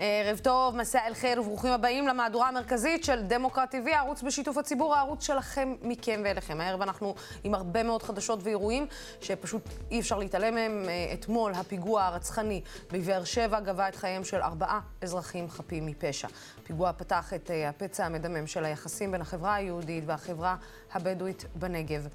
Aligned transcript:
ערב 0.00 0.38
טוב, 0.38 0.76
מסע 0.76 1.06
אל 1.06 1.14
חיר 1.14 1.40
וברוכים 1.40 1.72
הבאים 1.72 2.08
למהדורה 2.08 2.48
המרכזית 2.48 3.04
של 3.04 3.22
דמוקרט 3.22 3.74
TV, 3.74 3.90
הערוץ 3.92 4.22
בשיתוף 4.22 4.56
הציבור, 4.56 4.94
הערוץ 4.94 5.26
שלכם, 5.26 5.74
מכם 5.82 6.20
ואליכם. 6.24 6.60
הערב 6.60 6.82
אנחנו 6.82 7.14
עם 7.44 7.54
הרבה 7.54 7.82
מאוד 7.82 8.02
חדשות 8.02 8.38
ואירועים 8.42 8.86
שפשוט 9.20 9.62
אי 9.90 10.00
אפשר 10.00 10.18
להתעלם 10.18 10.54
מהם. 10.54 10.84
אתמול 11.12 11.52
הפיגוע 11.54 12.04
הרצחני 12.04 12.60
בבאר 12.92 13.24
שבע 13.24 13.60
גבה 13.60 13.88
את 13.88 13.96
חייהם 13.96 14.24
של 14.24 14.40
ארבעה 14.40 14.80
אזרחים 15.02 15.50
חפים 15.50 15.86
מפשע. 15.86 16.28
הפיגוע 16.68 16.92
פתח 16.92 17.34
את 17.34 17.50
אה, 17.50 17.68
הפצע 17.68 18.06
המדמם 18.06 18.46
של 18.46 18.64
היחסים 18.64 19.12
בין 19.12 19.20
החברה 19.20 19.54
היהודית 19.54 20.04
והחברה 20.06 20.56
הבדואית 20.92 21.44
בנגב. 21.54 22.08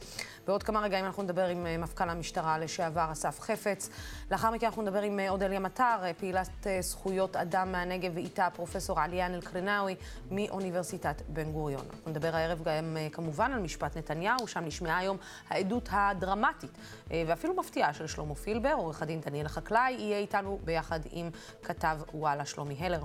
בעוד 0.47 0.63
כמה 0.63 0.81
רגעים 0.81 1.05
אנחנו 1.05 1.23
נדבר 1.23 1.45
עם 1.45 1.65
אה, 1.65 1.77
מפכ"ל 1.77 2.09
המשטרה 2.09 2.57
לשעבר 2.57 3.11
אסף 3.11 3.39
חפץ. 3.39 3.89
לאחר 4.31 4.51
מכן 4.51 4.65
אנחנו 4.65 4.81
נדבר 4.81 5.01
עם 5.01 5.19
אה, 5.19 5.29
אודליה 5.29 5.59
מטר, 5.59 5.95
פעילת 6.17 6.67
זכויות 6.79 7.35
אדם 7.35 7.71
מהנגב, 7.71 8.11
ואיתה 8.15 8.47
פרופסור 8.55 8.99
עליאן 8.99 9.33
אל-קרינאווי 9.33 9.95
מאוניברסיטת 10.31 11.21
בן 11.27 11.51
גוריון. 11.51 11.85
אנחנו 11.93 12.11
נדבר 12.11 12.35
הערב 12.35 12.63
גם 12.63 12.97
כמובן 13.11 13.51
על 13.51 13.59
משפט 13.59 13.97
נתניהו, 13.97 14.47
שם 14.47 14.65
נשמעה 14.65 14.97
היום 14.97 15.17
העדות 15.49 15.89
הדרמטית 15.91 16.71
ואפילו 17.09 17.53
מפתיעה 17.53 17.93
של 17.93 18.07
שלמה 18.07 18.35
פילבר, 18.35 18.73
עורך 18.73 19.01
הדין 19.01 19.21
דניאל 19.21 19.47
חקלאי, 19.47 19.91
יהיה 19.91 20.17
איתנו 20.17 20.59
ביחד 20.63 20.99
עם 21.11 21.29
כתב 21.63 21.97
וואלה 22.13 22.45
שלומי 22.45 22.75
הלר. 22.79 23.03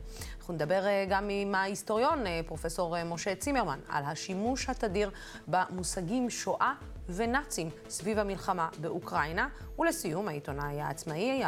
אנחנו 0.48 0.64
נדבר 0.64 0.84
גם 1.08 1.28
עם 1.30 1.54
ההיסטוריון, 1.54 2.24
פרופסור 2.46 3.04
משה 3.04 3.34
צימרמן, 3.34 3.78
על 3.88 4.04
השימוש 4.04 4.68
התדיר 4.68 5.10
במושגים 5.48 6.30
שואה 6.30 6.72
ונאצים 7.08 7.70
סביב 7.88 8.18
המלחמה 8.18 8.68
באוקראינה. 8.80 9.48
ולסיום, 9.78 10.28
העיתונאי 10.28 10.80
העצמאי, 10.80 11.42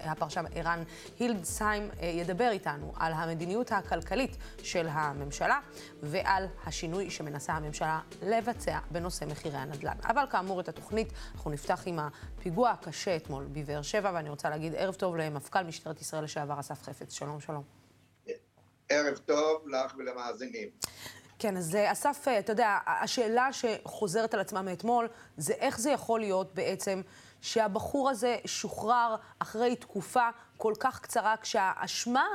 הפרשם 0.00 0.44
ערן 0.54 0.82
הילדסהיים, 1.18 1.88
ידבר 2.02 2.48
איתנו 2.50 2.92
על 2.96 3.12
המדיניות 3.12 3.72
הכלכלית 3.72 4.36
של 4.62 4.88
הממשלה 4.90 5.60
ועל 6.02 6.46
השינוי 6.66 7.10
שמנסה 7.10 7.52
הממשלה 7.52 8.00
לבצע 8.22 8.78
בנושא 8.90 9.24
מחירי 9.24 9.58
הנדל"ן. 9.58 9.96
אבל 10.02 10.24
כאמור, 10.30 10.60
את 10.60 10.68
התוכנית 10.68 11.12
אנחנו 11.34 11.50
נפתח 11.50 11.82
עם 11.86 11.98
הפיגוע 11.98 12.70
הקשה 12.70 13.16
אתמול 13.16 13.46
בבאר 13.52 13.82
שבע, 13.82 14.10
ואני 14.14 14.30
רוצה 14.30 14.50
להגיד 14.50 14.74
ערב 14.76 14.94
טוב 14.94 15.16
למפכ"ל 15.16 15.62
משטרת 15.62 16.00
ישראל 16.00 16.24
לשעבר 16.24 16.60
אסף 16.60 16.82
חפץ. 16.82 17.12
שלום, 17.12 17.40
שלום. 17.40 17.79
ערב 18.90 19.16
טוב 19.16 19.68
לך 19.68 19.94
ולמאזינים. 19.96 20.68
כן, 21.38 21.56
אז 21.56 21.74
אה, 21.74 21.92
אסף, 21.92 22.28
אה, 22.28 22.38
אתה 22.38 22.52
יודע, 22.52 22.78
השאלה 22.86 23.48
שחוזרת 23.52 24.34
על 24.34 24.40
עצמה 24.40 24.62
מאתמול, 24.62 25.08
זה 25.36 25.52
איך 25.52 25.78
זה 25.78 25.90
יכול 25.90 26.20
להיות 26.20 26.54
בעצם 26.54 27.02
שהבחור 27.40 28.10
הזה 28.10 28.36
שוחרר 28.46 29.16
אחרי 29.38 29.76
תקופה 29.76 30.28
כל 30.56 30.74
כך 30.80 31.00
קצרה, 31.00 31.34
כשהאשמה 31.42 32.26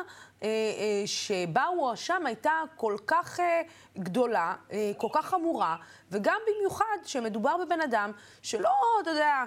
אה, 0.44 0.48
אה, 0.48 1.04
שבה 1.06 1.64
הוא 1.64 1.88
הואשם 1.88 2.26
הייתה 2.26 2.62
כל 2.76 2.96
כך 3.08 3.40
אה, 3.40 3.62
גדולה, 3.98 4.56
אה, 4.72 4.92
כל 4.98 5.08
כך 5.14 5.26
חמורה, 5.26 5.76
וגם 6.12 6.38
במיוחד 6.48 6.98
שמדובר 7.04 7.56
בבן 7.66 7.82
אדם 7.82 8.12
שלא, 8.42 8.74
אתה 9.02 9.10
יודע, 9.10 9.44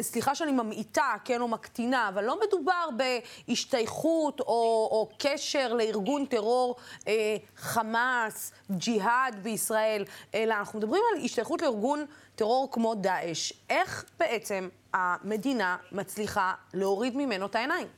סליחה 0.00 0.34
שאני 0.34 0.52
ממעיטה, 0.52 1.14
כן, 1.24 1.40
או 1.40 1.48
מקטינה, 1.48 2.08
אבל 2.08 2.24
לא 2.24 2.40
מדובר 2.46 2.88
בהשתייכות 2.96 4.40
או, 4.40 4.88
או 4.90 5.10
קשר 5.18 5.72
לארגון 5.72 6.26
טרור 6.26 6.76
אה, 7.08 7.36
חמאס, 7.56 8.52
ג'יהאד 8.70 9.42
בישראל, 9.42 10.04
אלא 10.34 10.54
אנחנו 10.54 10.78
מדברים 10.78 11.02
על 11.12 11.24
השתייכות 11.24 11.62
לארגון 11.62 12.06
טרור 12.34 12.72
כמו 12.72 12.94
דאעש. 12.94 13.52
איך 13.70 14.04
בעצם 14.18 14.68
המדינה 14.94 15.76
מצליחה 15.92 16.54
להוריד 16.74 17.16
ממנו 17.16 17.46
את 17.46 17.54
העיניים? 17.54 17.88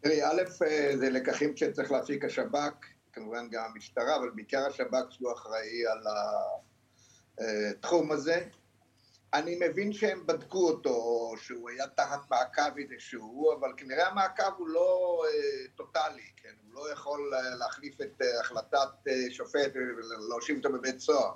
תראי, 0.00 0.24
א', 0.24 0.42
אה, 0.66 0.92
זה 0.96 1.10
לקחים 1.10 1.56
שצריך 1.56 1.92
להפיק 1.92 2.24
השב"כ, 2.24 2.86
כמובן 3.12 3.48
גם 3.50 3.64
המשטרה, 3.72 4.16
אבל 4.16 4.30
בעיקר 4.30 4.66
השב"כ 4.66 5.10
שהוא 5.10 5.32
אחראי 5.32 5.86
על 5.86 6.04
התחום 7.38 8.12
הזה. 8.12 8.44
אני 9.34 9.58
מבין 9.68 9.92
שהם 9.92 10.26
בדקו 10.26 10.68
אותו, 10.68 11.32
שהוא 11.36 11.70
היה 11.70 11.86
תחת 11.86 12.30
מעקב 12.30 12.78
איזשהו, 12.78 13.52
אבל 13.58 13.72
כנראה 13.76 14.08
המעקב 14.08 14.52
הוא 14.58 14.68
לא 14.68 15.22
אה, 15.26 15.68
טוטאלי, 15.76 16.30
כן? 16.36 16.54
הוא 16.66 16.74
לא 16.74 16.92
יכול 16.92 17.32
להחליף 17.58 18.00
את 18.00 18.22
אה, 18.22 18.40
החלטת 18.40 19.08
אה, 19.08 19.30
שופט 19.30 19.72
ולהושיב 19.74 20.56
אותו 20.56 20.72
בבית 20.72 21.00
סוהר. 21.00 21.32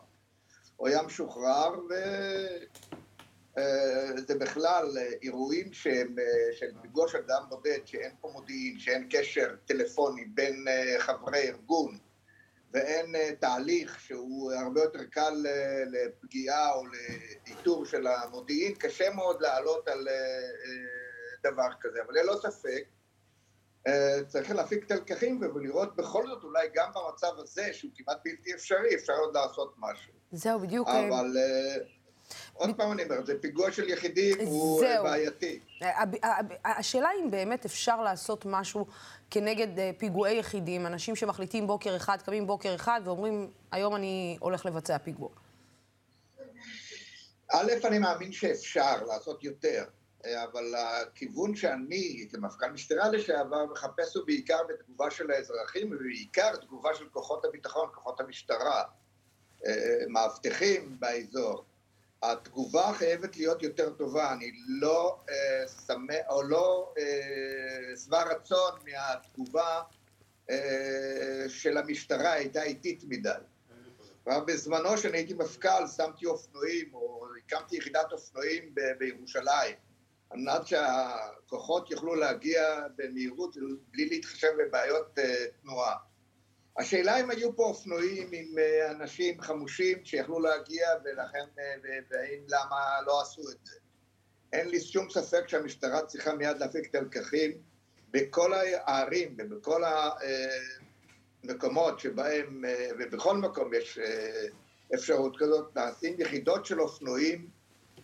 הוא 0.76 0.88
היה 0.88 1.02
משוחרר, 1.02 1.80
וזה 1.84 2.64
אה, 4.32 4.38
בכלל 4.40 4.98
אה, 4.98 5.08
אירועים 5.22 5.72
שהם 5.72 6.16
אה, 6.18 6.52
של 6.52 6.66
של 7.08 7.18
אדם 7.18 7.42
בודד, 7.48 7.78
שאין 7.84 8.12
פה 8.20 8.30
מודיעין, 8.32 8.78
שאין 8.78 9.06
קשר 9.10 9.56
טלפוני 9.66 10.24
בין 10.24 10.64
חברי 10.98 11.48
ארגון, 11.48 11.98
ואין 12.74 13.14
תהליך 13.40 14.00
שהוא 14.00 14.52
הרבה 14.52 14.82
יותר 14.82 15.04
קל 15.04 15.44
לפגיעה 15.92 16.72
או 16.72 16.82
לאיתור 16.86 17.86
של 17.86 18.06
המודיעין, 18.06 18.74
קשה 18.74 19.10
מאוד 19.10 19.42
לעלות 19.42 19.88
על 19.88 20.08
דבר 21.44 21.68
כזה. 21.80 21.98
אבל 22.06 22.14
ללא 22.14 22.36
ספק, 22.42 22.84
צריך 24.28 24.50
להפיק 24.50 24.86
את 24.86 24.90
הלקחים 24.90 25.40
ולראות 25.54 25.96
בכל 25.96 26.26
זאת 26.26 26.44
אולי 26.44 26.68
גם 26.74 26.90
במצב 26.94 27.38
הזה, 27.38 27.72
שהוא 27.72 27.90
כמעט 27.94 28.18
בלתי 28.24 28.54
אפשרי, 28.54 28.94
אפשר 28.94 29.12
עוד 29.12 29.36
לעשות 29.36 29.74
משהו. 29.78 30.12
זהו, 30.32 30.60
בדיוק. 30.60 30.88
אבל 30.88 31.36
אה, 31.36 31.76
עוד 32.54 32.70
פעם 32.76 32.92
אני 32.92 33.04
אומר, 33.04 33.24
זה 33.24 33.38
פיגוע 33.40 33.72
של 33.72 33.88
יחידים, 33.88 34.36
הוא 34.46 34.84
אה, 34.84 35.02
בעייתי. 35.02 35.60
אה, 35.82 36.04
השאלה 36.64 37.08
אם 37.22 37.30
באמת 37.30 37.64
אפשר 37.64 38.02
לעשות 38.02 38.46
משהו 38.46 38.86
כנגד 39.30 39.68
פיגועי 39.98 40.38
יחידים, 40.38 40.86
אנשים 40.86 41.16
שמחליטים 41.16 41.66
בוקר 41.66 41.96
אחד, 41.96 42.22
קמים 42.22 42.46
בוקר 42.46 42.74
אחד 42.74 43.00
ואומרים, 43.04 43.50
היום 43.72 43.96
אני 43.96 44.36
הולך 44.40 44.66
לבצע 44.66 44.98
פיגוע. 44.98 45.28
א', 47.52 47.72
אני 47.84 47.98
מאמין 47.98 48.32
שאפשר 48.32 49.04
לעשות 49.04 49.44
יותר, 49.44 49.84
אבל 50.26 50.74
הכיוון 50.74 51.56
שאני, 51.56 52.28
כמפכ"ל 52.32 52.70
משטרה 52.70 53.08
לשעבר, 53.08 53.66
מחפש 53.66 54.16
הוא 54.16 54.26
בעיקר 54.26 54.58
בתגובה 54.68 55.10
של 55.10 55.30
האזרחים, 55.30 55.92
ובעיקר 55.92 56.56
תגובה 56.56 56.94
של 56.94 57.08
כוחות 57.08 57.44
הביטחון, 57.44 57.88
כוחות 57.94 58.20
המשטרה. 58.20 58.82
מאבטחים 60.08 60.96
באזור. 61.00 61.64
התגובה 62.32 62.92
חייבת 62.92 63.36
להיות 63.36 63.62
יותר 63.62 63.90
טובה, 63.90 64.32
אני 64.32 64.52
לא 64.68 65.20
לא 66.42 66.94
אה, 66.98 67.96
שבע 67.96 68.18
אה, 68.18 68.34
רצון 68.34 68.72
מהתגובה 68.84 69.82
אה, 70.50 71.44
של 71.48 71.76
המשטרה, 71.76 72.32
הייתה 72.32 72.62
איטית 72.62 73.04
מדי. 73.08 73.30
כבר 74.24 74.40
בזמנו 74.40 74.98
שאני 74.98 75.18
הייתי 75.18 75.34
מפכ"ל, 75.34 75.86
שמתי 75.96 76.26
אופנועים, 76.26 76.94
או 76.94 77.26
הקמתי 77.38 77.76
יחידת 77.76 78.12
אופנועים 78.12 78.74
ב- 78.74 78.98
בירושלים, 78.98 79.76
על 80.30 80.38
מנת 80.38 80.66
שהכוחות 80.66 81.90
יוכלו 81.90 82.14
להגיע 82.14 82.62
במהירות 82.96 83.56
בלי 83.90 84.08
להתחשב 84.08 84.48
בבעיות 84.58 85.18
אה, 85.18 85.46
תנועה. 85.62 85.96
השאלה 86.78 87.20
אם 87.20 87.30
היו 87.30 87.56
פה 87.56 87.62
אופנועים 87.62 88.28
עם 88.32 88.58
אה, 88.58 88.90
אנשים 88.90 89.40
חמושים 89.40 90.04
שיכלו 90.04 90.40
להגיע 90.40 90.88
ולכן, 91.04 91.44
אה, 91.58 91.74
והאם 92.10 92.40
למה 92.48 93.00
לא 93.06 93.22
עשו 93.22 93.42
את 93.42 93.66
זה. 93.66 93.74
אין 94.52 94.68
לי 94.68 94.80
שום 94.80 95.10
ספק 95.10 95.48
שהמשטרה 95.48 96.06
צריכה 96.06 96.34
מיד 96.34 96.58
להפיק 96.58 96.90
את 96.90 96.94
הלקחים 96.94 97.52
בכל 98.10 98.52
הערים 98.54 99.36
ובכל 99.38 99.82
המקומות 101.44 102.00
שבהם, 102.00 102.64
אה, 102.64 102.88
ובכל 102.98 103.36
מקום 103.36 103.74
יש 103.74 103.98
אפשרות 104.94 105.36
כזאת, 105.38 105.76
נעשים 105.76 106.16
יחידות 106.18 106.66
של 106.66 106.80
אופנועים 106.80 107.48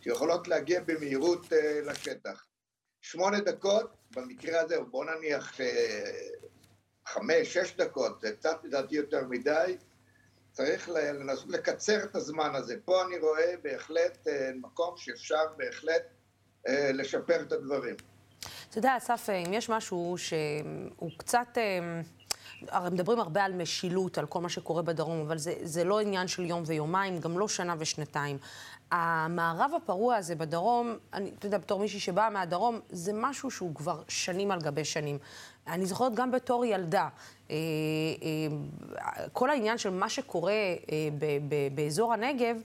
שיכולות 0.00 0.48
להגיע 0.48 0.80
במהירות 0.80 1.46
לשטח. 1.84 2.46
שמונה 3.00 3.40
דקות, 3.40 3.90
במקרה 4.14 4.60
הזה, 4.60 4.80
בוא 4.80 5.04
נניח 5.04 5.60
חמש, 7.06 7.54
שש 7.54 7.76
דקות, 7.76 8.20
זה 8.20 8.32
קצת 8.32 8.56
לדעתי 8.64 8.96
יותר 8.96 9.24
מדי, 9.28 9.76
צריך 10.52 10.88
לנסות 10.88 11.48
לקצר 11.48 12.04
את 12.04 12.16
הזמן 12.16 12.50
הזה. 12.54 12.74
פה 12.84 13.02
אני 13.06 13.18
רואה 13.18 13.54
בהחלט 13.62 14.28
אה, 14.28 14.50
מקום 14.54 14.94
שאפשר 14.96 15.44
בהחלט 15.56 16.02
אה, 16.68 16.90
לשפר 16.92 17.42
את 17.42 17.52
הדברים. 17.52 17.94
אתה 18.70 18.78
יודע, 18.78 18.96
אסף, 18.96 19.30
אה, 19.30 19.34
אם 19.34 19.52
יש 19.52 19.70
משהו 19.70 20.14
שהוא 20.18 21.10
קצת... 21.16 21.58
הרי 22.68 22.90
מדברים 22.90 23.20
הרבה 23.20 23.44
על 23.44 23.52
משילות, 23.52 24.18
על 24.18 24.26
כל 24.26 24.40
מה 24.40 24.48
שקורה 24.48 24.82
בדרום, 24.82 25.20
אבל 25.20 25.38
זה, 25.38 25.54
זה 25.62 25.84
לא 25.84 26.00
עניין 26.00 26.28
של 26.28 26.44
יום 26.44 26.62
ויומיים, 26.66 27.18
גם 27.18 27.38
לא 27.38 27.48
שנה 27.48 27.74
ושנתיים. 27.78 28.38
המערב 28.90 29.70
הפרוע 29.76 30.16
הזה 30.16 30.34
בדרום, 30.34 30.96
אני, 31.12 31.30
אתה 31.38 31.46
יודע, 31.46 31.58
בתור 31.58 31.80
מישהי 31.80 32.00
שבאה 32.00 32.30
מהדרום, 32.30 32.80
זה 32.88 33.12
משהו 33.14 33.50
שהוא 33.50 33.74
כבר 33.74 34.02
שנים 34.08 34.50
על 34.50 34.60
גבי 34.60 34.84
שנים. 34.84 35.18
אני 35.66 35.86
זוכרת 35.86 36.14
גם 36.14 36.30
בתור 36.30 36.64
ילדה, 36.64 37.08
אה, 37.50 37.56
אה, 38.22 39.26
כל 39.32 39.50
העניין 39.50 39.78
של 39.78 39.90
מה 39.90 40.08
שקורה 40.08 40.52
אה, 40.52 41.08
באזור 41.74 42.12
הנגב, 42.12 42.56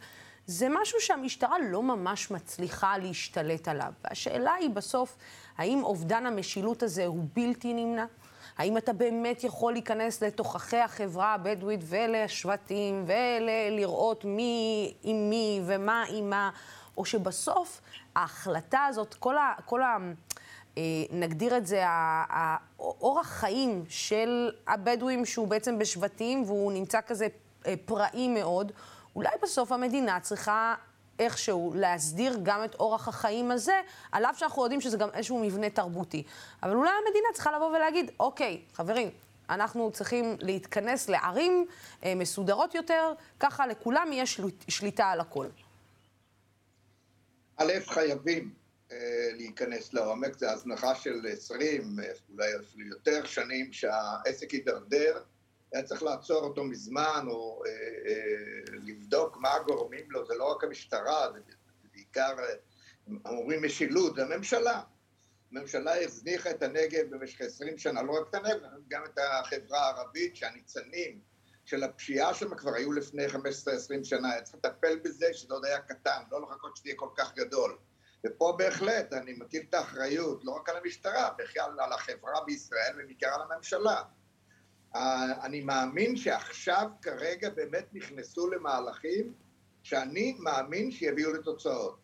זה 0.47 0.67
משהו 0.81 1.01
שהמשטרה 1.01 1.55
לא 1.69 1.83
ממש 1.83 2.31
מצליחה 2.31 2.97
להשתלט 2.97 3.67
עליו. 3.67 3.93
והשאלה 4.03 4.53
היא 4.53 4.69
בסוף, 4.69 5.17
האם 5.57 5.83
אובדן 5.83 6.25
המשילות 6.25 6.83
הזה 6.83 7.05
הוא 7.05 7.25
בלתי 7.33 7.73
נמנע? 7.73 8.05
האם 8.57 8.77
אתה 8.77 8.93
באמת 8.93 9.43
יכול 9.43 9.73
להיכנס 9.73 10.23
לתוככי 10.23 10.77
החברה 10.77 11.33
הבדואית 11.33 11.79
ולשבטים 11.83 13.05
ולראות 13.07 14.25
מי 14.25 14.93
עם 15.03 15.29
מי 15.29 15.61
ומה 15.65 16.03
עם 16.09 16.29
מה, 16.29 16.49
או 16.97 17.05
שבסוף 17.05 17.81
ההחלטה 18.15 18.85
הזאת, 18.85 19.13
כל 19.13 19.37
ה... 19.37 19.53
כל 19.65 19.81
ה 19.81 19.97
נגדיר 21.11 21.57
את 21.57 21.67
זה, 21.67 21.83
האורח 21.85 23.27
חיים 23.27 23.83
של 23.89 24.51
הבדואים 24.67 25.25
שהוא 25.25 25.47
בעצם 25.47 25.79
בשבטים 25.79 26.43
והוא 26.43 26.71
נמצא 26.71 26.99
כזה 27.07 27.27
אה, 27.67 27.73
פראי 27.85 28.27
מאוד, 28.27 28.71
אולי 29.15 29.29
בסוף 29.41 29.71
המדינה 29.71 30.19
צריכה 30.19 30.75
איכשהו 31.19 31.73
להסדיר 31.75 32.39
גם 32.43 32.63
את 32.63 32.75
אורח 32.75 33.07
החיים 33.07 33.51
הזה, 33.51 33.81
על 34.11 34.25
אף 34.25 34.39
שאנחנו 34.39 34.63
יודעים 34.63 34.81
שזה 34.81 34.97
גם 34.97 35.09
איזשהו 35.13 35.39
מבנה 35.39 35.69
תרבותי. 35.69 36.23
אבל 36.63 36.75
אולי 36.75 36.89
המדינה 36.89 37.27
צריכה 37.33 37.51
לבוא 37.51 37.67
ולהגיד, 37.67 38.11
אוקיי, 38.19 38.61
חברים, 38.73 39.09
אנחנו 39.49 39.91
צריכים 39.91 40.37
להתכנס 40.39 41.09
לערים 41.09 41.65
אה, 42.03 42.15
מסודרות 42.15 42.75
יותר, 42.75 43.13
ככה 43.39 43.67
לכולם 43.67 44.09
יש 44.13 44.41
שליטה 44.67 45.05
על 45.05 45.19
הכל. 45.19 45.47
א', 47.57 47.73
חייבים 47.87 48.43
אה, 48.43 48.64
להיכנס 49.37 49.93
לעומק, 49.93 50.37
זה 50.37 50.51
הזנחה 50.51 50.95
של 50.95 51.27
20, 51.31 51.99
אה, 51.99 52.11
אולי 52.29 52.55
אפילו 52.55 52.87
יותר 52.87 53.25
שנים, 53.25 53.73
שהעסק 53.73 54.53
יידרדר. 54.53 55.23
היה 55.75 55.83
צריך 55.83 56.03
לעצור 56.03 56.43
אותו 56.43 56.63
מזמן, 56.63 57.25
או 57.27 57.63
אה, 57.65 57.71
אה, 57.71 58.77
לבדוק 58.83 59.37
מה 59.37 59.53
הגורמים 59.53 60.11
לו, 60.11 60.25
זה 60.25 60.33
לא 60.35 60.51
רק 60.51 60.63
המשטרה, 60.63 61.31
זה 61.33 61.39
בעיקר, 61.93 62.35
אה, 62.39 62.53
אומרים 63.25 63.63
משילות, 63.63 64.15
זה 64.15 64.23
הממשלה. 64.23 64.81
הממשלה 65.51 66.03
הזניחה 66.03 66.49
את 66.49 66.63
הנגב 66.63 67.09
במשך 67.09 67.41
עשרים 67.41 67.77
שנה, 67.77 68.01
לא 68.01 68.11
רק 68.11 68.29
את 68.29 68.35
הנגב, 68.35 68.59
גם 68.87 69.03
את 69.05 69.19
החברה 69.19 69.79
הערבית, 69.79 70.35
שהניצנים 70.35 71.19
של 71.65 71.83
הפשיעה 71.83 72.33
שם 72.33 72.55
כבר 72.55 72.73
היו 72.73 72.91
לפני 72.91 73.27
15-20 73.27 73.37
שנה, 74.03 74.31
היה 74.31 74.41
צריך 74.41 74.55
לטפל 74.55 74.99
בזה, 75.03 75.33
שזה 75.33 75.53
עוד 75.53 75.65
היה 75.65 75.79
קטן, 75.79 76.21
לא 76.31 76.41
לחכות 76.41 76.77
שזה 76.77 76.89
יהיה 76.89 76.97
כל 76.97 77.09
כך 77.17 77.35
גדול. 77.35 77.77
ופה 78.25 78.55
בהחלט 78.57 79.13
אני 79.13 79.33
מטיל 79.33 79.63
את 79.69 79.73
האחריות, 79.73 80.45
לא 80.45 80.51
רק 80.51 80.69
על 80.69 80.77
המשטרה, 80.77 81.29
בכלל 81.37 81.79
על 81.79 81.93
החברה 81.93 82.45
בישראל 82.45 82.93
ובעיקר 82.97 83.27
על 83.27 83.41
הממשלה. 83.51 84.01
אני 85.43 85.61
מאמין 85.61 86.15
שעכשיו 86.15 86.89
כרגע 87.01 87.49
באמת 87.49 87.85
נכנסו 87.93 88.51
למהלכים 88.51 89.33
שאני 89.83 90.35
מאמין 90.39 90.91
שיביאו 90.91 91.33
לתוצאות. 91.33 91.99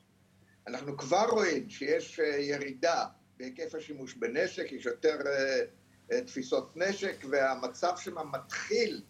אנחנו 0.67 0.97
כבר 0.97 1.29
רואים 1.29 1.69
שיש 1.69 2.19
אה, 2.19 2.25
ירידה 2.25 3.05
בהיקף 3.37 3.75
השימוש 3.75 4.13
בנשק, 4.13 4.71
יש 4.71 4.85
יותר 4.85 5.17
אה, 5.27 5.61
אה, 6.11 6.21
תפיסות 6.21 6.77
נשק 6.77 7.15
והמצב 7.29 7.93
שם 7.97 8.15
מתחיל 8.31 9.01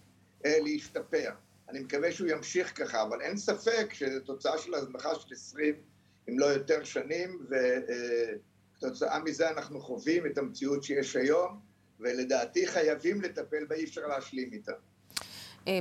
להשתפר. 0.46 1.32
אני 1.70 1.80
מקווה 1.80 2.12
שהוא 2.12 2.28
ימשיך 2.28 2.84
ככה, 2.84 3.02
אבל 3.02 3.22
אין 3.22 3.38
ספק 3.38 3.94
שזו 3.94 4.20
תוצאה 4.20 4.58
של 4.58 4.74
הזנחה 4.74 5.16
של 5.16 5.34
20 5.34 5.76
אם 6.32 6.40
לא 6.40 6.46
יותר 6.46 6.84
שנים, 6.84 7.46
וכתוצאה 8.78 9.20
מזה 9.20 9.50
אנחנו 9.50 9.82
חווים 9.82 10.26
את 10.26 10.38
המציאות 10.38 10.84
שיש 10.84 11.16
היום. 11.16 11.72
ולדעתי 12.02 12.68
חייבים 12.68 13.22
לטפל 13.22 13.66
בה, 13.70 13.76
אי 13.76 13.84
אפשר 13.84 14.02
להשלים 14.02 14.50
איתה. 14.54 14.72
אה, 15.68 15.80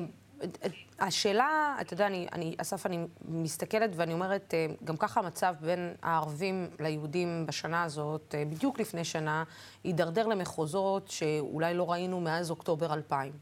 השאלה, 0.99 1.77
אתה 1.81 1.95
יודע, 1.95 2.07
אני, 2.07 2.27
אני, 2.33 2.55
אסף, 2.59 2.87
אני 2.87 3.07
מסתכלת 3.29 3.91
ואני 3.95 4.13
אומרת, 4.13 4.55
אה, 4.55 4.67
גם 4.85 4.97
ככה 4.97 5.21
המצב 5.21 5.55
בין 5.61 5.95
הערבים 6.03 6.71
ליהודים 6.81 7.47
בשנה 7.47 7.83
הזאת, 7.83 8.35
אה, 8.35 8.45
בדיוק 8.45 8.81
לפני 8.81 9.05
שנה, 9.05 9.45
הידרדר 9.85 10.27
למחוזות 10.27 11.09
שאולי 11.09 11.75
לא 11.75 11.91
ראינו 11.91 12.21
מאז 12.21 12.51
אוקטובר 12.51 12.95
2000. 12.95 13.33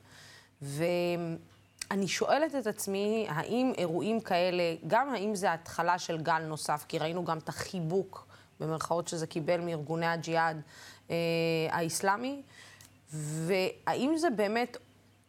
ואני 1.91 2.09
שואלת 2.09 2.55
את 2.55 2.67
עצמי, 2.67 3.27
האם 3.29 3.73
אירועים 3.79 4.21
כאלה, 4.21 4.75
גם 4.87 5.09
האם 5.09 5.35
זה 5.35 5.53
התחלה 5.53 5.99
של 5.99 6.19
גל 6.19 6.39
נוסף, 6.39 6.85
כי 6.89 6.99
ראינו 6.99 7.25
גם 7.25 7.39
את 7.39 7.49
החיבוק, 7.49 8.27
במרכאות, 8.61 9.09
שזה 9.09 9.27
קיבל 9.27 9.61
מארגוני 9.61 10.07
הג'יהאד 10.07 10.61
אה, 11.11 11.17
האיסלאמי, 11.71 12.43
והאם 13.13 14.17
זה 14.17 14.31
באמת 14.31 14.77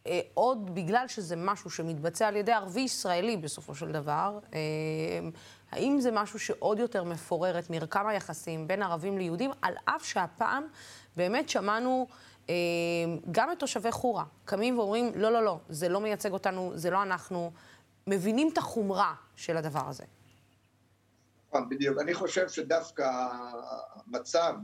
אה, 0.06 0.20
עוד 0.34 0.74
בגלל 0.74 1.08
שזה 1.08 1.36
משהו 1.36 1.70
שמתבצע 1.70 2.28
על 2.28 2.36
ידי 2.36 2.52
ערבי 2.52 2.80
ישראלי 2.80 3.36
בסופו 3.36 3.74
של 3.74 3.92
דבר, 3.92 4.38
אה, 4.54 4.58
האם 5.72 6.00
זה 6.00 6.10
משהו 6.10 6.38
שעוד 6.38 6.78
יותר 6.78 7.04
מפורר 7.04 7.58
את 7.58 7.70
מרקם 7.70 8.06
היחסים 8.06 8.68
בין 8.68 8.82
ערבים 8.82 9.18
ליהודים, 9.18 9.50
על 9.62 9.74
אף 9.84 10.04
שהפעם 10.04 10.64
באמת 11.16 11.48
שמענו 11.48 12.06
גם 13.30 13.52
את 13.52 13.58
תושבי 13.58 13.92
חורה 13.92 14.24
קמים 14.44 14.78
ואומרים, 14.78 15.12
לא, 15.14 15.32
לא, 15.32 15.44
לא, 15.44 15.60
זה 15.68 15.88
לא 15.88 16.00
מייצג 16.00 16.32
אותנו, 16.32 16.72
זה 16.74 16.90
לא 16.90 17.02
אנחנו, 17.02 17.52
מבינים 18.06 18.50
את 18.52 18.58
החומרה 18.58 19.14
של 19.36 19.56
הדבר 19.56 19.88
הזה. 19.88 20.04
נכון, 21.48 21.68
בדיוק. 21.68 21.98
אני 22.00 22.14
חושב 22.14 22.48
שדווקא 22.48 23.10
המצב 23.94 24.54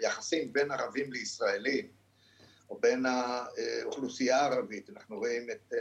ביחסים 0.00 0.52
בין 0.52 0.70
ערבים 0.70 1.12
לישראלים, 1.12 1.88
או 2.70 2.78
בין 2.80 3.06
האוכלוסייה 3.06 4.40
הערבית, 4.40 4.90
אנחנו 4.90 5.18
רואים 5.18 5.50
את, 5.50 5.72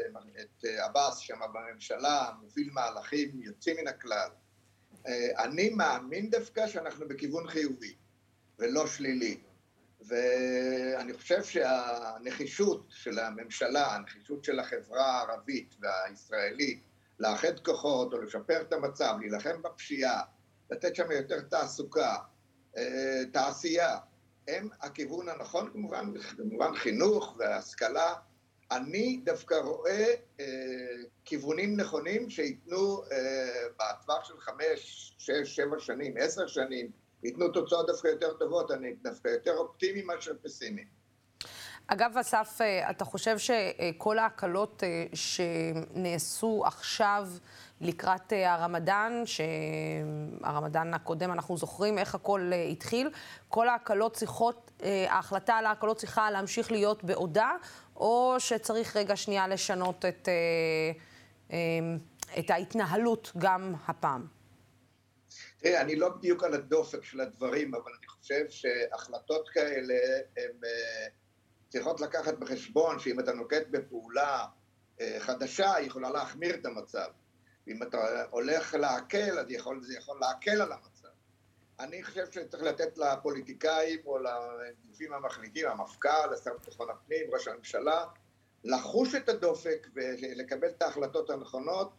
את 0.41 0.65
עבאס 0.65 1.17
שם 1.17 1.39
בממשלה, 1.53 2.29
מוביל 2.41 2.69
מהלכים 2.73 3.41
יוצאים 3.41 3.77
מן 3.81 3.87
הכלל. 3.87 4.29
אני 5.37 5.69
מאמין 5.69 6.29
דווקא 6.29 6.67
שאנחנו 6.67 7.07
בכיוון 7.07 7.47
חיובי 7.47 7.95
ולא 8.59 8.87
שלילי. 8.87 9.37
ואני 10.07 11.13
חושב 11.13 11.43
שהנחישות 11.43 12.85
של 12.89 13.19
הממשלה, 13.19 13.95
הנחישות 13.95 14.43
של 14.43 14.59
החברה 14.59 15.05
הערבית 15.05 15.75
והישראלית 15.79 16.83
לאחד 17.19 17.59
כוחות 17.59 18.13
או 18.13 18.21
לשפר 18.21 18.61
את 18.61 18.73
המצב, 18.73 19.15
להילחם 19.19 19.61
בפשיעה, 19.61 20.21
לתת 20.71 20.95
שם 20.95 21.11
יותר 21.11 21.41
תעסוקה, 21.41 22.15
אה, 22.77 23.21
תעשייה, 23.33 23.97
הם 24.47 24.69
הכיוון 24.81 25.29
הנכון 25.29 25.69
כמובן, 25.73 26.13
כמובן 26.37 26.75
חינוך 26.75 27.35
והשכלה. 27.39 28.13
אני 28.71 29.21
דווקא 29.23 29.53
רואה 29.53 30.13
אה, 30.39 30.45
כיוונים 31.25 31.77
נכונים 31.77 32.29
שייתנו 32.29 33.03
אה, 33.11 33.67
בטווח 33.79 34.25
של 34.25 34.39
חמש, 34.39 35.13
שש, 35.17 35.55
שבע 35.55 35.79
שנים, 35.79 36.13
עשר 36.17 36.47
שנים, 36.47 36.91
ייתנו 37.23 37.49
תוצאות 37.49 37.87
דווקא 37.87 38.07
יותר 38.07 38.33
טובות, 38.33 38.71
אני 38.71 38.93
דווקא 39.03 39.27
יותר 39.27 39.57
אופטימי 39.57 40.01
מאשר 40.01 40.33
פסימי. 40.43 40.85
אגב, 41.87 42.17
אסף, 42.17 42.57
אה, 42.61 42.89
אתה 42.89 43.05
חושב 43.05 43.37
שכל 43.37 44.19
ההקלות 44.19 44.83
אה, 44.83 45.05
שנעשו 45.13 46.63
עכשיו 46.65 47.27
לקראת 47.81 48.33
אה, 48.33 48.53
הרמדאן, 48.53 49.23
שהרמדאן 49.25 50.93
הקודם, 50.93 51.31
אנחנו 51.31 51.57
זוכרים 51.57 51.97
איך 51.97 52.15
הכל 52.15 52.51
התחיל, 52.71 53.09
כל 53.49 53.69
ההקלות 53.69 54.13
צריכות, 54.13 54.71
ההחלטה 55.07 55.53
על 55.53 55.65
ההקלות 55.65 55.97
צריכה 55.97 56.31
להמשיך 56.31 56.71
להיות 56.71 57.03
בעודה, 57.03 57.51
או 57.95 58.35
שצריך 58.39 58.97
רגע 58.97 59.15
שנייה 59.15 59.47
לשנות 59.47 60.05
את, 60.05 60.29
את 62.39 62.49
ההתנהלות 62.49 63.31
גם 63.37 63.73
הפעם? 63.87 64.42
תראה, 65.63 65.81
אני 65.81 65.95
לא 65.95 66.09
בדיוק 66.09 66.43
על 66.43 66.53
הדופק 66.53 67.03
של 67.03 67.21
הדברים, 67.21 67.75
אבל 67.75 67.91
אני 67.99 68.07
חושב 68.07 68.45
שהחלטות 68.49 69.49
כאלה 69.49 69.93
הן... 70.37 70.51
צריכות 71.69 72.01
לקחת 72.01 72.37
בחשבון 72.37 72.99
שאם 72.99 73.19
אתה 73.19 73.33
נוקט 73.33 73.67
בפעולה 73.71 74.45
אה, 75.01 75.17
חדשה, 75.19 75.73
היא 75.73 75.87
יכולה 75.87 76.09
להחמיר 76.09 76.55
את 76.55 76.65
המצב. 76.65 77.07
ואם 77.67 77.83
אתה 77.83 78.23
הולך 78.29 78.73
להקל, 78.73 79.39
אז 79.39 79.45
יכול, 79.49 79.83
זה 79.83 79.93
יכול 79.97 80.19
להקל 80.21 80.61
על 80.61 80.71
המצב. 80.71 81.07
אני 81.79 82.03
חושב 82.03 82.31
שצריך 82.31 82.63
לתת 82.63 82.97
לפוליטיקאים 82.97 83.99
או 84.05 84.17
לגופים 84.19 85.13
המחליטים, 85.13 85.67
המפכ"ל, 85.67 86.33
השר 86.33 86.53
לביטחון 86.53 86.89
הפנים, 86.89 87.27
ראש 87.33 87.47
הממשלה, 87.47 88.05
לחוש 88.63 89.15
את 89.15 89.29
הדופק 89.29 89.87
ולקבל 89.95 90.67
את 90.67 90.81
ההחלטות 90.81 91.29
הנכונות. 91.29 91.91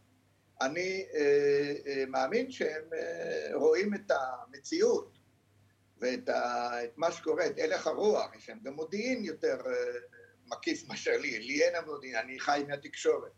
אני 0.61 1.07
אה, 1.15 1.75
אה, 1.87 2.05
מאמין 2.09 2.51
שהם 2.51 2.85
אה, 2.93 3.49
רואים 3.55 3.95
את 3.95 4.11
המציאות 4.11 5.19
ואת 6.01 6.29
ה, 6.29 6.71
את 6.85 6.93
מה 6.97 7.13
שקורה, 7.13 7.47
את 7.47 7.59
הלך 7.59 7.87
הרוח, 7.87 8.35
יש 8.37 8.49
להם 8.49 8.59
גם 8.63 8.73
מודיעין 8.73 9.25
יותר 9.25 9.57
מקיף 10.47 10.89
מאשר 10.89 11.17
לי, 11.21 11.39
לי 11.39 11.63
אין 11.63 11.75
המודיעין, 11.75 12.17
אני 12.17 12.41
חי 12.41 12.65
מהתקשורת. 12.69 13.33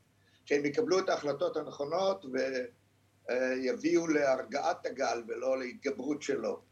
שהם 0.45 0.65
יקבלו 0.65 0.99
את 0.99 1.09
ההחלטות 1.09 1.57
הנכונות 1.57 2.25
ויביאו 3.29 4.07
להרגעת 4.07 4.87
הגל 4.87 5.23
ולא 5.29 5.59
להתגברות 5.59 6.23
שלו. 6.23 6.63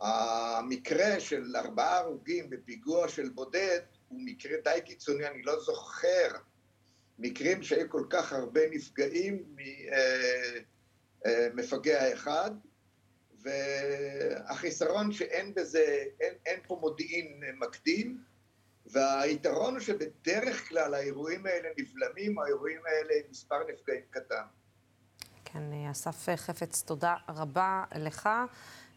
המקרה 0.00 1.20
של 1.20 1.56
ארבעה 1.56 1.98
הרוגים 1.98 2.50
בפיגוע 2.50 3.08
של 3.08 3.28
בודד 3.28 3.80
הוא 4.08 4.20
מקרה 4.24 4.56
די 4.64 4.80
קיצוני, 4.84 5.26
אני 5.26 5.42
לא 5.42 5.60
זוכר 5.60 6.28
מקרים 7.18 7.62
שהיו 7.62 7.90
כל 7.90 8.04
כך 8.10 8.32
הרבה 8.32 8.60
נפגעים 8.70 9.56
ממפגע 11.54 12.12
אחד, 12.12 12.50
והחיסרון 13.42 15.12
שאין 15.12 15.54
בזה, 15.54 16.04
אין, 16.20 16.34
אין 16.46 16.60
פה 16.66 16.78
מודיעין 16.80 17.40
מקדים, 17.58 18.18
והיתרון 18.86 19.74
הוא 19.74 19.80
שבדרך 19.80 20.68
כלל 20.68 20.94
האירועים 20.94 21.46
האלה 21.46 21.68
נבלמים, 21.78 22.38
האירועים 22.38 22.80
האלה 22.86 23.14
עם 23.14 23.30
מספר 23.30 23.56
נפגעים 23.72 24.02
קטן. 24.10 24.44
כן, 25.44 25.62
אסף 25.90 26.28
חפץ, 26.36 26.82
תודה 26.82 27.14
רבה 27.28 27.84
לך. 27.96 28.28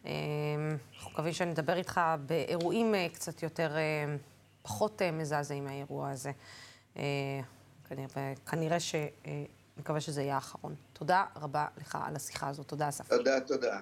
אמ, 0.05 0.11
אנחנו 0.95 1.11
מקווים 1.11 1.33
שנדבר 1.33 1.77
איתך 1.77 2.01
באירועים 2.25 2.95
אה, 2.95 3.07
קצת 3.13 3.43
יותר, 3.43 3.77
אה, 3.77 4.15
פחות 4.61 5.01
אה, 5.01 5.11
מזעזעים 5.11 5.65
מהאירוע 5.65 6.09
הזה. 6.09 6.31
כנראה, 7.91 8.33
כנראה 8.45 8.79
ש... 8.79 8.95
נקווה 9.77 10.01
שזה 10.01 10.21
יהיה 10.21 10.35
האחרון. 10.35 10.75
תודה 10.93 11.25
רבה 11.35 11.67
לך 11.77 11.97
על 12.07 12.15
השיחה 12.15 12.47
הזאת. 12.49 12.67
תודה, 12.67 12.89
אסף. 12.89 13.09
תודה, 13.09 13.39
תודה. 13.39 13.79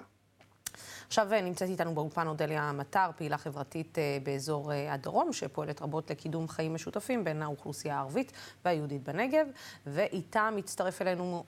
עכשיו 1.06 1.32
אה, 1.32 1.40
נמצאת 1.40 1.68
איתנו 1.68 1.94
באולפן 1.94 2.26
אודליה 2.26 2.72
מטר, 2.72 3.10
פעילה 3.16 3.38
חברתית 3.38 3.98
אה, 3.98 4.18
באזור 4.22 4.72
אה, 4.72 4.94
הדרום, 4.94 5.32
שפועלת 5.32 5.82
רבות 5.82 6.10
לקידום 6.10 6.48
חיים 6.48 6.74
משותפים 6.74 7.24
בין 7.24 7.42
האוכלוסייה 7.42 7.96
הערבית 7.96 8.32
והיהודית 8.64 9.02
בנגב, 9.02 9.46
ואיתה 9.86 10.50
מצטרף 10.56 11.02
אלינו 11.02 11.44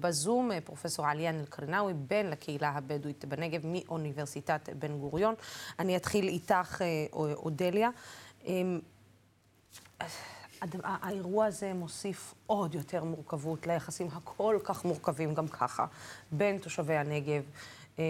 בזום 0.00 0.50
פרופסור 0.64 1.06
עליאן 1.06 1.38
אל-קרנאווי, 1.40 1.94
בן 1.94 2.26
לקהילה 2.26 2.68
הבדואית 2.68 3.24
בנגב 3.24 3.60
מאוניברסיטת 3.64 4.68
בן 4.78 4.98
גוריון. 4.98 5.34
אני 5.78 5.96
אתחיל 5.96 6.28
איתך, 6.28 6.82
אודליה. 7.12 7.90
אמ, 8.44 8.80
האירוע 10.84 11.46
הזה 11.46 11.72
מוסיף 11.74 12.34
עוד 12.46 12.74
יותר 12.74 13.04
מורכבות 13.04 13.66
ליחסים 13.66 14.08
הכל 14.12 14.58
כך 14.64 14.84
מורכבים 14.84 15.34
גם 15.34 15.48
ככה 15.48 15.86
בין 16.32 16.58
תושבי 16.58 16.94
הנגב 16.94 17.42
אה, 17.98 18.04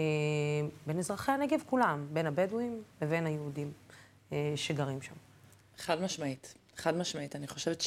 בין 0.85 0.99
אזרחי 0.99 1.31
הנגב 1.31 1.59
כולם, 1.65 2.07
בין 2.13 2.27
הבדואים 2.27 2.83
לבין 3.01 3.25
היהודים 3.25 3.71
אה, 4.31 4.53
שגרים 4.55 5.01
שם. 5.01 5.13
חד 5.77 6.01
משמעית, 6.01 6.53
חד 6.77 6.97
משמעית. 6.97 7.35
אני 7.35 7.47
חושבת 7.47 7.83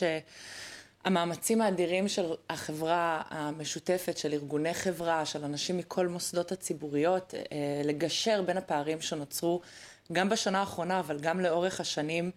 שהמאמצים 1.04 1.62
האדירים 1.62 2.08
של 2.08 2.34
החברה 2.50 3.22
המשותפת, 3.28 4.18
של 4.18 4.32
ארגוני 4.32 4.74
חברה, 4.74 5.26
של 5.26 5.44
אנשים 5.44 5.78
מכל 5.78 6.08
מוסדות 6.08 6.52
הציבוריות, 6.52 7.34
אה, 7.34 7.82
לגשר 7.84 8.42
בין 8.46 8.56
הפערים 8.56 9.00
שנוצרו 9.00 9.60
גם 10.12 10.28
בשנה 10.28 10.60
האחרונה, 10.60 11.00
אבל 11.00 11.18
גם 11.18 11.40
לאורך 11.40 11.80
השנים, 11.80 12.30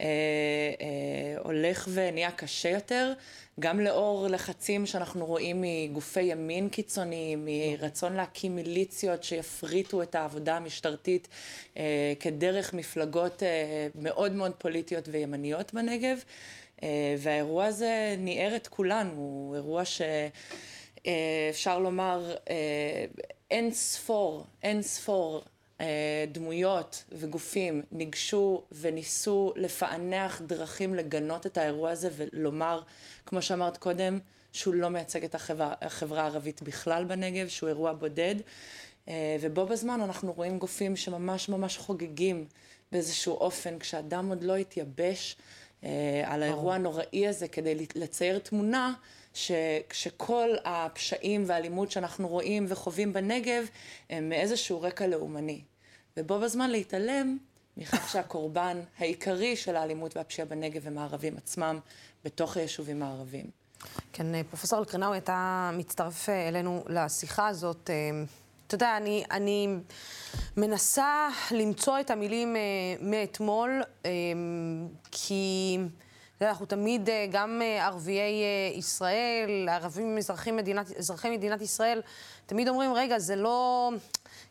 אה, 0.00 0.06
אה, 0.80 1.42
הולך 1.44 1.88
ונהיה 1.92 2.30
קשה 2.30 2.68
יותר, 2.68 3.12
גם 3.60 3.80
לאור 3.80 4.28
לחצים 4.28 4.86
שאנחנו 4.86 5.26
רואים 5.26 5.62
מגופי 5.62 6.22
ימין 6.22 6.68
קיצוניים, 6.68 7.48
מרצון 7.48 8.12
להקים 8.12 8.56
מיליציות 8.56 9.24
שיפריטו 9.24 10.02
את 10.02 10.14
העבודה 10.14 10.56
המשטרתית 10.56 11.28
אה, 11.76 12.12
כדרך 12.20 12.74
מפלגות 12.74 13.42
אה, 13.42 13.88
מאוד 13.94 14.32
מאוד 14.32 14.52
פוליטיות 14.58 15.08
וימניות 15.08 15.74
בנגב. 15.74 16.18
אה, 16.82 17.14
והאירוע 17.18 17.64
הזה 17.64 18.14
ניער 18.18 18.56
את 18.56 18.66
כולנו, 18.66 19.12
הוא 19.12 19.54
אירוע 19.54 19.82
שאפשר 19.84 21.70
אה, 21.70 21.78
לומר 21.78 22.36
אה, 22.50 23.04
אין 23.50 23.70
ספור, 23.72 24.44
אין 24.62 24.82
ספור 24.82 25.42
דמויות 26.32 27.04
וגופים 27.12 27.82
ניגשו 27.92 28.62
וניסו 28.72 29.52
לפענח 29.56 30.42
דרכים 30.46 30.94
לגנות 30.94 31.46
את 31.46 31.58
האירוע 31.58 31.90
הזה 31.90 32.08
ולומר, 32.16 32.82
כמו 33.26 33.42
שאמרת 33.42 33.76
קודם, 33.76 34.18
שהוא 34.52 34.74
לא 34.74 34.88
מייצג 34.88 35.24
את 35.24 35.34
החברה, 35.34 35.74
החברה 35.80 36.22
הערבית 36.22 36.62
בכלל 36.62 37.04
בנגב, 37.04 37.48
שהוא 37.48 37.68
אירוע 37.68 37.92
בודד, 37.92 38.34
אה, 39.08 39.36
ובו 39.40 39.66
בזמן 39.66 40.00
אנחנו 40.00 40.32
רואים 40.32 40.58
גופים 40.58 40.96
שממש 40.96 41.48
ממש 41.48 41.78
חוגגים 41.78 42.46
באיזשהו 42.92 43.34
אופן, 43.34 43.78
כשאדם 43.78 44.28
עוד 44.28 44.42
לא 44.42 44.56
התייבש 44.56 45.36
אה, 45.84 46.22
על 46.24 46.42
האירוע 46.42 46.74
הנוראי 46.74 47.28
הזה 47.28 47.48
כדי 47.48 47.86
לצייר 47.94 48.38
תמונה 48.38 48.92
שכל 49.90 50.50
הפשעים 50.64 51.44
והאלימות 51.46 51.90
שאנחנו 51.90 52.28
רואים 52.28 52.66
וחווים 52.68 53.12
בנגב 53.12 53.64
הם 54.10 54.28
מאיזשהו 54.28 54.82
רקע 54.82 55.06
לאומני. 55.06 55.60
ובו 56.16 56.40
בזמן 56.40 56.70
להתעלם 56.70 57.38
מכך 57.76 58.12
שהקורבן 58.12 58.80
העיקרי 58.98 59.56
של 59.56 59.76
האלימות 59.76 60.16
והפשיעה 60.16 60.48
בנגב 60.48 60.86
הם 60.86 60.98
הערבים 60.98 61.36
עצמם, 61.36 61.78
בתוך 62.24 62.56
היישובים 62.56 63.02
הערבים. 63.02 63.46
כן, 64.12 64.34
אה, 64.34 64.40
פרופסור 64.50 64.78
אלקרנאוי, 64.78 65.18
אתה 65.18 65.70
מצטרף 65.74 66.28
אה, 66.28 66.48
אלינו 66.48 66.84
לשיחה 66.88 67.48
הזאת. 67.48 67.90
אה, 67.90 68.24
אתה 68.66 68.74
יודע, 68.74 68.96
אני, 68.96 69.24
אני 69.30 69.68
מנסה 70.56 71.28
למצוא 71.50 72.00
את 72.00 72.10
המילים 72.10 72.56
מאתמול, 73.00 73.82
כי... 75.10 75.78
אנחנו 76.42 76.66
תמיד, 76.66 77.08
גם 77.30 77.62
ערביי 77.80 78.32
ישראל, 78.74 79.68
ערבים 79.68 80.18
אזרחי 80.18 80.50
מדינת, 80.50 80.96
אזרחי 80.98 81.30
מדינת 81.30 81.62
ישראל, 81.62 82.02
תמיד 82.46 82.68
אומרים, 82.68 82.94
רגע, 82.94 83.18
זה 83.18 83.36
לא... 83.36 83.90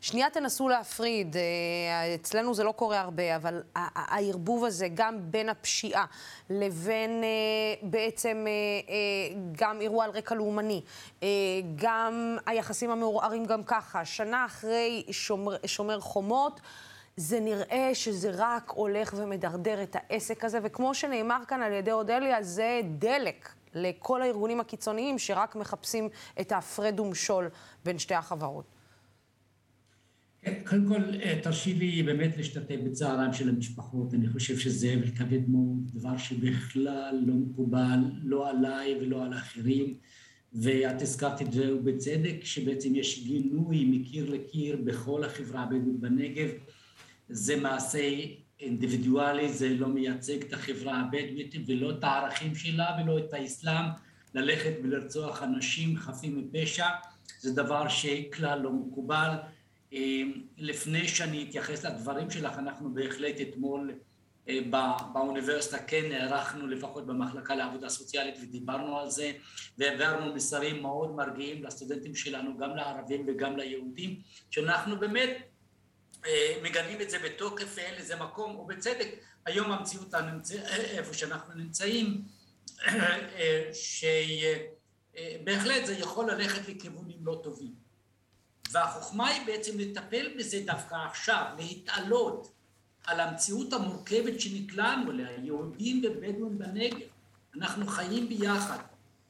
שנייה 0.01 0.29
תנסו 0.29 0.70
להפריד, 0.70 1.38
אה, 1.38 2.15
אצלנו 2.15 2.53
זה 2.53 2.63
לא 2.63 2.72
קורה 2.72 3.00
הרבה, 3.00 3.36
אבל 3.36 3.63
הערבוב 3.75 4.65
הזה 4.65 4.88
גם 4.94 5.18
בין 5.22 5.50
הפשיעה 5.50 6.06
לבין 6.50 7.24
אה, 7.24 7.29
בעצם 7.89 8.46
אה, 8.48 8.94
גם 9.51 9.82
אירוע 9.82 10.06
על 10.06 10.12
רקע 10.12 10.36
לאומני, 10.36 10.82
גם 11.75 12.38
היחסים 12.46 12.91
המעורערים 12.91 13.46
גם 13.46 13.63
ככה, 13.63 14.06
שנה 14.06 14.46
אחרי 14.46 15.03
שומר, 15.12 15.56
שומר 15.65 16.00
חומות, 16.00 16.60
זה 17.18 17.39
נראה 17.39 17.89
שזה 17.94 18.32
רק 18.34 18.70
הולך 18.70 19.13
ומדרדר 19.18 19.84
את 19.84 19.96
העסק 20.00 20.44
הזה, 20.44 20.60
וכמו 20.63 20.94
שנאמר 20.94 21.39
כאן 21.48 21.62
על 21.62 21.74
ידי 21.74 21.91
אודליה, 21.91 22.44
זה 22.44 22.82
דלק 22.84 23.50
לכל 23.74 24.22
הארגונים 24.22 24.60
הקיצוניים 24.60 25.20
שרק 25.20 25.56
מחפשים 25.56 26.10
את 26.41 26.51
ההפרד 26.51 27.00
ומשול 27.00 27.50
בין 27.86 28.00
שתי 28.00 28.15
החברות. 28.15 28.78
כן, 30.41 30.53
קודם 30.65 30.88
כל, 30.88 31.01
אה, 31.24 31.39
תרשי 31.43 31.74
לי 31.74 32.03
באמת 32.03 32.38
להשתתף 32.38 32.75
בצערם 32.86 33.34
של 33.34 33.50
המשפחות. 33.50 34.13
אני 34.13 34.29
חושב 34.29 34.58
שזה 34.58 34.93
אבל 34.93 35.12
כבד 35.12 35.50
מאוד, 35.50 35.91
דבר 35.93 36.17
שבכלל 36.17 37.24
לא 37.25 37.34
מקובל, 37.34 38.00
לא 38.24 38.50
עליי 38.50 38.96
ולא 39.01 39.25
על 39.25 39.34
אחרים. 39.34 39.93
ואת 40.53 41.01
הזכרת 41.01 41.41
את 41.41 41.51
זה 41.51 41.75
ובצדק, 41.75 42.36
שבעצם 42.43 42.96
יש 42.96 43.24
גינוי 43.24 43.86
מקיר 43.86 44.29
לקיר 44.29 44.77
בכל 44.84 45.24
החברה 45.24 45.63
הבדואית 45.63 46.00
בנגב. 46.00 46.50
זה 47.29 47.55
מעשה 47.55 48.10
אינדיבידואלי, 48.60 49.53
זה 49.53 49.69
לא 49.69 49.88
מייצג 49.88 50.41
את 50.41 50.53
החברה 50.53 51.00
הבדואית 51.00 51.55
ולא 51.67 51.91
את 51.91 52.03
הערכים 52.03 52.55
שלה 52.55 52.98
ולא 53.03 53.17
את 53.19 53.34
האסלאם, 53.34 53.86
ללכת 54.34 54.74
ולרצוח 54.84 55.43
אנשים 55.43 55.98
חפים 55.98 56.38
מפשע, 56.38 56.88
זה 57.39 57.53
דבר 57.53 57.88
שכלל 57.88 58.62
לא 58.62 58.72
מקובל. 58.72 59.36
אמ, 59.93 60.41
לפני 60.58 61.08
שאני 61.08 61.46
אתייחס 61.50 61.86
לדברים 61.86 62.31
שלך, 62.31 62.58
אנחנו 62.58 62.93
בהחלט 62.93 63.36
אתמול 63.41 63.91
אה, 64.50 64.60
באוניברסיטה 65.13 65.77
כן 65.79 66.10
נערכנו 66.10 66.67
לפחות 66.67 67.08
במחלקה 67.08 67.55
לעבודה 67.55 67.89
סוציאלית 67.89 68.36
ודיברנו 68.41 69.00
על 69.00 69.10
זה 69.10 69.31
והעברנו 69.77 70.36
מסרים 70.36 70.81
מאוד 70.81 71.15
מרגיעים 71.15 71.63
לסטודנטים 71.63 72.15
שלנו, 72.15 72.58
גם 72.58 72.75
לערבים 72.75 73.25
וגם 73.27 73.58
ליהודים, 73.58 74.22
שאנחנו 74.50 75.00
באמת 75.00 75.38
אה, 76.25 76.60
מגנים 76.63 77.01
את 77.01 77.10
זה 77.10 77.19
בתוקף 77.19 77.74
ואין 77.75 77.96
לזה 77.96 78.15
מקום, 78.15 78.55
ובצדק, 78.55 79.08
היום 79.46 79.72
המציאות 79.72 80.13
הנמצא, 80.13 80.55
איפה 80.67 81.13
שאנחנו 81.13 81.53
נמצאים, 81.53 82.22
אה, 82.88 83.69
שבהחלט 85.13 85.86
זה 85.86 85.93
יכול 85.93 86.31
ללכת 86.31 86.69
לכיוונים 86.69 87.17
לא 87.22 87.39
טובים. 87.43 87.74
והחוכמה 88.71 89.27
היא 89.27 89.45
בעצם 89.45 89.79
לטפל 89.79 90.27
בזה 90.38 90.61
דווקא 90.65 90.95
עכשיו, 90.95 91.45
להתעלות 91.57 92.51
על 93.07 93.19
המציאות 93.19 93.73
המורכבת 93.73 94.41
שנקלענו 94.41 95.11
אליה, 95.11 95.27
יהודים 95.43 96.01
ובדואים 96.05 96.57
בנגב. 96.59 96.97
אנחנו 97.55 97.88
חיים 97.88 98.29
ביחד, 98.29 98.77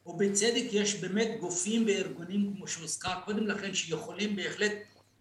ובצדק 0.06 0.64
יש 0.72 0.96
באמת 0.96 1.28
גופים 1.40 1.84
וארגונים, 1.88 2.54
כמו 2.56 2.68
שהוזכר 2.68 3.22
קודם 3.26 3.48
לכן, 3.48 3.74
שיכולים 3.74 4.36
בהחלט 4.36 4.72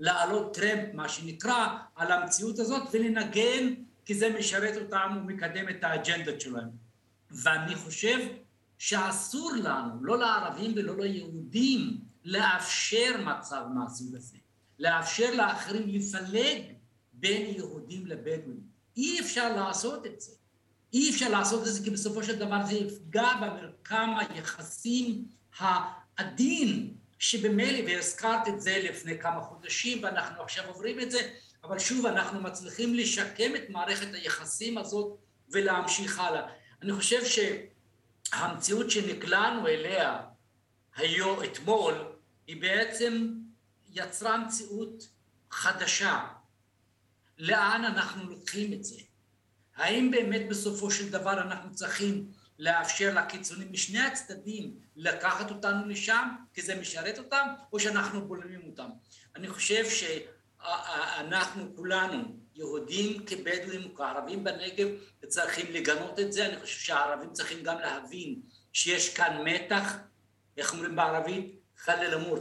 לעלות 0.01 0.55
טרמפ, 0.55 0.95
מה 0.95 1.09
שנקרא, 1.09 1.67
על 1.97 2.13
המציאות 2.13 2.59
הזאת 2.59 2.83
ולנגן, 2.93 3.75
כי 4.05 4.15
זה 4.15 4.37
משרת 4.39 4.77
אותם 4.77 5.17
ומקדם 5.17 5.69
את 5.69 5.85
האג'נדות 5.85 6.41
שלהם. 6.41 6.69
ואני 7.31 7.75
חושב 7.75 8.19
שאסור 8.79 9.53
לנו, 9.63 10.05
לא 10.05 10.19
לערבים 10.19 10.73
ולא 10.77 10.97
ליהודים, 10.97 11.99
לאפשר 12.29 13.21
מצב 13.25 13.63
מהסוג 13.75 14.15
הזה, 14.15 14.37
לאפשר 14.79 15.35
לאחרים 15.35 15.89
לפלג 15.89 16.63
בין 17.13 17.55
יהודים 17.55 18.07
לבדואים. 18.07 18.61
אי 18.97 19.21
אפשר 19.21 19.57
לעשות 19.57 20.07
את 20.07 20.21
זה. 20.21 20.33
אי 20.93 21.11
אפשר 21.11 21.29
לעשות 21.29 21.61
את 21.61 21.73
זה, 21.73 21.85
כי 21.85 21.91
בסופו 21.91 22.23
של 22.23 22.39
דבר 22.39 22.67
זה 22.67 22.75
יפגע 22.75 23.29
במרקם 23.41 24.15
היחסים 24.19 25.25
העדין 25.59 26.95
שבמילא, 27.19 27.87
והזכרת 27.87 28.49
את 28.49 28.61
זה 28.61 28.81
לפני 28.85 29.19
כמה 29.19 29.41
חודשים, 29.41 30.03
ואנחנו 30.03 30.43
עכשיו 30.43 30.65
עוברים 30.69 31.01
את 31.01 31.11
זה, 31.11 31.31
אבל 31.65 31.79
שוב, 31.79 32.07
אנחנו 32.07 32.41
מצליחים 32.41 32.95
לשקם 32.95 33.57
את 33.57 33.71
מערכת 33.71 34.15
היחסים 34.15 34.79
הזאת 34.79 35.19
ולהמשיך 35.53 36.19
הלאה. 36.21 36.43
אני 36.83 36.93
חושב 36.93 37.21
שהמציאות 37.25 38.91
שנקלענו 38.91 39.67
אליה 39.67 40.21
היום, 40.97 41.45
אתמול, 41.45 42.18
היא 42.49 42.61
בעצם 42.61 43.35
יצרה 43.91 44.39
מציאות 44.39 45.09
חדשה. 45.51 46.27
לאן 47.39 47.85
אנחנו 47.85 48.31
לוקחים 48.31 48.73
את 48.73 48.85
זה? 48.85 48.97
האם 49.77 50.11
באמת 50.11 50.49
בסופו 50.49 50.91
של 50.91 51.11
דבר 51.11 51.33
אנחנו 51.33 51.75
צריכים 51.75 52.33
לאפשר 52.59 53.15
לקיצונים 53.15 53.73
משני 53.73 54.01
הצדדים 54.01 54.79
לקחת 54.97 55.51
אותנו 55.51 55.89
לשם, 55.89 56.29
כי 56.55 56.63
זה 56.63 56.81
משרת 56.81 57.19
אותם, 57.19 57.47
או 57.73 57.81
שאנחנו 57.81 58.29
בולמים 58.29 58.61
אותם. 58.67 58.91
אני 59.37 59.49
חושב 59.49 59.85
שאנחנו 60.59 61.77
כולנו, 61.77 62.39
יהודים 62.55 63.27
כבדואים 63.27 63.93
וכערבים 63.93 64.45
בנגב, 64.45 64.89
צריכים 65.27 65.73
לגנות 65.73 66.21
את 66.21 66.33
זה. 66.33 66.47
אני 66.47 66.61
חושב 66.61 66.81
שהערבים 66.81 67.33
צריכים 67.33 67.63
גם 67.63 67.79
להבין 67.79 68.41
שיש 68.73 69.15
כאן 69.15 69.45
מתח, 69.45 69.97
איך 70.57 70.73
אומרים 70.73 70.97
בערבית? 70.97 71.58
חלל 71.79 72.15
אמור, 72.15 72.39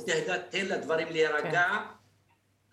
תן 0.49 0.65
לדברים 0.65 1.07
להירגע. 1.11 1.51
כן. 1.51 1.97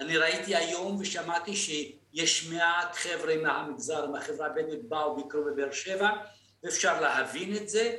אני 0.00 0.16
ראיתי 0.16 0.56
היום 0.56 0.96
ושמעתי 1.00 1.56
שיש 1.56 2.48
מעט 2.52 2.94
חבר'ה 2.94 3.36
מהמגזר, 3.42 4.06
מהחברה 4.10 4.46
הבדואית, 4.46 4.88
באו, 4.88 5.16
ביקרו 5.16 5.44
בבאר 5.44 5.72
שבע, 5.72 6.10
ואפשר 6.62 7.00
להבין 7.00 7.56
את 7.56 7.68
זה. 7.68 7.96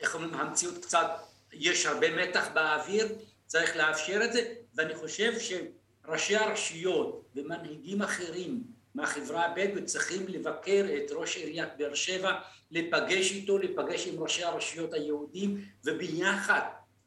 איך 0.00 0.14
אומרים, 0.14 0.34
המציאות 0.34 0.84
קצת, 0.84 1.10
יש 1.52 1.86
הרבה 1.86 2.16
מתח 2.16 2.48
באוויר, 2.54 3.08
צריך 3.46 3.76
לאפשר 3.76 4.20
את 4.24 4.32
זה, 4.32 4.54
ואני 4.74 4.94
חושב 4.94 5.32
שראשי 5.38 6.36
הרשויות 6.36 7.28
ומנהיגים 7.34 8.02
אחרים 8.02 8.62
מהחברה 8.94 9.44
הבדואית 9.44 9.86
צריכים 9.86 10.28
לבקר 10.28 10.84
את 10.96 11.10
ראש 11.10 11.36
עיריית 11.36 11.68
באר 11.78 11.94
שבע, 11.94 12.32
לפגש 12.70 13.32
איתו, 13.32 13.58
לפגש 13.58 14.06
עם 14.06 14.22
ראשי 14.22 14.44
הרשויות 14.44 14.92
היהודים, 14.92 15.64
וביחד 15.84 16.60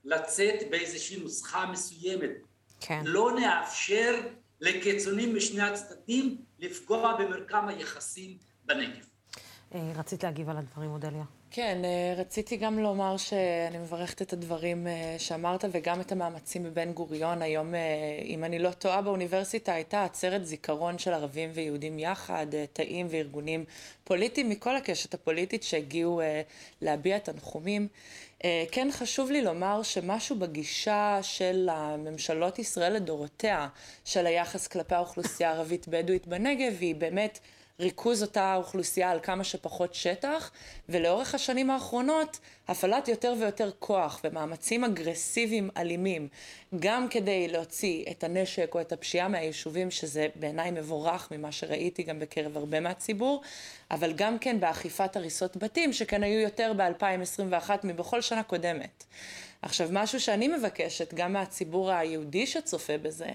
לצאת 0.10 0.70
באיזושהי 0.70 1.20
נוסחה 1.20 1.66
מסוימת. 1.72 2.32
כן. 2.80 3.02
לא 3.06 3.32
נאפשר 3.40 4.22
לקיצונים 4.62 5.36
משני 5.36 5.62
הצדדים 5.62 6.38
לפגוע 6.60 7.18
במרקם 7.18 7.68
היחסים 7.68 8.38
בנגב. 8.66 9.06
אה, 9.76 9.92
רצית 9.96 10.24
להגיב 10.24 10.50
על 10.50 10.58
הדברים, 10.58 10.92
אודליה. 10.92 11.24
כן, 11.52 11.82
אה, 11.84 12.14
רציתי 12.18 12.58
גם 12.58 12.80
לומר 12.80 13.18
שאני 13.18 13.78
מברכת 13.78 14.22
את 14.22 14.34
הדברים 14.34 14.88
אה, 14.88 15.16
שאמרת 15.18 15.66
וגם 15.72 16.02
את 16.02 16.12
המאמצים 16.12 16.64
בבן 16.64 16.94
גוריון. 16.94 17.42
היום, 17.42 17.74
אם 18.26 18.44
אני 18.44 18.60
לא 18.60 18.72
טועה, 18.72 19.02
באוניברסיטה 19.02 19.74
הייתה 19.74 20.04
עצרת 20.04 20.46
זיכרון 20.46 20.98
של 20.98 21.14
ערבים 21.14 21.50
ויהודים 21.54 22.00
יחד, 22.00 22.48
תאים 22.74 23.08
וארגונים 23.10 23.66
פוליטיים 24.04 24.50
מכל 24.50 24.76
הקשת 24.76 25.14
הפוליטית 25.14 25.64
שהגיעו 25.64 26.22
להביע 26.82 27.20
תנחומים. 27.20 27.88
כן 28.72 28.88
חשוב 28.92 29.32
לי 29.32 29.42
לומר 29.42 29.84
שמשהו 29.84 30.36
בגישה 30.36 31.20
של 31.22 31.70
הממשלות 31.72 32.60
ישראל 32.60 32.94
לדורותיה, 32.94 33.68
של 34.06 34.26
היחס 34.28 34.68
כלפי 34.68 34.96
האוכלוסייה 34.96 35.52
הערבית-בדואית 35.52 36.28
בנגב, 36.28 36.74
היא 36.80 36.96
באמת 36.96 37.40
ריכוז 37.80 38.22
אותה 38.24 38.56
אוכלוסייה 38.56 39.12
על 39.12 39.20
כמה 39.24 39.44
שפחות 39.44 39.94
שטח, 39.94 40.52
ולאורך 40.90 41.36
השנים 41.36 41.70
האחרונות 41.70 42.40
הפעלת 42.68 43.08
יותר 43.08 43.34
ויותר 43.40 43.72
כוח 43.80 44.22
ומאמצים 44.24 44.84
אגרסיביים 44.84 45.70
אלימים, 45.78 46.28
גם 46.80 47.08
כדי 47.10 47.48
להוציא 47.48 48.06
את 48.12 48.24
הנשק 48.24 48.72
או 48.76 48.82
את 48.82 48.92
הפשיעה 48.92 49.28
מהיישובים, 49.28 49.92
שזה 49.92 50.28
בעיניי 50.36 50.72
מבורך 50.72 51.32
ממה 51.32 51.52
שראיתי 51.52 52.04
גם 52.04 52.20
בקרב 52.20 52.58
הרבה 52.58 52.80
מהציבור, 52.80 53.42
אבל 53.92 54.14
גם 54.14 54.40
כן 54.40 54.60
באכיפת 54.60 55.16
הריסות 55.16 55.58
בתים, 55.58 55.94
שכן 55.94 56.24
היו 56.24 56.40
יותר 56.40 56.74
ב-2021 56.78 57.70
מבכל 57.84 58.22
שנה 58.22 58.44
קודמת. 58.44 59.04
עכשיו, 59.62 59.90
משהו 59.92 60.20
שאני 60.20 60.48
מבקשת, 60.48 61.14
גם 61.14 61.34
מהציבור 61.34 61.92
היהודי 61.92 62.48
שצופה 62.48 62.98
בזה, 62.98 63.30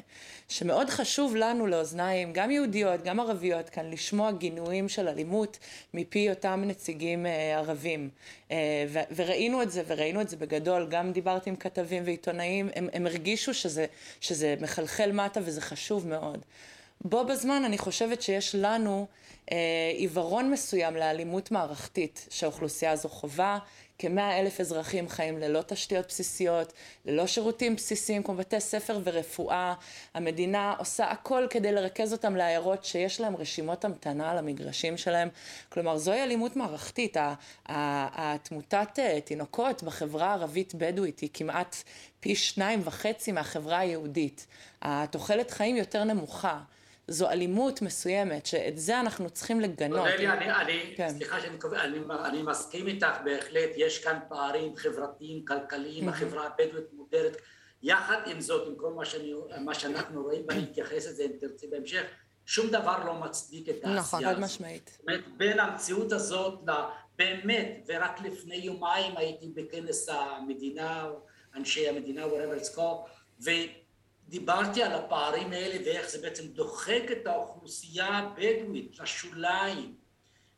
שמאוד 0.49 0.91
חשוב 0.91 1.37
לנו 1.37 1.67
לאוזניים, 1.67 2.33
גם 2.33 2.51
יהודיות, 2.51 3.03
גם 3.03 3.21
ערביות, 3.21 3.69
כאן 3.69 3.91
לשמוע 3.91 4.33
גינויים 4.33 4.89
של 4.89 5.09
אלימות 5.09 5.59
מפי 5.95 6.31
אותם 6.31 6.63
נציגים 6.67 7.27
אה, 7.27 7.59
ערבים. 7.59 8.11
אה, 8.51 8.57
ו- 8.89 9.15
וראינו 9.17 9.63
את 9.63 9.71
זה, 9.71 9.83
וראינו 9.87 10.21
את 10.21 10.29
זה 10.29 10.37
בגדול, 10.37 10.87
גם 10.91 11.13
דיברתי 11.13 11.51
עם 11.51 11.57
כתבים 11.57 12.03
ועיתונאים, 12.07 12.69
הם, 12.75 12.89
הם 12.93 13.07
הרגישו 13.07 13.55
שזה, 13.55 13.87
שזה 14.21 14.55
מחלחל 14.61 15.13
מטה 15.13 15.41
וזה 15.45 15.61
חשוב 15.61 16.09
מאוד. 16.09 16.45
בו 17.01 17.25
בזמן 17.25 17.63
אני 17.65 17.79
חושבת 17.79 18.23
שיש 18.23 18.55
לנו 18.55 19.07
אה, 19.53 19.57
עיוורון 19.97 20.51
מסוים 20.51 20.97
לאלימות 20.97 21.51
מערכתית 21.51 22.27
שהאוכלוסייה 22.31 22.93
הזו 22.93 23.09
חווה, 23.09 23.59
כמאה 24.05 24.41
אלף 24.41 24.61
אזרחים 24.61 25.09
חיים 25.09 25.39
ללא 25.39 25.63
תשתיות 25.67 26.07
בסיסיות, 26.09 26.73
ללא 27.05 27.27
שירותים 27.27 27.77
בסיסיים 27.77 28.23
כמו 28.23 28.35
בתי 28.35 28.61
ספר 28.61 29.01
ורפואה. 29.05 29.75
המדינה 30.15 30.75
עושה 30.79 31.11
הכל 31.11 31.47
כדי 31.51 31.73
לרכז 31.73 32.13
אותם 32.13 32.37
לעיירות 32.37 32.85
שיש 32.85 33.21
להם 33.21 33.37
רשימות 33.37 33.85
המתנה 33.85 34.31
על 34.31 34.39
המגרשים 34.39 34.97
שלהם. 34.97 35.29
כלומר, 35.69 35.97
זוהי 35.97 36.23
אלימות 36.23 36.57
מערכתית. 36.57 37.17
התמותת 37.67 38.99
אה, 38.99 39.21
תינוקות 39.21 39.83
בחברה 39.83 40.27
הערבית-בדואית 40.27 41.21
היא 41.21 41.31
כמעט 41.33 41.77
פי 42.21 42.35
שניים 42.35 42.81
וחצי 42.85 43.33
מהחברה 43.33 43.79
היהודית. 43.79 44.47
התוחלת 44.83 45.51
חיים 45.51 45.77
יותר 45.77 46.05
נמוכה. 46.05 46.61
זו 47.09 47.31
אלימות 47.31 47.83
מסוימת, 47.83 48.47
שאת 48.47 48.79
זה 48.79 49.01
אנחנו 49.01 49.31
צריכים 49.31 49.61
לגנות. 49.61 49.99
אודליה, 49.99 50.33
אני, 50.33 50.53
אני 50.53 50.95
כן. 50.97 51.09
סליחה 51.09 51.41
שאני 51.41 51.59
קובע, 51.59 51.85
אני, 51.85 51.99
אני 52.25 52.43
מסכים 52.43 52.87
איתך 52.87 53.17
בהחלט, 53.25 53.71
יש 53.77 54.05
כאן 54.05 54.19
פערים 54.29 54.77
חברתיים, 54.77 55.45
כלכליים, 55.45 56.09
החברה 56.09 56.47
הבדואית 56.47 56.93
מודרת. 56.93 57.37
יחד 57.83 58.17
עם 58.27 58.41
זאת, 58.41 58.69
עם 58.69 58.75
כל 58.77 58.93
מה, 58.93 59.05
שאני, 59.05 59.33
מה 59.61 59.75
שאנחנו 59.75 60.23
רואים, 60.23 60.43
ואני 60.49 60.63
אתייחס 60.63 61.07
לזה 61.07 61.25
אם 61.25 61.31
תרצי 61.41 61.67
בהמשך, 61.67 62.03
שום 62.47 62.71
דבר 62.71 63.05
לא 63.05 63.15
מצדיק 63.15 63.69
את 63.69 63.75
העשייה 63.75 64.01
נכון, 64.01 64.25
חד 64.25 64.41
משמעית. 64.41 64.91
זאת 64.93 65.09
אומרת, 65.09 65.25
בין 65.37 65.61
המציאות 65.61 66.13
הזאת, 66.13 66.61
באמת, 67.17 67.85
ורק 67.89 68.21
לפני 68.21 68.57
יומיים 68.57 69.17
הייתי 69.17 69.49
בכנס 69.55 70.09
המדינה, 70.09 71.07
אנשי 71.57 71.89
המדינה, 71.89 72.25
whatever 72.25 72.63
it's 72.63 72.77
called, 72.77 73.09
דיברתי 74.35 74.83
על 74.83 74.93
הפערים 74.93 75.53
האלה 75.53 75.85
ואיך 75.85 76.09
זה 76.09 76.23
בעצם 76.23 76.47
דוחק 76.47 77.03
את 77.13 77.27
האוכלוסייה 77.27 78.07
הבדואית 78.07 79.01
לשוליים, 79.01 79.95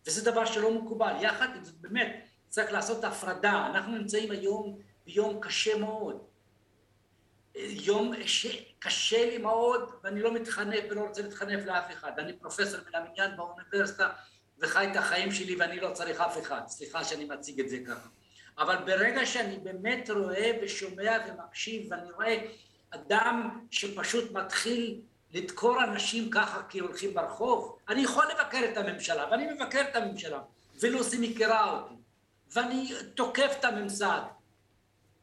וזה 0.06 0.30
דבר 0.30 0.44
שלא 0.44 0.70
מקובל. 0.70 1.12
יחד 1.20 1.48
עם 1.56 1.64
זאת, 1.64 1.74
באמת, 1.74 2.26
צריך 2.48 2.72
לעשות 2.72 3.04
הפרדה. 3.04 3.66
אנחנו 3.66 3.98
נמצאים 3.98 4.30
היום 4.30 4.78
ביום 5.06 5.40
קשה 5.40 5.78
מאוד. 5.78 6.24
יום 7.54 8.12
שקשה 8.26 9.26
לי 9.26 9.38
מאוד, 9.38 9.90
ואני 10.04 10.20
לא 10.20 10.34
מתחנף 10.34 10.84
ולא 10.90 11.00
רוצה 11.00 11.22
להתחנף 11.22 11.64
לאף 11.64 11.92
אחד. 11.92 12.18
אני 12.18 12.32
פרופסור 12.32 12.80
מן 12.88 12.94
המניין 12.94 13.36
באוניברסיטה 13.36 14.08
וחי 14.58 14.88
את 14.90 14.96
החיים 14.96 15.32
שלי 15.32 15.56
ואני 15.56 15.80
לא 15.80 15.90
צריך 15.92 16.20
אף 16.20 16.38
אחד. 16.42 16.60
סליחה 16.66 17.04
שאני 17.04 17.24
מציג 17.24 17.60
את 17.60 17.68
זה 17.68 17.78
ככה. 17.86 18.08
אבל 18.58 18.76
ברגע 18.76 19.26
שאני 19.26 19.58
באמת 19.58 20.10
רואה 20.10 20.50
ושומע 20.62 21.18
ומקשיב 21.28 21.86
ואני 21.90 22.12
רואה 22.12 22.38
אדם 22.90 23.66
שפשוט 23.70 24.32
מתחיל 24.32 25.00
לדקור 25.32 25.84
אנשים 25.84 26.30
ככה 26.30 26.62
כי 26.68 26.78
הולכים 26.78 27.14
ברחוב. 27.14 27.78
אני 27.88 28.00
יכול 28.00 28.24
לבקר 28.26 28.64
את 28.72 28.76
הממשלה, 28.76 29.28
ואני 29.30 29.52
מבקר 29.52 29.80
את 29.90 29.96
הממשלה, 29.96 30.40
ולוסי 30.80 31.30
מכירה 31.30 31.70
אותי, 31.70 31.94
ואני 32.52 32.92
תוקף 33.14 33.56
את 33.60 33.64
הממסד 33.64 34.20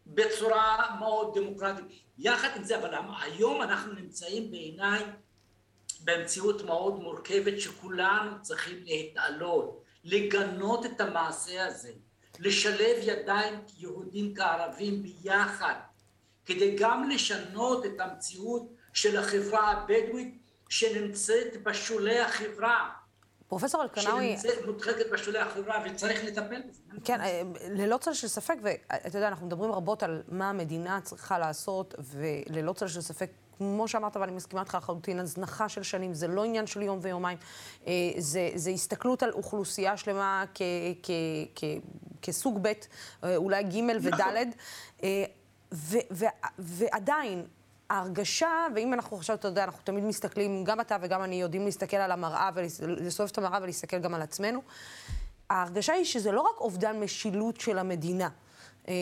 בצורה 0.08 0.96
מאוד 1.00 1.38
דמוקרטית. 1.38 1.86
יחד 2.18 2.50
עם 2.56 2.64
זה, 2.64 2.78
אבל 2.78 2.96
היום 3.22 3.62
אנחנו 3.62 3.94
נמצאים 3.94 4.52
בעיניי 4.52 5.04
במציאות 6.04 6.62
מאוד 6.62 7.00
מורכבת 7.00 7.60
שכולנו 7.60 8.42
צריכים 8.42 8.84
להתעלות, 8.84 9.84
לגנות 10.04 10.86
את 10.86 11.02
המעשה 11.02 11.66
הזה, 11.66 11.92
לשלב 12.40 12.98
ידיים 13.02 13.60
יהודים 13.78 14.36
כערבים 14.36 15.04
ביחד, 15.04 15.76
כדי 16.46 16.76
גם 16.80 17.10
לשנות 17.10 17.86
את 17.86 18.00
המציאות 18.00 18.74
של 18.94 19.18
החברה 19.18 19.72
הבדואית 19.72 20.38
שנמצאת 20.70 21.64
בשולי 21.64 22.20
החברה. 22.20 22.90
פרופסור 23.48 23.84
אלקנאווי... 23.84 24.38
שנמצאת 24.38 24.66
מודחקת 24.66 25.12
בשולי 25.12 25.40
החברה 25.40 25.84
וצריך 25.86 26.24
לטפל 26.24 26.62
בזה. 26.70 26.82
כן, 27.04 27.22
אה, 27.22 27.42
ללא 27.70 27.98
צל 27.98 28.14
של 28.14 28.28
ספק, 28.28 28.56
ואתה 28.62 29.18
יודע, 29.18 29.28
אנחנו 29.28 29.46
מדברים 29.46 29.72
רבות 29.72 30.04
על 30.04 30.24
מה 30.28 30.50
המדינה 30.50 31.02
צריכה 31.02 31.40
לעשות, 31.40 31.96
וללא 32.00 32.74
צל 32.74 32.88
של 32.88 33.02
ספק 33.02 33.30
כמו 33.58 33.88
שאמרת, 33.88 34.18
ואני 34.18 34.32
מסכימה 34.32 34.62
איתך 34.62 34.76
לחלוטין, 34.76 35.20
הזנחה 35.20 35.70
של 35.70 35.84
שנים, 35.84 36.14
זה 36.14 36.28
לא 36.28 36.44
עניין 36.44 36.68
של 36.68 36.82
יום 36.82 37.00
ויומיים, 37.02 37.38
אה, 37.88 37.94
זה, 38.18 38.50
זה 38.56 38.70
הסתכלות 38.70 39.24
על 39.24 39.32
אוכלוסייה 39.32 39.98
שלמה 39.98 40.44
כ, 40.54 40.62
כ, 41.04 41.12
כ, 41.56 41.64
כסוג 42.22 42.60
ב', 42.62 42.72
אה, 43.24 43.36
אולי 43.36 43.64
ג' 43.64 43.78
וד', 44.02 44.14
נכון. 44.14 44.52
ו, 45.74 45.98
ו, 46.12 46.26
ועדיין, 46.60 47.46
ההרגשה, 47.90 48.68
ואם 48.76 48.94
אנחנו 48.94 49.18
עכשיו, 49.18 49.36
אתה 49.36 49.48
יודע, 49.48 49.64
אנחנו 49.64 49.82
תמיד 49.84 50.04
מסתכלים, 50.04 50.64
גם 50.64 50.82
אתה 50.82 50.98
וגם 51.02 51.24
אני 51.24 51.42
יודעים 51.42 51.66
להסתכל 51.66 51.98
על 51.98 52.12
המראה, 52.12 52.50
ולסובב 52.56 53.30
את 53.32 53.38
המראה 53.38 53.60
ולהסתכל 53.62 54.00
גם 54.00 54.14
על 54.14 54.22
עצמנו, 54.22 54.62
ההרגשה 55.50 55.94
היא 55.94 56.06
שזה 56.06 56.32
לא 56.32 56.42
רק 56.42 56.62
אובדן 56.62 57.00
משילות 57.00 57.60
של 57.62 57.78
המדינה. 57.78 58.30
אה, 58.88 58.94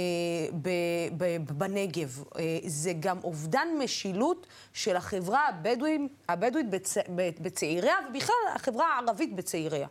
בנגב. 1.42 2.24
אה, 2.40 2.60
זה 2.66 2.94
גם 3.00 3.18
אובדן 3.24 3.68
משילות 3.80 4.48
של 4.74 4.96
החברה 4.96 5.48
הבדואית, 5.48 6.02
הבדואית 6.30 6.70
בצ, 6.70 6.98
בצעיריה, 7.42 7.96
ובכלל 8.10 8.36
החברה 8.56 8.94
הערבית 8.94 9.36
בצעיריה. 9.36 9.88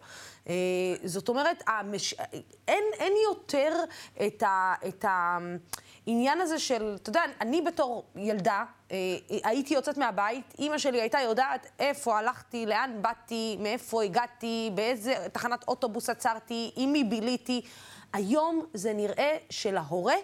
אה, 0.48 0.54
זאת 1.04 1.28
אומרת, 1.28 1.62
המש... 1.66 2.14
אין, 2.68 2.84
אין 2.98 3.12
יותר 3.28 3.72
את, 4.26 4.42
ה, 4.42 4.74
את 4.88 5.04
העניין 6.06 6.40
הזה 6.40 6.58
של, 6.58 6.96
אתה 7.02 7.10
יודע, 7.10 7.22
אני 7.40 7.62
בתור 7.62 8.04
ילדה, 8.16 8.64
הייתי 9.30 9.74
יוצאת 9.74 9.98
מהבית, 9.98 10.54
אימא 10.58 10.78
שלי 10.78 11.00
הייתה 11.00 11.18
יודעת 11.20 11.66
איפה 11.78 12.18
הלכתי, 12.18 12.66
לאן 12.66 12.98
באתי, 13.00 13.56
מאיפה 13.60 14.02
הגעתי, 14.02 14.70
באיזה 14.74 15.14
תחנת 15.32 15.68
אוטובוס 15.68 16.10
עצרתי, 16.10 16.70
עם 16.76 16.92
מי 16.92 17.04
ביליתי. 17.04 17.62
היום 18.12 18.66
זה 18.74 18.92
נראה 18.92 19.36
שלהורה 19.50 20.14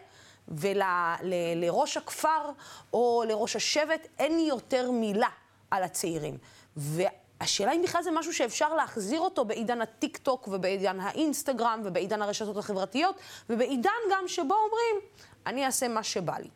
ולראש 0.48 1.96
הכפר 1.96 2.50
או 2.92 3.24
לראש 3.28 3.56
השבט 3.56 4.06
אין 4.18 4.38
יותר 4.38 4.90
מילה 4.90 5.28
על 5.70 5.82
הצעירים. 5.82 6.38
והשאלה 6.76 7.72
אם 7.72 7.82
בכלל 7.82 8.02
זה 8.02 8.10
משהו 8.10 8.34
שאפשר 8.34 8.74
להחזיר 8.74 9.20
אותו 9.20 9.44
בעידן 9.44 9.80
הטיק 9.80 10.16
טוק 10.16 10.48
ובעידן 10.48 11.00
האינסטגרם 11.00 11.80
ובעידן 11.84 12.22
הרשתות 12.22 12.56
החברתיות 12.56 13.16
ובעידן 13.50 13.90
גם 14.12 14.28
שבו 14.28 14.54
אומרים, 14.54 15.10
אני 15.46 15.66
אעשה 15.66 15.88
מה 15.88 16.02
שבא 16.02 16.38
לי. 16.38 16.48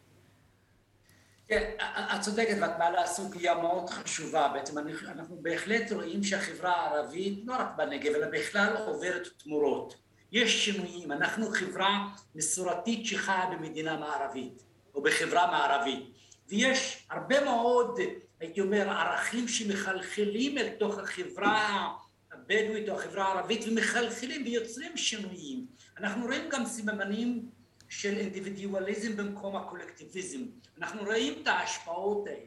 כן, 1.48 1.70
את 2.14 2.20
צודקת 2.20 2.57
ואת 2.61 2.79
מעלה 2.79 3.07
סוגיה 3.07 3.55
מאוד 3.55 3.90
חשובה. 3.90 4.48
בעצם 4.55 4.79
אנחנו 4.79 5.37
בהחלט 5.42 5.92
רואים 5.92 6.22
שהחברה 6.22 6.76
הערבית, 6.76 7.40
לא 7.44 7.55
רק 7.55 7.68
בנגב, 7.76 8.14
אלא 8.14 8.26
בכלל 8.33 8.76
עוברת 8.76 9.29
תמורות. 9.37 9.94
יש 10.33 10.64
שינויים, 10.64 11.12
אנחנו 11.12 11.50
חברה 11.50 12.09
מסורתית 12.35 13.07
שחיה 13.07 13.46
במדינה 13.53 13.96
מערבית, 13.96 14.62
או 14.94 15.03
בחברה 15.03 15.46
מערבית, 15.46 16.11
ויש 16.48 17.07
הרבה 17.11 17.44
מאוד, 17.44 17.98
הייתי 18.40 18.61
אומר, 18.61 18.90
ערכים 18.90 19.48
שמחלחלים 19.48 20.59
אל 20.59 20.68
תוך 20.68 20.98
החברה 20.98 21.88
הבדואית 22.33 22.88
או 22.88 22.94
החברה 22.94 23.24
הערבית 23.24 23.64
ומחלחלים 23.68 24.42
ויוצרים 24.44 24.96
שינויים. 24.96 25.66
אנחנו 25.98 26.26
רואים 26.26 26.48
גם 26.48 26.64
סממנים 26.64 27.48
של 27.90 28.16
אינדיבידואליזם 28.16 29.16
במקום 29.16 29.57
הקולקטיביזם. 29.57 30.38
אנחנו 30.79 31.03
רואים 31.03 31.42
את 31.42 31.46
ההשפעות 31.46 32.26
האלה. 32.26 32.46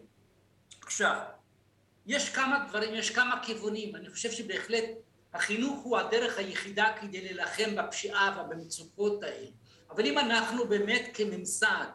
עכשיו, 0.81 1.19
יש 2.05 2.29
כמה 2.29 2.65
דברים, 2.69 2.95
יש 2.95 3.09
כמה 3.09 3.43
כיוונים, 3.43 3.95
אני 3.95 4.09
חושב 4.09 4.31
שבהחלט 4.31 4.83
החינוך 5.33 5.83
הוא 5.83 5.97
הדרך 5.97 6.37
היחידה 6.37 6.85
כדי 7.01 7.21
להילחם 7.21 7.75
בפשיעה 7.75 8.45
ובמצוקות 8.45 9.23
האלה. 9.23 9.47
אבל 9.89 10.05
אם 10.05 10.17
אנחנו 10.17 10.67
באמת 10.67 11.09
כממסד, 11.13 11.85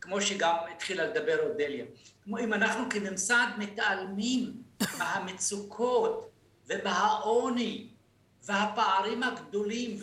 כמו 0.00 0.20
שגם 0.20 0.54
התחילה 0.74 1.06
לדבר 1.06 1.48
אודליה, 1.50 1.84
כמו 2.24 2.38
אם 2.38 2.54
אנחנו 2.54 2.90
כממסד 2.90 3.46
מתעלמים 3.58 4.62
מהמצוקות 4.98 6.30
ומהעוני 6.66 7.88
והפערים 8.44 9.22
הגדולים 9.22 9.98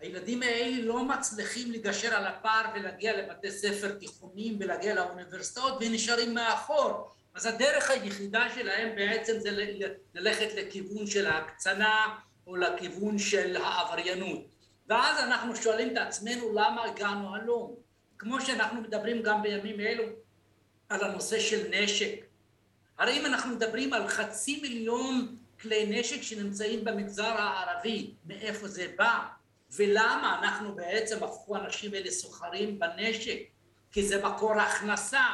והילדים 0.00 0.42
האלה 0.42 0.82
לא 0.82 1.04
מצליחים 1.04 1.72
לגשר 1.72 2.14
על 2.14 2.26
הפער 2.26 2.64
ולהגיע 2.74 3.22
לבתי 3.22 3.50
ספר 3.50 3.92
תיכוניים 3.92 4.56
ולהגיע 4.60 4.94
לאוניברסיטאות 4.94 5.78
ונשארים 5.80 6.34
מאחור. 6.34 7.10
אז 7.34 7.46
הדרך 7.46 7.90
היחידה 7.90 8.46
שלהם 8.54 8.96
בעצם 8.96 9.32
זה 9.38 9.66
ללכת 10.14 10.48
לכיוון 10.56 11.06
של 11.06 11.26
ההקצנה 11.26 12.18
או 12.46 12.56
לכיוון 12.56 13.18
של 13.18 13.56
העבריינות. 13.56 14.40
ואז 14.88 15.24
אנחנו 15.24 15.56
שואלים 15.56 15.92
את 15.92 15.96
עצמנו 15.96 16.52
למה 16.52 16.84
הגענו 16.84 17.34
הלום. 17.34 17.74
כמו 18.18 18.40
שאנחנו 18.40 18.80
מדברים 18.80 19.22
גם 19.22 19.42
בימים 19.42 19.80
אלו 19.80 20.04
על 20.88 21.04
הנושא 21.04 21.40
של 21.40 21.70
נשק. 21.70 22.24
הרי 22.98 23.18
אם 23.20 23.26
אנחנו 23.26 23.54
מדברים 23.54 23.92
על 23.92 24.08
חצי 24.08 24.60
מיליון 24.62 25.36
כלי 25.60 26.00
נשק 26.00 26.22
שנמצאים 26.22 26.84
במגזר 26.84 27.34
הערבי, 27.38 28.10
מאיפה 28.26 28.68
זה 28.68 28.86
בא? 28.96 29.37
ולמה 29.76 30.38
אנחנו 30.38 30.74
בעצם 30.74 31.24
הפכו 31.24 31.56
האנשים 31.56 31.94
האלה 31.94 32.10
סוחרים 32.10 32.78
בנשק? 32.78 33.38
כי 33.90 34.08
זה 34.08 34.26
מקור 34.26 34.60
הכנסה, 34.60 35.26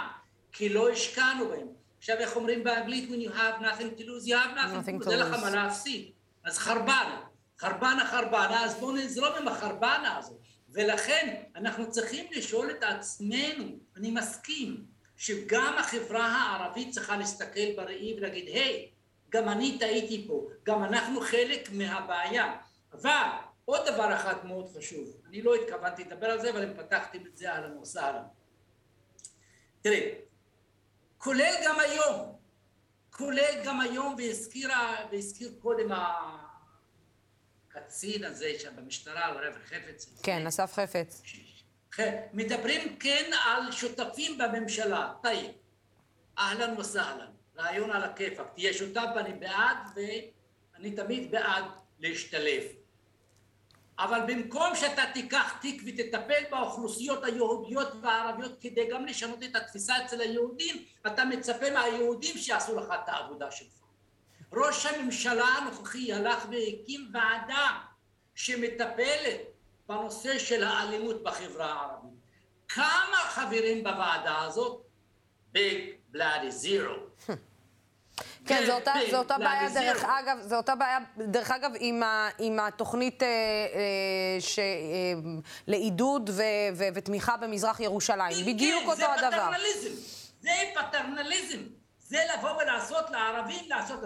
כי 0.53 0.69
לא 0.69 0.91
השקענו 0.91 1.49
בהם. 1.49 1.67
עכשיו 1.99 2.17
איך 2.17 2.37
אומרים 2.37 2.65
באנגלית, 2.65 3.11
when 3.11 3.29
you 3.29 3.35
have 3.35 3.63
nothing 3.63 3.99
to 3.99 4.03
lose, 4.03 4.27
you 4.27 4.35
have 4.35 4.57
nothing, 4.57 4.89
nothing 4.89 5.05
to 5.05 5.09
lose, 5.09 5.15
לך 5.15 5.43
מה 5.43 5.51
להפסיד. 5.51 6.11
אז 6.45 6.59
חרבנה, 6.59 7.21
חרבנה 7.59 8.07
חרבנה, 8.07 8.65
אז 8.65 8.75
בואו 8.75 8.93
נזרום 8.93 9.33
עם 9.41 9.49
החרבנה 9.49 10.19
הזאת. 10.19 10.39
ולכן 10.69 11.35
אנחנו 11.57 11.91
צריכים 11.91 12.27
לשאול 12.33 12.71
את 12.71 12.83
עצמנו, 12.83 13.65
אני 13.97 14.11
מסכים, 14.11 14.85
שגם 15.17 15.75
החברה 15.79 16.27
הערבית 16.27 16.91
צריכה 16.91 17.17
להסתכל 17.17 17.73
בראי 17.77 18.15
ולהגיד, 18.17 18.49
היי, 18.49 18.89
hey, 18.91 18.95
גם 19.31 19.49
אני 19.49 19.79
טעיתי 19.79 20.25
פה, 20.29 20.47
גם 20.65 20.85
אנחנו 20.85 21.21
חלק 21.21 21.69
מהבעיה. 21.73 22.57
אבל 22.93 23.29
עוד 23.65 23.89
דבר 23.89 24.15
אחד 24.15 24.47
מאוד 24.47 24.77
חשוב, 24.77 25.21
אני 25.29 25.43
לא 25.43 25.55
התכוונתי 25.55 26.05
לדבר 26.05 26.27
על 26.27 26.41
זה, 26.41 26.51
אבל 26.51 26.63
אם 26.63 26.75
פתחתם 26.77 27.27
את 27.27 27.37
זה, 27.37 27.53
אהלן 27.53 27.79
וסהלן. 27.79 28.23
תראה, 29.83 30.11
כולל 31.19 31.55
גם 31.65 31.81
היום, 31.81 32.37
כולל 33.11 33.63
גם 33.65 33.81
היום, 33.81 34.15
והזכירה, 34.19 34.97
והזכיר 35.13 35.53
קודם 35.59 35.89
הקצין 37.71 38.25
הזה 38.25 38.53
שם 38.59 38.77
במשטרה, 38.77 39.27
הרב 39.27 39.55
חפץ. 39.65 40.21
כן, 40.23 40.47
אסף 40.47 40.73
חפץ. 40.73 41.23
מדברים 42.33 42.97
כן 42.97 43.31
על 43.45 43.73
שותפים 43.73 44.39
בממשלה, 44.39 45.13
טייב, 45.23 45.51
אהלן 46.39 46.81
וסהלן, 46.81 47.31
רעיון 47.57 47.91
על 47.91 48.03
הכיפאק, 48.03 48.47
תהיה 48.55 48.73
שותף 48.75 49.07
ואני 49.17 49.33
בעד, 49.35 49.77
ואני 49.97 50.91
תמיד 50.91 51.31
בעד 51.31 51.65
להשתלב. 51.99 52.63
אבל 53.99 54.21
במקום 54.27 54.75
שאתה 54.75 55.03
תיקח 55.15 55.59
תיק 55.61 55.83
ותטפל 55.87 56.43
באוכלוסיות 56.51 57.25
היהודיות 57.25 57.89
והערביות 58.03 58.53
כדי 58.61 58.89
גם 58.91 59.07
לשנות 59.07 59.43
את 59.43 59.57
התפיסה 59.57 60.05
אצל 60.05 60.21
היהודים, 60.21 60.85
אתה 61.07 61.25
מצפה 61.25 61.71
מהיהודים 61.71 62.39
שיעשו 62.39 62.77
לך 62.81 62.87
את 62.95 63.09
העבודה 63.09 63.51
שלך. 63.51 63.85
ראש 64.53 64.87
הממשלה 64.87 65.45
הנוכחי 65.45 66.13
הלך 66.13 66.47
והקים 66.51 67.11
ועדה 67.13 67.71
שמטפלת 68.35 69.41
בנושא 69.89 70.39
של 70.39 70.65
האלימות 70.65 71.23
בחברה 71.23 71.73
הערבית. 71.73 72.15
כמה 72.69 73.17
חברים 73.29 73.85
בוועדה 73.85 74.43
הזאת? 74.43 74.83
ביג 75.53 75.95
בלאדי 76.09 76.51
זירו. 76.51 76.95
כן, 78.47 78.63
זו 78.67 78.73
אותה, 78.75 78.93
זו 79.11 79.19
אותה 79.19 79.39
בעיה, 79.39 79.69
דרך 79.75 80.05
אגב, 80.05 80.39
זו 80.43 80.57
אותה 80.57 80.75
בעיה, 80.75 80.99
דרך 81.17 81.51
אגב, 81.51 81.71
עם, 81.81 82.03
ה, 82.03 82.29
עם 82.39 82.61
התוכנית 82.61 83.23
אה, 83.23 83.29
אה, 83.29 84.41
ש, 84.41 84.59
אה, 84.59 84.65
לעידוד 85.67 86.31
ו, 86.31 86.43
ו, 86.75 86.85
ותמיכה 86.95 87.37
במזרח 87.37 87.81
ירושלים. 87.81 88.45
כן, 88.45 88.53
בדיוק 88.53 88.83
אותו 88.85 88.97
זה 88.97 89.13
הדבר. 89.13 89.31
זה 89.31 89.37
פטרנליזם. 89.37 89.91
זה 90.41 90.51
פטרנליזם. 90.75 91.59
זה 91.99 92.19
לבוא 92.35 92.63
ולעשות 92.63 93.11
לערבים, 93.11 93.65
לעשות... 93.69 94.01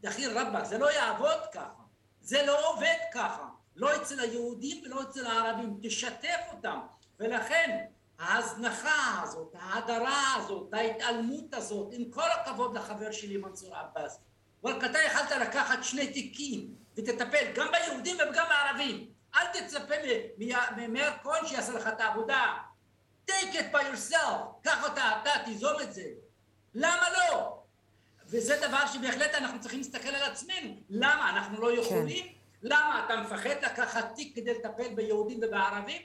דחיל 0.00 0.38
רבאק, 0.38 0.64
זה 0.64 0.78
לא 0.78 0.92
יעבוד 0.92 1.40
ככה. 1.54 1.82
זה 2.20 2.42
לא 2.46 2.72
עובד 2.72 2.96
ככה. 3.14 3.44
לא 3.76 3.96
אצל 3.96 4.20
היהודים 4.20 4.84
ולא 4.84 5.02
אצל 5.02 5.26
הערבים. 5.26 5.78
תשתף 5.82 6.40
אותם. 6.52 6.78
ולכן, 7.20 7.84
ההזנחה 8.18 9.22
הזאת, 9.22 9.54
ההדרה 9.58 10.34
הזאת, 10.36 10.74
ההתעלמות 10.74 11.54
הזאת, 11.54 11.88
עם 11.92 12.10
כל 12.10 12.30
הכבוד 12.34 12.76
לחבר 12.76 13.12
שלי 13.12 13.36
מנסור 13.36 13.76
עבאס, 13.76 14.18
רק 14.64 14.84
אתה 14.84 14.98
יכלת 14.98 15.30
לקחת 15.30 15.84
שני 15.84 16.12
תיקים 16.12 16.74
ותטפל 16.96 17.52
גם 17.54 17.68
ביהודים 17.72 18.16
וגם 18.16 18.46
בערבים. 18.48 19.06
אל 19.34 19.46
תצפה 19.52 19.94
ממאיר 20.76 21.10
כהן 21.22 21.46
שיעשה 21.46 21.72
לך 21.72 21.86
את 21.86 22.00
העבודה. 22.00 22.54
take 23.30 23.54
it 23.54 23.72
by 23.72 23.76
yourself, 23.76 24.62
קח 24.62 24.84
אותה, 24.84 25.10
אתה 25.22 25.30
תיזום 25.44 25.80
את 25.82 25.92
זה. 25.92 26.04
למה 26.74 27.06
לא? 27.10 27.62
וזה 28.26 28.66
דבר 28.68 28.86
שבהחלט 28.86 29.34
אנחנו 29.34 29.60
צריכים 29.60 29.78
להסתכל 29.78 30.08
על 30.08 30.30
עצמנו. 30.30 30.76
למה? 30.90 31.30
אנחנו 31.30 31.60
לא 31.60 31.72
יכולים? 31.80 32.24
כן. 32.24 32.32
למה? 32.62 33.04
אתה 33.04 33.16
מפחד 33.16 33.64
לקחת 33.64 34.14
תיק 34.14 34.36
כדי 34.36 34.54
לטפל 34.54 34.94
ביהודים 34.94 35.40
ובערבים? 35.42 36.02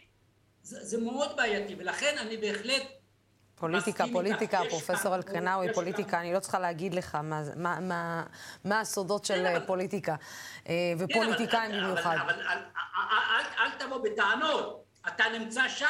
זה, 0.62 0.84
זה 0.84 1.00
מאוד 1.00 1.36
בעייתי, 1.36 1.74
ולכן 1.78 2.18
אני 2.18 2.36
בהחלט 2.36 2.82
פוליטיקה, 3.54 4.04
פוליטיקה, 4.12 4.60
פרופסור 4.70 5.14
אלקרנאווי, 5.14 5.74
פוליטיקה, 5.74 6.20
אני 6.20 6.32
לא 6.32 6.40
צריכה 6.40 6.58
להגיד 6.58 6.94
לך 6.94 7.14
מה, 7.14 7.42
מה, 7.56 7.80
מה, 7.80 8.24
מה 8.64 8.80
הסודות 8.80 9.24
של 9.24 9.44
כן, 9.44 9.66
פוליטיקה, 9.66 10.14
אה, 10.68 10.92
ופוליטיקאים 10.98 11.70
במיוחד. 11.70 12.16
אבל, 12.22 12.32
אבל 12.34 12.42
אל, 12.42 12.58
אל, 13.38 13.44
אל 13.58 13.70
תבוא 13.78 13.98
בטענות, 13.98 14.84
אתה 15.08 15.24
נמצא 15.38 15.68
שם, 15.68 15.86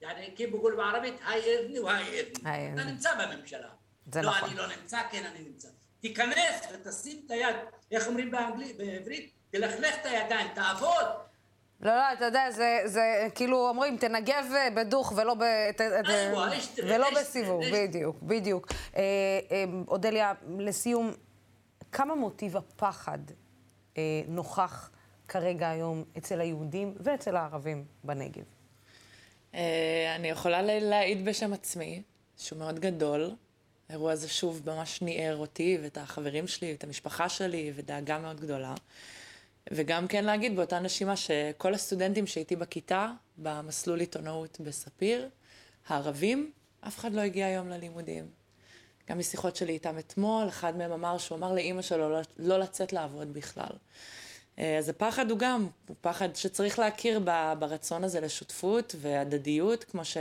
يعني 0.00 0.30
كيف 0.36 0.50
بقول 0.50 0.76
בערבית, 0.76 1.14
היי 1.26 1.60
אבני 1.60 1.80
והי 1.80 2.20
אבני. 2.20 2.74
אתה 2.74 2.84
נמצא 2.84 3.10
בממשלה. 3.14 3.68
זה 4.12 4.22
לא, 4.22 4.30
נכון. 4.30 4.40
לא, 4.42 4.64
אני 4.64 4.70
לא 4.70 4.76
נמצא, 4.76 4.98
כן, 5.10 5.24
אני 5.26 5.44
נמצא. 5.48 5.68
תיכנס 6.00 6.68
ותשים 6.72 7.22
את 7.26 7.30
היד, 7.30 7.56
איך 7.90 8.06
אומרים 8.06 8.30
באנגלית, 8.30 8.76
בעברית? 8.76 9.32
תלכלך 9.50 9.94
את 10.00 10.06
הידיים, 10.06 10.48
תעבוד. 10.54 11.06
לא, 11.81 11.95
לא, 11.95 12.13
אתה 12.13 12.25
יודע, 12.25 12.51
זה, 12.51 12.81
זה 12.85 13.27
כאילו 13.35 13.69
אומרים, 13.69 13.97
תנגב 13.97 14.45
אה, 14.55 14.69
בדוך 14.69 15.13
ולא, 15.15 15.33
ב, 15.33 15.43
ת, 15.75 15.81
אייווה, 15.81 16.49
ולא 16.77 17.07
בסיבוב, 17.19 17.61
בדיוק, 17.73 18.17
בדיוק. 18.21 18.67
אה, 18.95 19.01
אה, 19.51 19.63
אודליה, 19.87 20.33
לסיום, 20.57 21.11
כמה 21.91 22.15
מוטיב 22.15 22.57
הפחד 22.57 23.19
אה, 23.97 24.21
נוכח 24.27 24.89
כרגע 25.27 25.69
היום 25.69 26.03
אצל 26.17 26.41
היהודים 26.41 26.95
ואצל 26.99 27.35
הערבים 27.35 27.85
בנגב? 28.03 28.43
אה, 29.53 30.15
אני 30.15 30.27
יכולה 30.29 30.61
להעיד 30.61 31.25
בשם 31.25 31.53
עצמי, 31.53 32.01
שהוא 32.37 32.59
מאוד 32.59 32.79
גדול. 32.79 33.31
האירוע 33.89 34.11
הזה 34.11 34.27
שוב 34.27 34.61
ממש 34.65 35.01
ניער 35.01 35.37
אותי 35.37 35.77
ואת 35.81 35.97
החברים 35.97 36.47
שלי 36.47 36.71
ואת 36.71 36.83
המשפחה 36.83 37.29
שלי, 37.29 37.71
ודאגה 37.75 38.19
מאוד 38.19 38.41
גדולה. 38.41 38.73
וגם 39.71 40.07
כן 40.07 40.25
להגיד 40.25 40.55
באותה 40.55 40.79
נשימה 40.79 41.15
שכל 41.15 41.73
הסטודנטים 41.73 42.27
שהייתי 42.27 42.55
בכיתה, 42.55 43.11
במסלול 43.37 43.99
עיתונאות 43.99 44.57
בספיר, 44.59 45.29
הערבים, 45.87 46.51
אף 46.87 46.97
אחד 46.97 47.13
לא 47.13 47.21
הגיע 47.21 47.45
היום 47.45 47.69
ללימודים. 47.69 48.27
גם 49.09 49.19
משיחות 49.19 49.55
שלי 49.55 49.73
איתם 49.73 49.99
אתמול, 49.99 50.47
אחד 50.47 50.77
מהם 50.77 50.91
אמר 50.91 51.17
שהוא 51.17 51.37
אמר 51.37 51.53
לאימא 51.53 51.81
שלו 51.81 52.09
לא, 52.09 52.19
לא 52.37 52.59
לצאת 52.59 52.93
לעבוד 52.93 53.33
בכלל. 53.33 53.71
אה, 54.59 54.77
אז 54.77 54.89
הפחד 54.89 55.31
הוא 55.31 55.39
גם, 55.39 55.67
הוא 55.87 55.95
פחד 56.01 56.35
שצריך 56.35 56.79
להכיר 56.79 57.19
ברצון 57.59 58.03
הזה 58.03 58.19
לשותפות 58.19 58.95
והדדיות, 59.01 59.83
כמו 59.83 60.05
ש... 60.05 60.17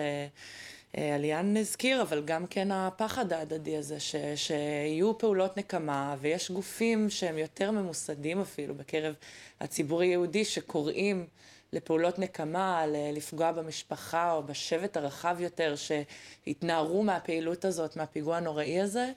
עליאן 0.96 1.57
הזכיר, 1.57 2.03
אבל 2.03 2.22
גם 2.24 2.46
כן 2.46 2.72
הפחד 2.72 3.33
ההדדי 3.33 3.77
הזה, 3.77 4.01
ש, 4.01 4.16
שיהיו 4.37 5.18
פעולות 5.18 5.57
נקמה, 5.57 6.16
ויש 6.20 6.51
גופים 6.51 7.11
שהם 7.11 7.38
יותר 7.38 7.70
ממוסדים 7.70 8.40
אפילו 8.40 8.74
בקרב 8.74 9.14
הציבור 9.61 10.01
היהודי, 10.01 10.44
שקוראים 10.44 11.27
לפעולות 11.72 12.18
נקמה, 12.18 12.85
לפגוע 12.87 13.53
במשפחה 13.53 14.33
או 14.33 14.42
בשבט 14.42 14.96
הרחב 14.96 15.37
יותר, 15.40 15.74
שהתנערו 15.77 17.03
מהפעילות 17.03 17.64
הזאת, 17.64 17.96
מהפיגוע 17.96 18.37
הנוראי 18.37 18.81
הזה. 18.81 19.12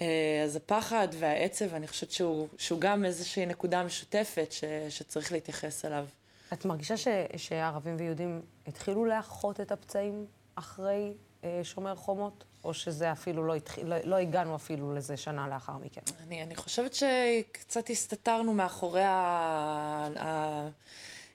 אה, 0.00 0.42
אז 0.44 0.56
הפחד 0.56 1.08
והעצב, 1.18 1.74
אני 1.74 1.88
חושבת 1.88 2.10
שהוא, 2.10 2.48
שהוא 2.58 2.80
גם 2.80 3.04
איזושהי 3.04 3.46
נקודה 3.46 3.82
משותפת 3.82 4.52
ש, 4.52 4.64
שצריך 4.88 5.32
להתייחס 5.32 5.84
אליו. 5.84 6.06
את 6.52 6.64
מרגישה 6.64 6.96
ש, 6.96 7.08
שערבים 7.36 7.96
ויהודים 7.98 8.42
התחילו 8.66 9.04
לאחות 9.04 9.60
את 9.60 9.72
הפצעים 9.72 10.26
אחרי 10.60 11.12
אה, 11.44 11.60
שומר 11.62 11.94
חומות, 11.94 12.44
או 12.64 12.74
שזה 12.74 13.12
אפילו 13.12 13.46
לא 13.46 13.54
התחיל, 13.54 13.86
לא, 13.86 13.96
לא 14.04 14.16
הגענו 14.16 14.56
אפילו 14.56 14.94
לזה 14.94 15.16
שנה 15.16 15.48
לאחר 15.48 15.72
מכן? 15.72 16.00
אני, 16.26 16.42
אני 16.42 16.56
חושבת 16.56 16.94
שקצת 16.94 17.90
הסתתרנו 17.90 18.54
מאחורי 18.54 19.02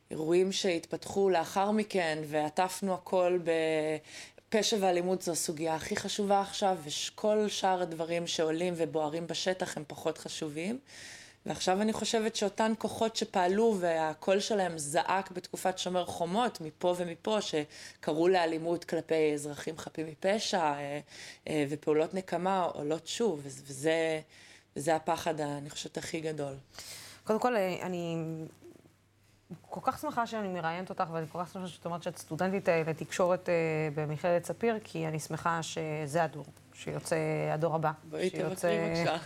האירועים 0.10 0.52
שהתפתחו 0.52 1.30
לאחר 1.30 1.72
מכן, 1.72 2.24
ועטפנו 2.28 2.94
הכל 2.94 3.40
ב... 3.44 3.52
פשע 4.50 4.78
ואלימות 4.80 5.22
זו 5.22 5.32
הסוגיה 5.32 5.76
הכי 5.76 5.96
חשובה 5.96 6.42
עכשיו, 6.42 6.78
וכל 6.84 7.48
שאר 7.48 7.82
הדברים 7.82 8.28
שעולים 8.28 8.74
ובוערים 8.78 9.28
בשטח 9.28 9.78
הם 9.78 9.84
פחות 9.88 10.18
חשובים. 10.18 10.80
ועכשיו 11.46 11.82
אני 11.82 11.94
חושבת 11.94 12.36
שאותן 12.36 12.74
כוחות 12.78 13.16
שפעלו 13.16 13.78
והקול 13.80 14.40
שלהם 14.40 14.78
זעק 14.78 15.32
בתקופת 15.32 15.78
שומר 15.78 16.06
חומות, 16.06 16.62
מפה 16.62 16.96
ומפה, 16.98 17.38
שקראו 17.42 18.28
לאלימות 18.28 18.84
כלפי 18.84 19.34
אזרחים 19.34 19.78
חפים 19.78 20.08
מפשע 20.08 20.64
אה, 20.64 21.00
אה, 21.48 21.66
ופעולות 21.70 22.14
נקמה 22.14 22.62
עולות 22.62 23.08
שוב, 23.08 23.42
וזה, 23.44 24.22
וזה 24.76 24.96
הפחד, 24.96 25.42
אני 25.42 25.70
חושבת, 25.70 25.98
הכי 25.98 26.22
גדול. 26.22 26.54
קודם 27.24 27.40
כל, 27.40 27.56
אה, 27.56 27.78
אני 27.82 28.18
כל 29.62 29.82
כך 29.84 30.00
שמחה 30.02 30.28
שאני 30.28 30.48
מראיינת 30.48 30.90
אותך, 30.90 31.06
ואני 31.12 31.28
כל 31.32 31.40
כך 31.44 31.54
שמחה 31.54 31.68
שאת 31.68 31.86
אומרת 31.86 32.04
שאת 32.04 32.18
סטודנטית 32.18 32.70
לתקשורת 32.88 33.50
במכללת 33.96 34.46
ספיר, 34.46 34.80
כי 34.84 35.08
אני 35.08 35.20
שמחה 35.20 35.64
שזה 35.64 36.24
הדור. 36.24 36.46
שיוצא 36.76 37.16
הדור 37.54 37.76
הבא. 37.76 37.92
בואי 38.10 38.30
תבקרי 38.30 38.78
בבקשה. 38.78 39.18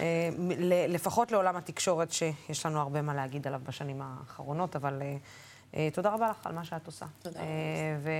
אה, 0.00 0.30
לפחות 0.88 1.32
לעולם 1.32 1.56
התקשורת, 1.56 2.12
שיש 2.12 2.66
לנו 2.66 2.80
הרבה 2.80 3.02
מה 3.02 3.14
להגיד 3.14 3.46
עליו 3.46 3.60
בשנים 3.64 4.02
האחרונות, 4.02 4.76
אבל 4.76 5.02
אה, 5.02 5.16
אה, 5.74 5.88
תודה 5.92 6.10
רבה 6.10 6.30
לך 6.30 6.46
על 6.46 6.54
מה 6.54 6.64
שאת 6.64 6.86
עושה. 6.86 7.06
תודה 7.22 7.40
רבה. 7.40 8.10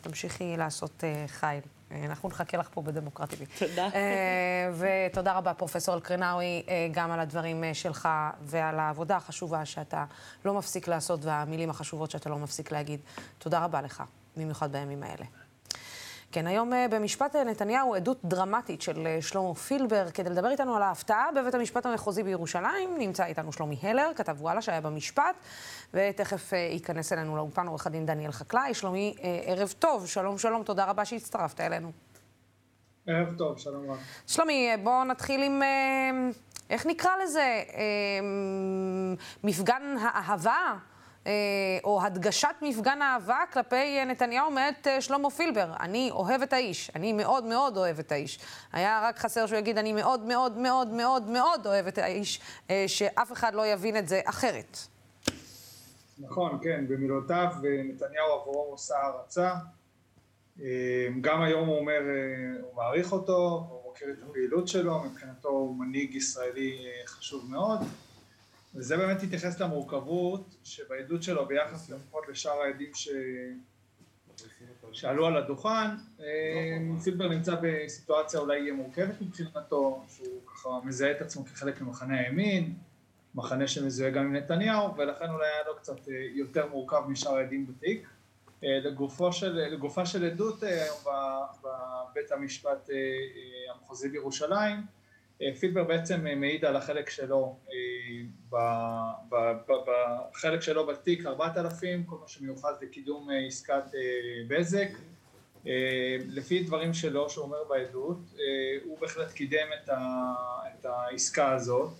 ותמשיכי 0.00 0.56
לעשות 0.56 1.04
חיל. 1.26 1.60
אנחנו 1.90 2.28
נחכה 2.28 2.56
לך 2.56 2.68
פה 2.72 2.82
בדמוקרטי. 2.82 3.46
תודה. 3.58 3.88
ותודה 4.78 5.32
רבה, 5.32 5.54
פרופסור 5.54 5.94
אלקרנאווי, 5.94 6.62
גם 6.92 7.10
על 7.10 7.20
הדברים 7.20 7.64
שלך 7.72 8.08
ועל 8.42 8.78
העבודה 8.78 9.16
החשובה 9.16 9.64
שאתה 9.64 10.04
לא 10.44 10.54
מפסיק 10.54 10.88
לעשות 10.88 11.24
והמילים 11.24 11.70
החשובות 11.70 12.10
שאתה 12.10 12.30
לא 12.30 12.38
מפסיק 12.38 12.72
להגיד. 12.72 13.00
תודה 13.38 13.64
רבה 13.64 13.82
לך, 13.82 14.02
במיוחד 14.36 14.72
בימים 14.72 15.02
האלה. 15.02 15.24
כן, 16.32 16.46
היום 16.46 16.72
אה, 16.72 16.86
במשפט 16.88 17.36
אה, 17.36 17.44
נתניהו 17.44 17.94
עדות 17.94 18.18
דרמטית 18.24 18.82
של 18.82 19.06
אה, 19.06 19.18
שלמה 19.22 19.54
פילבר. 19.54 20.10
כדי 20.10 20.30
לדבר 20.30 20.50
איתנו 20.50 20.76
על 20.76 20.82
ההפתעה 20.82 21.26
בבית 21.36 21.54
המשפט 21.54 21.86
המחוזי 21.86 22.22
בירושלים, 22.22 22.98
נמצא 22.98 23.24
איתנו 23.24 23.52
שלומי 23.52 23.76
הלר, 23.82 24.10
כתב 24.16 24.36
וואלה 24.40 24.62
שהיה 24.62 24.80
במשפט, 24.80 25.36
ותכף 25.94 26.52
ייכנס 26.52 27.12
אלינו 27.12 27.36
לאופן 27.36 27.66
עורך 27.66 27.86
הדין 27.86 28.06
דניאל 28.06 28.32
חקלאי. 28.32 28.74
שלומי, 28.74 29.14
ערב 29.44 29.74
טוב, 29.78 30.06
שלום 30.06 30.38
שלום, 30.38 30.62
תודה 30.62 30.84
רבה 30.84 31.04
שהצטרפת 31.04 31.60
אלינו. 31.60 31.92
ערב 33.06 33.34
טוב, 33.38 33.58
שלום 33.58 33.90
רב. 33.90 33.96
שלומי, 34.26 34.70
בואו 34.82 35.04
נתחיל 35.04 35.42
עם, 35.42 35.62
איך 36.70 36.86
נקרא 36.86 37.10
לזה? 37.24 37.62
מפגן 39.44 39.96
האהבה 40.00 40.50
אה, 40.50 40.74
או 41.84 42.02
הדגשת 42.02 42.54
מפגן 42.62 43.02
אהבה 43.02 43.38
כלפי 43.52 44.04
נתניהו 44.04 44.50
מאת 44.50 44.86
אה, 44.86 45.00
שלמה 45.00 45.30
פילבר. 45.30 45.72
אני 45.80 46.10
אוהב 46.10 46.42
את 46.42 46.52
האיש, 46.52 46.90
אני 46.94 47.12
מאוד 47.12 47.44
מאוד 47.44 47.76
אוהב 47.76 47.98
את 47.98 48.12
האיש. 48.12 48.38
היה 48.72 49.00
רק 49.02 49.18
חסר 49.18 49.46
שהוא 49.46 49.58
יגיד, 49.58 49.78
אני 49.78 49.92
מאוד 49.92 50.20
מאוד 50.20 50.58
מאוד 50.58 50.88
מאוד 50.88 51.28
מאוד 51.28 51.66
אוהב 51.66 51.86
את 51.86 51.98
האיש, 51.98 52.40
אה, 52.70 52.84
שאף 52.86 53.32
אחד 53.32 53.54
לא 53.54 53.66
יבין 53.66 53.96
את 53.96 54.08
זה 54.08 54.20
אחרת. 54.24 54.78
נכון, 56.18 56.58
כן, 56.62 56.84
במילותיו 56.88 57.52
נתניהו 57.84 58.32
עבורו 58.40 58.70
עושה 58.70 58.94
הערצה. 58.96 59.54
גם 61.20 61.42
היום 61.42 61.68
הוא 61.68 61.78
אומר, 61.78 62.00
הוא 62.62 62.76
מעריך 62.76 63.12
אותו, 63.12 63.66
הוא 63.70 63.82
מוקיר 63.84 64.08
את 64.10 64.22
הפעילות 64.30 64.68
שלו, 64.68 65.04
מבחינתו 65.04 65.48
הוא 65.48 65.76
מנהיג 65.76 66.14
ישראלי 66.14 66.78
חשוב 67.06 67.50
מאוד. 67.50 67.80
וזה 68.74 68.96
באמת 68.96 69.22
התייחס 69.22 69.60
למורכבות 69.60 70.56
שבעדות 70.64 71.22
שלו 71.22 71.46
ביחס 71.46 71.90
לפחות 71.90 72.28
לשאר 72.28 72.62
העדים 72.62 72.94
ש... 72.94 73.08
שעלו 74.92 75.26
על 75.26 75.36
הדוכן. 75.36 75.88
אה, 76.20 76.78
פילבר 77.04 77.28
נמצא 77.28 77.54
בסיטואציה 77.62 78.40
אולי 78.40 78.70
מורכבת 78.70 79.20
מבחינתו, 79.20 80.04
שהוא 80.08 80.40
ככה 80.46 80.68
מזהה 80.84 81.10
את 81.10 81.20
עצמו 81.20 81.44
כחלק 81.44 81.80
ממחנה 81.80 82.20
הימין, 82.20 82.74
מחנה 83.34 83.66
שמזוהה 83.66 84.10
גם 84.10 84.24
עם 84.24 84.36
נתניהו, 84.36 84.96
ולכן 84.96 85.30
אולי 85.30 85.46
היה 85.46 85.64
לו 85.66 85.76
קצת 85.76 86.08
אה, 86.08 86.14
יותר 86.34 86.66
מורכב 86.66 87.02
משאר 87.08 87.36
העדים 87.36 87.66
בתיק. 87.66 88.08
אה, 88.64 88.78
לגופו 88.84 89.32
של, 89.32 89.52
לגופה 89.52 90.06
של 90.06 90.24
עדות 90.24 90.62
היום 90.62 90.96
בבית 91.62 92.32
המשפט 92.32 92.90
המחוזי 93.74 94.08
בירושלים, 94.08 94.97
פילבר 95.60 95.84
בעצם 95.84 96.26
אה, 96.26 96.34
מעיד 96.34 96.64
על 96.64 96.76
החלק 96.76 97.10
שלו, 97.10 97.56
אה, 97.72 98.58
בחלק 100.32 100.60
שלו 100.60 100.86
בתיק 100.86 101.26
4,000, 101.26 102.04
כל 102.04 102.16
מה 102.20 102.28
שמיוחד 102.28 102.72
לקידום 102.82 103.28
עסקת 103.46 103.82
בזק. 104.48 104.88
לפי 106.28 106.62
דברים 106.62 106.94
שלו, 106.94 107.30
שהוא 107.30 107.44
אומר 107.44 107.64
בעדות, 107.68 108.18
הוא 108.84 108.98
בהחלט 108.98 109.32
קידם 109.32 109.66
את 109.84 110.84
העסקה 110.84 111.52
הזאת. 111.52 111.90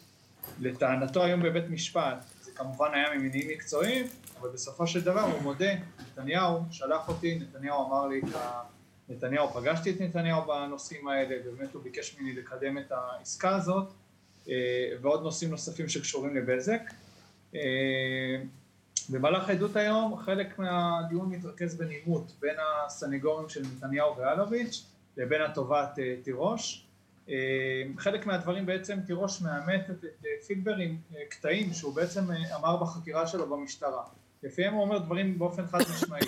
לטענתו 0.61 1.25
היום 1.25 1.43
בבית 1.43 1.71
משפט, 1.71 2.25
זה 2.43 2.53
כמובן 2.53 2.89
היה 2.95 3.15
ממניעים 3.15 3.49
מקצועיים, 3.49 4.07
אבל 4.41 4.49
בסופו 4.49 4.87
של 4.87 5.01
דבר 5.01 5.21
הוא 5.21 5.43
מודה, 5.43 5.73
נתניהו 6.01 6.61
שלח 6.71 7.09
אותי, 7.09 7.39
נתניהו 7.39 7.87
אמר 7.87 8.07
לי 8.07 8.19
את 8.19 8.35
ה... 8.35 8.63
נתניהו, 9.09 9.49
פגשתי 9.49 9.91
את 9.91 10.01
נתניהו 10.01 10.43
בנושאים 10.47 11.09
האלה, 11.09 11.37
ובאמת 11.45 11.75
הוא 11.75 11.83
ביקש 11.83 12.19
ממני 12.19 12.33
לקדם 12.33 12.79
את 12.79 12.93
העסקה 12.93 13.57
הזאת, 13.57 13.93
אה, 14.49 14.55
ועוד 15.01 15.23
נושאים 15.23 15.51
נוספים 15.51 15.89
שקשורים 15.89 16.37
לבזק. 16.37 16.81
אה, 17.55 17.61
במהלך 19.09 19.49
העדות 19.49 19.77
היום 19.77 20.17
חלק 20.17 20.59
מהדיון 20.59 21.29
מתרכז 21.31 21.75
בנימות 21.75 22.33
בין 22.41 22.57
הסנגורים 22.87 23.49
של 23.49 23.63
נתניהו 23.63 24.17
ואלוביץ' 24.17 24.85
לבין 25.17 25.43
התובעת 25.43 25.99
תירוש. 26.23 26.85
חלק 27.97 28.27
מהדברים 28.27 28.67
בעצם 28.67 28.99
תירוש 29.07 29.43
מאמתת 29.43 30.05
את 30.05 30.45
פילבר 30.47 30.77
עם 30.77 30.97
קטעים 31.29 31.73
שהוא 31.73 31.95
בעצם 31.95 32.25
אמר 32.55 32.77
בחקירה 32.77 33.27
שלו 33.27 33.51
במשטרה. 33.51 34.03
לפיהם 34.43 34.75
הוא 34.75 34.83
אומר 34.83 34.99
דברים 34.99 35.39
באופן 35.39 35.67
חד 35.67 35.79
משמעי 35.95 36.21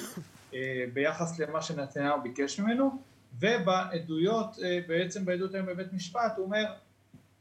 ביחס 0.93 1.39
למה 1.39 1.63
שנתניהו 1.63 2.23
ביקש 2.23 2.61
ממנו 2.61 3.03
ובעדויות, 3.39 4.57
בעצם 4.87 5.25
בעדות 5.25 5.55
היום 5.55 5.67
בבית 5.67 5.93
משפט 5.93 6.33
הוא 6.37 6.45
אומר 6.45 6.65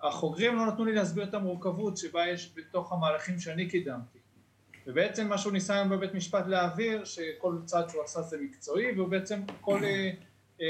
החוקרים 0.02 0.56
לא 0.56 0.66
נתנו 0.66 0.86
לי 0.86 0.94
להסביר 0.94 1.24
את 1.24 1.34
המורכבות 1.34 1.98
שבה 1.98 2.28
יש 2.28 2.54
בתוך 2.56 2.94
המהלכים 2.94 3.40
שאני 3.40 3.70
קידמתי. 3.70 4.20
ובעצם 4.88 5.28
מה 5.28 5.38
שהוא 5.38 5.54
ניסה 5.54 5.76
היום 5.76 5.90
בבית 5.90 6.14
משפט 6.14 6.48
להעביר 6.48 7.06
שכל 7.06 7.58
צעד 7.66 7.90
שהוא 7.90 8.04
עשה 8.04 8.22
זה 8.22 8.38
מקצועי 8.42 8.92
והוא 8.96 9.08
בעצם 9.08 9.42
כל 9.62 9.82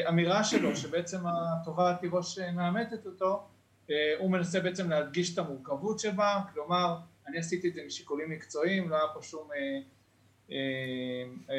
אמירה 0.09 0.43
שלו 0.43 0.75
שבעצם 0.75 1.17
התובעת 1.27 1.99
תירוש 1.99 2.39
מאמתת 2.39 3.05
אותו 3.05 3.47
הוא 4.19 4.31
מנסה 4.31 4.59
בעצם 4.59 4.89
להדגיש 4.89 5.33
את 5.33 5.37
המורכבות 5.37 5.99
שבה 5.99 6.41
כלומר 6.53 6.95
אני 7.27 7.39
עשיתי 7.39 7.69
את 7.69 7.73
זה 7.73 7.81
משיקולים 7.85 8.29
מקצועיים 8.29 8.89
לא 8.89 8.95
היה 8.95 9.07
פה 9.13 9.21
שום 9.21 9.49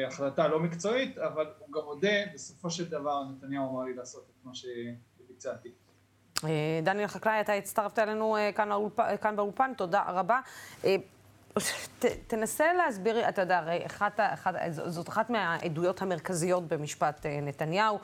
החלטה 0.07 0.47
לא 0.47 0.59
מקצועית 0.59 1.17
אבל 1.17 1.45
הוא 1.59 1.73
גם 1.73 1.81
מודה 1.85 2.25
בסופו 2.33 2.69
של 2.69 2.89
דבר 2.89 3.23
נתניהו 3.23 3.71
אמר 3.71 3.83
לי 3.83 3.93
לעשות 3.93 4.23
את 4.29 4.45
מה 4.45 4.51
שביצעתי 4.55 5.69
דניאל 6.83 7.07
חקלאי, 7.07 7.41
אתה 7.41 7.53
הצטרפת 7.53 7.99
אלינו 7.99 8.37
כאן 9.21 9.35
באולפן, 9.35 9.71
תודה 9.77 10.03
רבה. 10.07 10.39
ת, 11.99 12.05
תנסה 12.27 12.73
להסביר, 12.73 13.29
אתה 13.29 13.41
יודע, 13.41 13.57
הרי 13.57 13.85
אחת, 13.85 14.19
אחת, 14.19 14.53
זאת 14.71 15.09
אחת 15.09 15.29
מהעדויות 15.29 16.01
המרכזיות 16.01 16.67
במשפט 16.67 17.25
נתניהו. 17.41 17.99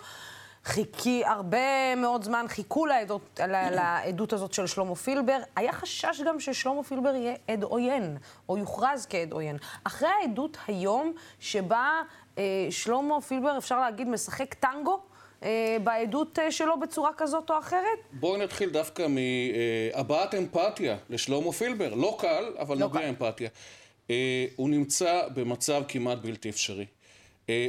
חיכי, 0.68 1.26
הרבה 1.26 1.96
מאוד 1.96 2.24
זמן 2.24 2.46
חיכו 2.48 2.86
לעדות, 2.86 3.40
לעדות 3.48 4.34
הזאת 4.34 4.54
של 4.54 4.68
שלמה 4.68 4.96
פילבר. 4.96 5.38
היה 5.56 5.72
חשש 5.72 6.22
גם 6.26 6.40
ששלמה 6.40 6.84
פילבר 6.84 7.16
יהיה 7.16 7.34
עד 7.48 7.64
עוין, 7.64 8.18
או 8.50 8.58
יוכרז 8.58 9.08
כעד 9.10 9.32
עוין. 9.32 9.58
אחרי 9.84 10.10
העדות 10.22 10.58
היום, 10.68 11.14
שבה 11.40 12.02
אה, 12.38 12.44
שלמה 12.70 13.22
פילבר, 13.22 13.58
אפשר 13.58 13.80
להגיד, 13.80 14.08
משחק 14.08 14.54
טנגו, 14.54 15.00
אה, 15.44 15.78
בעדות 15.84 16.40
אה, 16.40 16.52
שלו 16.52 16.80
בצורה 16.80 17.12
כזאת 17.18 17.50
או 17.50 17.60
אחרת? 17.60 18.00
בואי 18.12 18.40
נתחיל 18.40 18.70
דווקא 18.70 19.08
מהבעת 19.08 20.36
אמפתיה 20.36 20.98
לשלמה 21.10 21.52
פילבר. 21.52 21.94
לא 21.94 22.18
קל, 22.20 22.46
אבל 22.60 22.78
לא 22.78 22.90
מביע 22.90 23.10
אמפתיה. 23.10 23.50
אה, 24.10 24.46
הוא 24.56 24.70
נמצא 24.70 25.22
במצב 25.34 25.84
כמעט 25.88 26.18
בלתי 26.18 26.50
אפשרי. 26.50 26.86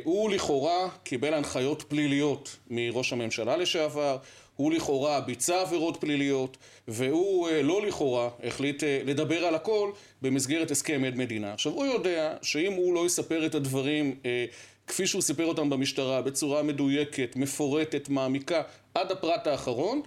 הוא 0.05 0.31
לכאורה 0.31 0.89
קיבל 1.03 1.35
הנחיות 1.35 1.83
פליליות 1.89 2.57
מראש 2.71 3.13
הממשלה 3.13 3.57
לשעבר, 3.57 4.17
הוא 4.57 4.73
לכאורה 4.73 5.21
ביצע 5.21 5.61
עבירות 5.61 5.97
פליליות, 6.01 6.57
והוא 6.89 7.49
לא 7.63 7.87
לכאורה 7.87 8.29
החליט 8.45 8.83
לדבר 9.05 9.45
על 9.45 9.55
הכל 9.55 9.91
במסגרת 10.23 10.71
הסכם 10.71 11.05
עד 11.07 11.17
מדינה. 11.17 11.53
עכשיו, 11.53 11.73
הוא 11.73 11.87
יודע 11.87 12.37
שאם 12.43 12.73
הוא 12.73 12.95
לא 12.95 13.07
יספר 13.07 13.47
את 13.47 13.55
הדברים 13.55 14.15
כפי 14.87 15.07
שהוא 15.07 15.23
סיפר 15.23 15.47
אותם 15.47 15.71
במשטרה, 15.71 16.23
בצורה 16.23 16.63
מדויקת, 16.63 17.37
מפורטת, 17.37 18.09
מעמיקה, 18.09 18.63
עד 18.95 19.13
הפרט 19.13 19.47
האחרון, 19.47 20.03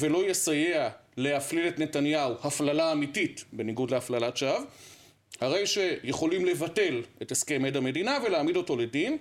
ולא 0.00 0.30
יסייע 0.30 0.88
להפליל 1.16 1.68
את 1.68 1.78
נתניהו 1.78 2.34
הפללה 2.42 2.92
אמיתית, 2.92 3.44
בניגוד 3.52 3.90
להפללת 3.90 4.36
שווא, 4.36 4.58
הרי 5.40 5.66
שיכולים 5.66 6.44
לבטל 6.44 7.02
את 7.22 7.32
הסכם 7.32 7.64
עד 7.64 7.76
המדינה 7.76 8.18
ולהעמיד 8.26 8.56
אותו 8.56 8.76
לדין. 8.76 9.16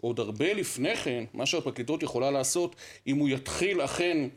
עוד 0.00 0.20
הרבה 0.20 0.52
לפני 0.52 0.96
כן, 0.96 1.24
מה 1.34 1.46
שהפרקליטות 1.46 2.02
יכולה 2.02 2.30
לעשות, 2.30 2.76
אם 3.06 3.18
הוא 3.18 3.28
יתחיל 3.28 3.84
אכן 3.84 4.28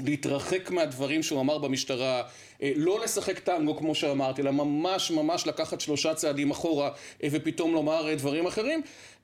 להתרחק 0.00 0.70
מהדברים 0.70 1.22
שהוא 1.22 1.40
אמר 1.40 1.58
במשטרה, 1.58 2.22
לא 2.62 3.00
לשחק 3.00 3.38
טנגו 3.38 3.76
כמו 3.76 3.94
שאמרתי, 3.94 4.42
אלא 4.42 4.50
ממש 4.50 5.10
ממש 5.10 5.46
לקחת 5.46 5.80
שלושה 5.80 6.14
צעדים 6.14 6.50
אחורה 6.50 6.90
ופתאום 7.30 7.72
לומר 7.72 8.14
דברים 8.14 8.46
אחרים. 8.46 8.82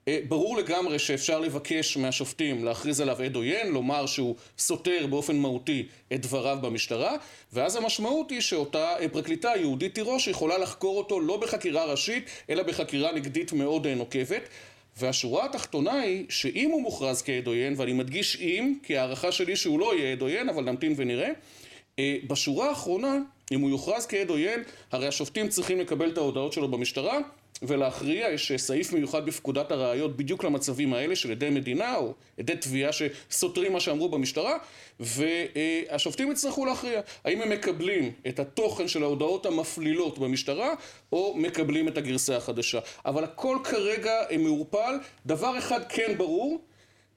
ברור 0.09 0.57
לגמרי 0.57 0.99
שאפשר 0.99 1.41
לבקש 1.41 1.97
מהשופטים 1.97 2.65
להכריז 2.65 3.01
עליו 3.01 3.23
עד 3.23 3.37
עוין, 3.37 3.73
לומר 3.73 4.07
שהוא 4.07 4.37
סותר 4.59 5.07
באופן 5.11 5.37
מהותי 5.37 5.87
את 6.13 6.21
דבריו 6.21 6.59
במשטרה, 6.61 7.17
ואז 7.53 7.77
המשמעות 7.77 8.31
היא 8.31 8.41
שאותה 8.41 8.95
פרקליטה 9.13 9.53
יהודית 9.57 9.95
תירוש 9.95 10.29
יכולה 10.29 10.59
לחקור 10.59 10.99
אותו 10.99 11.21
לא 11.21 11.37
בחקירה 11.37 11.85
ראשית, 11.85 12.25
אלא 12.51 12.63
בחקירה 12.63 13.13
נגדית 13.13 13.53
מאוד 13.53 13.87
נוקבת. 13.87 14.43
והשורה 14.97 15.45
התחתונה 15.45 16.01
היא 16.01 16.25
שאם 16.29 16.71
הוא 16.71 16.83
מוכרז 16.83 17.23
כעד 17.23 17.47
עוין, 17.47 17.75
ואני 17.77 17.93
מדגיש 17.93 18.37
אם, 18.41 18.75
כי 18.83 18.97
הערכה 18.99 19.33
שלי 19.33 19.57
שהוא 19.57 19.81
לא 19.81 19.97
יהיה 19.97 20.13
עד 20.13 20.21
עוין, 20.21 20.49
אבל 20.49 20.65
נמתין 20.65 20.95
ונראה, 20.97 21.29
בשורה 22.01 22.69
האחרונה, 22.69 23.19
אם 23.53 23.61
הוא 23.61 23.71
יוכרז 23.71 24.07
כעד 24.07 24.31
עוין, 24.31 24.63
הרי 24.93 25.09
השופטים 25.09 25.49
צריכים 25.49 25.81
לקבל 25.81 26.09
את 26.09 26.19
ההודעות 26.19 26.53
שלו 26.53 26.69
במשטרה 26.69 27.19
ולהכריע, 27.63 28.31
יש 28.31 28.53
סעיף 28.57 28.93
מיוחד 28.93 29.27
בפקודת 29.27 29.73
הראיות 29.73 30.17
בדיוק 30.17 30.45
למצבים 30.45 30.95
האלה 30.95 31.17
של 31.17 31.31
עדי 31.31 31.51
מדינה 31.51 31.97
או 31.97 32.15
עדי 32.39 32.57
תביעה 32.57 32.91
שסותרים 32.93 33.73
מה 33.73 33.81
שאמרו 33.81 34.09
במשטרה 34.09 34.57
והשופטים 35.01 36.33
יצטרכו 36.33 36.65
להכריע. 36.65 37.01
האם 37.25 37.43
הם 37.43 37.51
מקבלים 37.51 38.13
את 38.29 38.39
התוכן 38.39 38.89
של 38.89 39.03
ההודעות 39.03 39.47
המפלילות 39.47 40.19
במשטרה 40.19 40.75
או 41.13 41.35
מקבלים 41.37 41.89
את 41.89 41.99
הגרסה 41.99 42.37
החדשה. 42.37 42.79
אבל 43.05 43.25
הכל 43.25 43.59
כרגע 43.65 44.13
מעורפל, 44.39 44.95
דבר 45.27 45.59
אחד 45.59 45.81
כן 45.89 46.15
ברור 46.17 46.61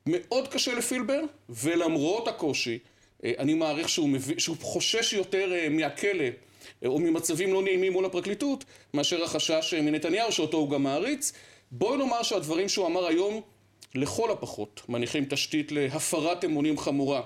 מאוד 0.05 0.47
קשה 0.47 0.73
לפילבר 0.75 1.19
ולמרות 1.49 2.27
הקושי 2.27 2.79
אני 3.23 3.53
מעריך 3.53 3.89
שהוא, 3.89 4.09
מביא, 4.09 4.35
שהוא 4.37 4.57
חושש 4.61 5.13
יותר 5.13 5.53
מהכלא 5.69 6.25
או 6.85 6.99
ממצבים 6.99 7.53
לא 7.53 7.61
נעימים 7.61 7.93
מול 7.93 8.05
הפרקליטות, 8.05 8.65
מאשר 8.93 9.23
החשש 9.23 9.73
מנתניהו, 9.73 10.31
שאותו 10.31 10.57
הוא 10.57 10.69
גם 10.69 10.83
מעריץ. 10.83 11.33
בואי 11.71 11.97
נאמר 11.97 12.23
שהדברים 12.23 12.69
שהוא 12.69 12.87
אמר 12.87 13.05
היום, 13.05 13.41
לכל 13.95 14.31
הפחות, 14.31 14.81
מניחים 14.89 15.25
תשתית 15.25 15.71
להפרת 15.71 16.45
אמונים 16.45 16.77
חמורה. 16.77 17.21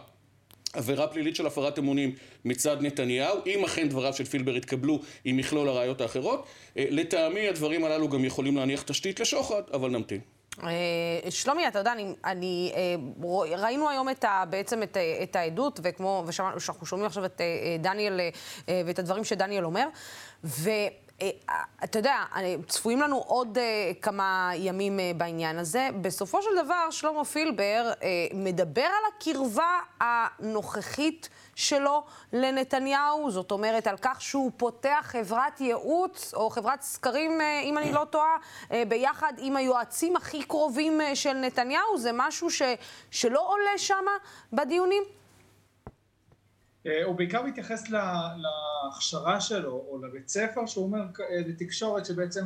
עבירה 0.73 1.07
פלילית 1.07 1.35
של 1.35 1.47
הפרת 1.47 1.79
אמונים 1.79 2.15
מצד 2.45 2.81
נתניהו, 2.81 3.37
אם 3.45 3.63
אכן 3.63 3.89
דבריו 3.89 4.13
של 4.13 4.25
פילבר 4.25 4.57
יתקבלו 4.57 4.99
עם 5.25 5.37
מכלול 5.37 5.69
הראיות 5.69 6.01
האחרות. 6.01 6.45
לטעמי 6.75 7.47
הדברים 7.47 7.83
הללו 7.83 8.09
גם 8.09 8.25
יכולים 8.25 8.57
להניח 8.57 8.81
תשתית 8.81 9.19
לשוחד, 9.19 9.61
אבל 9.73 9.89
נמתין. 9.89 10.19
שלומי, 11.29 11.67
אתה 11.67 11.79
יודע, 11.79 11.91
אני, 11.91 12.15
אני, 12.25 12.73
ראינו 13.57 13.89
היום 13.89 14.09
את 14.09 14.23
ה, 14.23 14.43
בעצם 14.49 14.83
את, 14.83 14.97
את 15.23 15.35
העדות, 15.35 15.79
וכמו, 15.83 16.23
ושאנחנו 16.27 16.85
שומעים 16.85 17.05
עכשיו 17.05 17.25
את 17.25 17.41
דניאל, 17.79 18.19
ואת 18.67 18.99
הדברים 18.99 19.23
שדניאל 19.23 19.65
אומר, 19.65 19.87
ואתה 20.43 21.99
יודע, 21.99 22.23
צפויים 22.67 23.01
לנו 23.01 23.17
עוד 23.17 23.57
כמה 24.01 24.51
ימים 24.55 24.99
בעניין 25.17 25.59
הזה. 25.59 25.89
בסופו 26.01 26.41
של 26.41 26.49
דבר, 26.65 26.91
שלמה 26.91 27.25
פילבר 27.25 27.91
מדבר 28.33 28.81
על 28.81 29.11
הקרבה 29.15 29.79
הנוכחית 29.99 31.29
שלו 31.57 32.03
לנתניהו, 32.33 33.31
זאת 33.31 33.51
אומרת, 33.51 33.87
על 33.87 33.95
כך 34.01 34.21
שהוא 34.21 34.51
פותח 34.57 35.05
חברת 35.07 35.61
ייעוץ, 35.61 36.33
או 36.33 36.49
חברת 36.49 36.81
סקרים, 36.81 37.41
אם 37.63 37.77
אני 37.77 37.91
לא 37.91 38.05
טועה, 38.09 38.37
ביחד 38.87 39.33
עם 39.37 39.55
היועצים 39.55 40.15
הכי 40.15 40.43
קרובים 40.43 41.01
של 41.13 41.33
נתניהו, 41.33 41.97
זה 41.97 42.11
משהו 42.13 42.49
ש, 42.49 42.61
שלא 43.11 43.51
עולה 43.51 43.77
שם 43.77 44.05
בדיונים? 44.53 45.03
הוא 47.05 47.15
בעיקר 47.15 47.43
מתייחס 47.43 47.83
להכשרה 47.89 49.41
שלו, 49.41 49.71
או 49.71 50.01
לבית 50.03 50.29
ספר, 50.29 50.65
שהוא 50.65 50.85
אומר 50.85 51.01
לתקשורת 51.47 52.05
שבעצם 52.05 52.45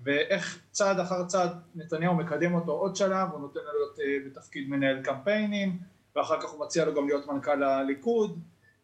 ואיך 0.04 0.60
צעד 0.72 1.00
אחר 1.00 1.26
צעד 1.26 1.52
נתניהו 1.76 2.16
מקדם 2.16 2.54
אותו 2.54 2.72
עוד 2.72 2.96
שלב, 2.96 3.30
הוא 3.32 3.40
נותן 3.40 3.60
לו 3.60 3.72
להיות 3.74 4.26
בתפקיד 4.26 4.70
מנהל 4.70 5.02
קמפיינים, 5.04 5.78
ואחר 6.16 6.42
כך 6.42 6.50
הוא 6.50 6.66
מציע 6.66 6.86
לו 6.86 6.96
גם 6.96 7.08
להיות 7.08 7.28
מנכ"ל 7.28 7.64
הליכוד, 7.64 8.40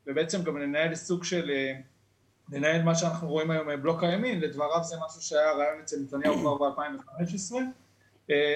ובעצם 0.08 0.44
גם 0.44 0.58
לנהל 0.58 0.96
סוג 0.96 1.24
של, 1.24 1.52
לנהל 2.52 2.82
מה 2.82 2.96
שאנחנו 2.96 3.28
רואים 3.28 3.52
היום 3.52 3.82
בלוק 3.82 4.04
הימין, 4.04 4.39
לדבריו 4.39 4.84
זה 4.84 4.96
משהו 5.06 5.22
שהיה 5.22 5.52
רעיון 5.52 5.82
אצל 5.84 5.96
נתניהו 6.04 6.38
כבר 6.38 6.58
ב-2015, 6.58 7.56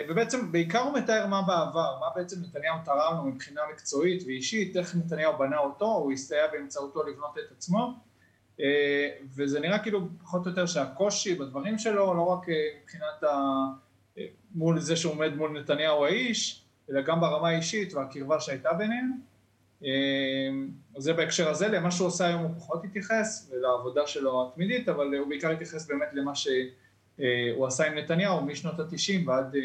ובעצם 0.10 0.52
בעיקר 0.52 0.80
הוא 0.80 0.98
מתאר 0.98 1.28
מה 1.28 1.42
בעבר, 1.42 1.98
מה 2.00 2.06
בעצם 2.16 2.36
נתניהו 2.42 2.78
תרם 2.86 3.18
לו 3.18 3.24
מבחינה 3.24 3.62
מקצועית 3.74 4.24
ואישית, 4.26 4.78
איך 4.78 4.96
נתניהו 4.96 5.38
בנה 5.38 5.58
אותו, 5.58 5.86
הוא 5.86 6.12
הסתייע 6.12 6.48
באמצעותו 6.52 7.04
לבנות 7.04 7.38
את 7.38 7.52
עצמו, 7.58 7.94
וזה 9.36 9.60
נראה 9.60 9.80
כאילו 9.80 10.08
פחות 10.24 10.46
או 10.46 10.50
יותר 10.50 10.66
שהקושי 10.66 11.36
בדברים 11.36 11.78
שלו, 11.78 12.14
לא 12.14 12.22
רק 12.22 12.46
מבחינת 12.82 13.24
מול 14.56 14.80
זה 14.80 14.96
שעומד 14.96 15.36
מול 15.36 15.60
נתניהו 15.60 16.06
האיש, 16.06 16.66
אלא 16.90 17.02
גם 17.02 17.22
ברמה 17.22 17.50
האישית 17.50 17.94
והקרבה 17.94 18.40
שהייתה 18.40 18.70
ביניהם. 18.74 19.12
זה 20.98 21.14
בהקשר 21.14 21.50
הזה, 21.50 21.68
למה 21.68 21.92
שהוא 21.92 22.08
עושה 22.08 22.28
היום 22.28 22.42
הוא 22.42 22.56
פחות 22.58 22.84
התייחס, 22.84 23.52
ולעבודה 23.52 24.08
שלו 24.08 24.48
התמידית, 24.48 24.90
אבל 24.90 25.16
הוא 25.16 25.28
בעיקר 25.28 25.52
התייחס 25.52 25.88
באמת 25.88 26.10
למה 26.14 26.32
שהוא 27.18 27.68
עשה 27.68 27.88
עם 27.88 27.94
נתניהו 27.94 28.42
משנות 28.42 28.80
התשעים 28.80 29.28
ועד 29.28 29.56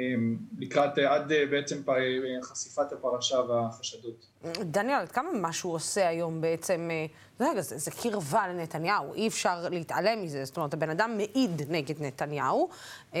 אמ, 0.00 0.36
לקראת, 0.58 0.98
עד 0.98 1.32
אה, 1.32 1.46
בעצם 1.46 1.82
חשיפת 2.42 2.92
הפרשה 2.92 3.40
והחשדות. 3.40 4.26
דניאל, 4.60 5.00
עד 5.00 5.12
כמה 5.12 5.32
מה 5.32 5.52
שהוא 5.52 5.74
עושה 5.74 6.08
היום 6.08 6.40
בעצם, 6.40 6.90
רגע, 7.40 7.56
אה, 7.56 7.62
זה, 7.62 7.78
זה 7.78 7.90
קרבה 7.90 8.48
לנתניהו, 8.48 9.14
אי 9.14 9.28
אפשר 9.28 9.68
להתעלם 9.70 10.22
מזה, 10.22 10.44
זאת 10.44 10.56
אומרת, 10.56 10.74
הבן 10.74 10.90
אדם 10.90 11.16
מעיד 11.16 11.62
נגד 11.68 12.02
נתניהו, 12.02 12.68
אה, 13.14 13.20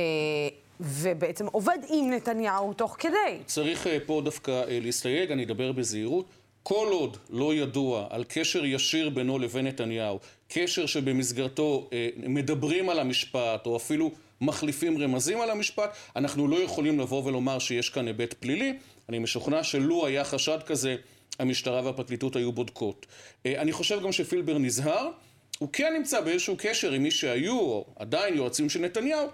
ובעצם 0.80 1.46
עובד 1.46 1.78
עם 1.88 2.10
נתניהו 2.10 2.72
תוך 2.72 2.96
כדי. 2.98 3.42
צריך 3.46 3.86
פה 4.06 4.20
דווקא 4.24 4.64
להסתייג, 4.68 5.32
אני 5.32 5.44
אדבר 5.44 5.72
בזהירות. 5.72 6.39
כל 6.62 6.88
עוד 6.90 7.16
לא 7.30 7.54
ידוע 7.54 8.06
על 8.10 8.24
קשר 8.28 8.64
ישיר 8.64 9.10
בינו 9.10 9.38
לבין 9.38 9.66
נתניהו, 9.66 10.18
קשר 10.48 10.86
שבמסגרתו 10.86 11.90
מדברים 12.16 12.88
על 12.88 12.98
המשפט, 12.98 13.66
או 13.66 13.76
אפילו 13.76 14.10
מחליפים 14.40 15.02
רמזים 15.02 15.40
על 15.40 15.50
המשפט, 15.50 15.96
אנחנו 16.16 16.48
לא 16.48 16.56
יכולים 16.56 17.00
לבוא 17.00 17.24
ולומר 17.24 17.58
שיש 17.58 17.90
כאן 17.90 18.06
היבט 18.06 18.34
פלילי. 18.34 18.78
אני 19.08 19.18
משוכנע 19.18 19.64
שלו 19.64 20.06
היה 20.06 20.24
חשד 20.24 20.58
כזה, 20.66 20.96
המשטרה 21.38 21.84
והפרקליטות 21.84 22.36
היו 22.36 22.52
בודקות. 22.52 23.06
אה, 23.46 23.60
אני 23.60 23.72
חושב 23.72 24.02
גם 24.02 24.12
שפילבר 24.12 24.58
נזהר, 24.58 25.08
הוא 25.58 25.68
כן 25.72 25.94
נמצא 25.98 26.20
באיזשהו 26.20 26.54
קשר 26.58 26.92
עם 26.92 27.02
מי 27.02 27.10
שהיו, 27.10 27.58
או 27.60 27.86
עדיין 27.96 28.36
יועצים 28.36 28.70
של 28.70 28.80
נתניהו, 28.80 29.28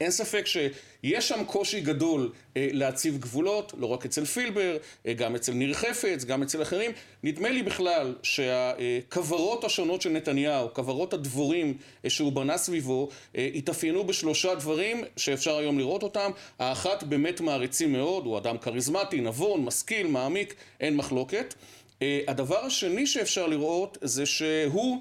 אין 0.00 0.10
ספק 0.10 0.46
שיש 0.46 1.28
שם 1.28 1.44
קושי 1.44 1.80
גדול 1.80 2.32
אה, 2.56 2.68
להציב 2.72 3.18
גבולות, 3.18 3.72
לא 3.78 3.86
רק 3.86 4.04
אצל 4.04 4.24
פילבר, 4.24 4.76
אה, 5.06 5.12
גם 5.12 5.34
אצל 5.34 5.52
ניר 5.52 5.74
חפץ, 5.74 6.24
גם 6.24 6.42
אצל 6.42 6.62
אחרים. 6.62 6.90
נדמה 7.22 7.50
לי 7.50 7.62
בכלל 7.62 8.14
שהכוורות 8.22 9.64
השונות 9.64 10.02
של 10.02 10.10
נתניהו, 10.10 10.74
כוורות 10.74 11.14
הדבורים 11.14 11.76
אה, 12.04 12.10
שהוא 12.10 12.32
בנה 12.32 12.58
סביבו, 12.58 13.08
אה, 13.36 13.50
התאפיינו 13.54 14.04
בשלושה 14.04 14.54
דברים 14.54 15.04
שאפשר 15.16 15.56
היום 15.56 15.78
לראות 15.78 16.02
אותם. 16.02 16.30
האחת 16.58 17.02
באמת 17.02 17.40
מעריצים 17.40 17.92
מאוד, 17.92 18.26
הוא 18.26 18.38
אדם 18.38 18.58
כריזמטי, 18.58 19.20
נבון, 19.20 19.64
משכיל, 19.64 20.06
מעמיק, 20.06 20.54
אין 20.80 20.96
מחלוקת. 20.96 21.54
אה, 22.02 22.20
הדבר 22.28 22.64
השני 22.64 23.06
שאפשר 23.06 23.46
לראות 23.46 23.98
זה 24.02 24.26
שהוא 24.26 24.98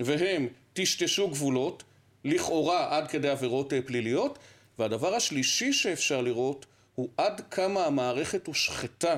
והם 0.00 0.48
טשטשו 0.72 1.28
גבולות. 1.28 1.82
לכאורה 2.26 2.96
עד 2.96 3.08
כדי 3.08 3.28
עבירות 3.28 3.72
אה, 3.72 3.82
פליליות. 3.82 4.38
והדבר 4.78 5.14
השלישי 5.14 5.72
שאפשר 5.72 6.20
לראות 6.20 6.66
הוא 6.94 7.08
עד 7.16 7.40
כמה 7.50 7.84
המערכת 7.84 8.46
הושחתה, 8.46 9.14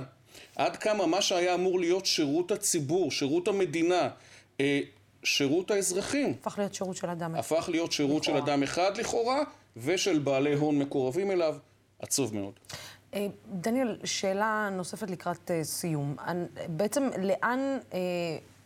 עד 0.56 0.76
כמה 0.76 1.06
מה 1.06 1.22
שהיה 1.22 1.54
אמור 1.54 1.80
להיות 1.80 2.06
שירות 2.06 2.52
הציבור, 2.52 3.10
שירות 3.10 3.48
המדינה, 3.48 4.08
אה, 4.60 4.80
שירות 5.22 5.70
האזרחים. 5.70 6.34
הפך 6.40 6.58
להיות 6.58 6.74
שירות 6.74 6.96
של 6.96 7.10
אדם 7.10 7.34
אחד. 7.34 7.38
הפך 7.38 7.68
להיות 7.68 7.92
שירות 7.92 8.22
לכאורה. 8.22 8.40
של 8.40 8.44
אדם 8.44 8.62
אחד 8.62 8.96
לכאורה, 8.96 9.42
ושל 9.76 10.18
בעלי 10.18 10.54
הון 10.54 10.78
מקורבים 10.78 11.30
אליו. 11.30 11.56
עצוב 11.98 12.34
מאוד. 12.34 12.52
אה, 13.14 13.26
דניאל, 13.52 13.98
שאלה 14.04 14.68
נוספת 14.72 15.10
לקראת 15.10 15.50
סיום. 15.62 16.16
בעצם 16.68 17.08
לאן 17.18 17.78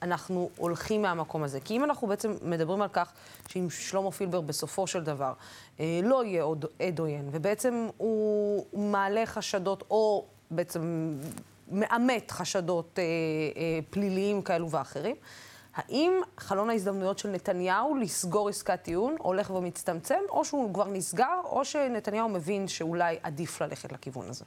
אנחנו 0.03 0.51
הולכים 0.57 1.03
מהמקום 1.03 1.43
הזה. 1.43 1.61
כי 1.61 1.77
אם 1.77 1.85
אנחנו 1.85 2.09
בעצם 2.09 2.35
מדברים 2.43 2.83
על 2.83 2.89
כך 2.93 3.13
שאם 3.49 3.71
שלמה 3.71 4.11
פילבר 4.11 4.41
בסופו 4.41 4.87
של 4.87 5.05
דבר 5.05 5.33
אה, 5.81 6.01
לא 6.03 6.25
יהיה 6.25 6.43
עוד 6.43 6.65
עד 6.79 6.99
עוין, 6.99 7.29
ובעצם 7.33 7.89
הוא 7.97 8.67
מעלה 8.73 9.27
חשדות, 9.27 9.85
או 9.91 10.25
בעצם 10.51 11.15
מאמת 11.71 12.31
חשדות 12.31 12.99
אה, 12.99 13.05
אה, 13.05 13.79
פליליים 13.91 14.43
כאלו 14.43 14.71
ואחרים, 14.71 15.17
האם 15.75 16.13
חלון 16.39 16.71
ההזדמנויות 16.71 17.19
של 17.19 17.29
נתניהו 17.29 17.95
לסגור 17.95 18.49
עסקת 18.49 18.83
טיעון 18.83 19.17
הולך 19.19 19.51
ומצטמצם, 19.51 20.21
או 20.29 20.45
שהוא 20.45 20.75
כבר 20.75 20.89
נסגר, 20.89 21.41
או 21.45 21.65
שנתניהו 21.65 22.29
מבין 22.29 22.69
שאולי 22.69 23.17
עדיף 23.23 23.63
ללכת 23.63 23.93
לכיוון 23.93 24.29
הזה? 24.29 24.45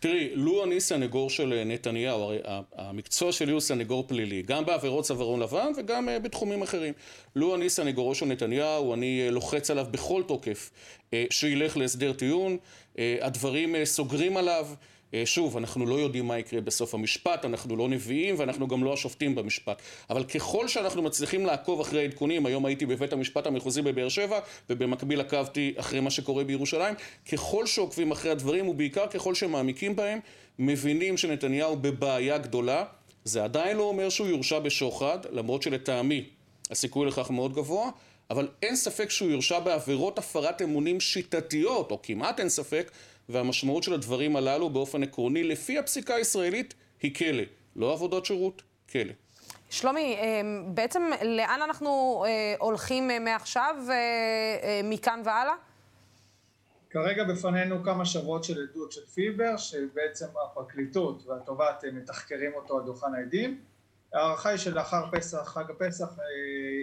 תראי, 0.00 0.30
לו 0.34 0.64
אני 0.64 0.80
סנגור 0.80 1.30
של 1.30 1.62
נתניהו, 1.66 2.22
הרי 2.22 2.38
המקצוע 2.76 3.32
שלי 3.32 3.52
הוא 3.52 3.60
סנגור 3.60 4.04
פלילי, 4.06 4.42
גם 4.42 4.64
בעבירות 4.64 5.04
צווארון 5.04 5.40
לבן 5.40 5.72
וגם 5.76 6.08
אה, 6.08 6.18
בתחומים 6.18 6.62
אחרים. 6.62 6.92
לו 7.36 7.54
אני 7.54 7.70
סנגורו 7.70 8.14
של 8.14 8.26
נתניהו, 8.26 8.94
אני 8.94 9.22
אה, 9.24 9.30
לוחץ 9.30 9.70
עליו 9.70 9.86
בכל 9.90 10.22
תוקף 10.26 10.70
אה, 11.14 11.24
שילך 11.30 11.76
להסדר 11.76 12.12
טיעון, 12.12 12.56
הדברים 13.20 13.84
סוגרים 13.84 14.36
עליו. 14.36 14.66
אה, 15.14 15.22
שוב, 15.26 15.56
אנחנו 15.56 15.86
לא 15.86 15.94
יודעים 15.94 16.26
מה 16.26 16.38
יקרה 16.38 16.60
בסוף 16.60 16.94
המשפט, 16.94 17.44
אנחנו 17.44 17.76
לא 17.76 17.88
נביאים 17.88 18.34
ואנחנו 18.38 18.68
גם 18.68 18.84
לא 18.84 18.92
השופטים 18.92 19.34
במשפט. 19.34 19.82
אבל 20.10 20.24
ככל 20.24 20.68
שאנחנו 20.68 21.02
מצליחים 21.02 21.46
לעקוב 21.46 21.80
אחרי 21.80 22.00
העדכונים, 22.00 22.46
היום 22.46 22.66
הייתי 22.66 22.86
בבית 22.86 23.12
המשפט 23.12 23.46
המחוזי 23.46 23.82
בבאר 23.82 24.08
שבע, 24.08 24.38
ובמקביל 24.70 25.20
עקבתי 25.20 25.74
אחרי 25.76 26.00
מה 26.00 26.10
שקורה 26.10 26.44
בירושלים, 26.44 26.94
ככל 27.32 27.66
שעוקבים 27.66 28.10
אחרי 28.10 28.30
הדברים, 28.30 28.68
ובעיקר 28.68 29.06
ככל 29.06 29.34
שמעמיקים 29.34 29.96
בהם, 29.96 30.18
מבינים 30.58 31.16
שנתניהו 31.16 31.76
בבעיה 31.76 32.38
גדולה. 32.38 32.84
זה 33.24 33.44
עדיין 33.44 33.76
לא 33.76 33.82
אומר 33.82 34.08
שהוא 34.08 34.28
יורשע 34.28 34.58
בשוחד, 34.58 35.18
למרות 35.30 35.62
שלטעמי 35.62 36.24
הסיכוי 36.70 37.06
לכך 37.06 37.30
מאוד 37.30 37.54
גבוה, 37.54 37.90
אבל 38.30 38.48
אין 38.62 38.76
ספק 38.76 39.10
שהוא 39.10 39.30
יורשע 39.30 39.58
בעבירות 39.58 40.18
הפרת 40.18 40.62
אמונים 40.62 41.00
שיטתיות, 41.00 41.90
או 41.90 42.02
כמעט 42.02 42.40
אין 42.40 42.48
ספק, 42.48 42.90
והמשמעות 43.32 43.82
של 43.82 43.94
הדברים 43.94 44.36
הללו 44.36 44.70
באופן 44.70 45.02
עקרוני, 45.02 45.44
לפי 45.44 45.78
הפסיקה 45.78 46.14
הישראלית, 46.14 46.74
היא 47.02 47.14
כלא. 47.14 47.42
לא 47.76 47.92
עבודות 47.92 48.26
שירות, 48.26 48.62
כלא. 48.90 49.12
שלומי, 49.70 50.16
אה, 50.20 50.40
בעצם 50.74 51.02
לאן 51.22 51.60
אנחנו 51.64 52.24
אה, 52.26 52.54
הולכים 52.58 53.10
אה, 53.10 53.18
מעכשיו, 53.18 53.76
מכאן 54.84 55.22
והלאה? 55.24 55.54
כרגע 56.90 57.24
בפנינו 57.24 57.82
כמה 57.84 58.04
שבועות 58.04 58.44
של 58.44 58.68
עדות 58.70 58.92
של 58.92 59.06
פיבר, 59.14 59.56
שבעצם 59.56 60.26
הפרקליטות 60.44 61.26
והתובעת 61.26 61.84
מתחקרים 61.92 62.52
אותו 62.54 62.78
על 62.78 62.84
דוכן 62.84 63.14
העדים. 63.14 63.60
ההערכה 64.14 64.48
היא 64.48 64.58
שלאחר 64.58 65.10
פסח, 65.12 65.38
חג 65.44 65.70
הפסח, 65.70 66.08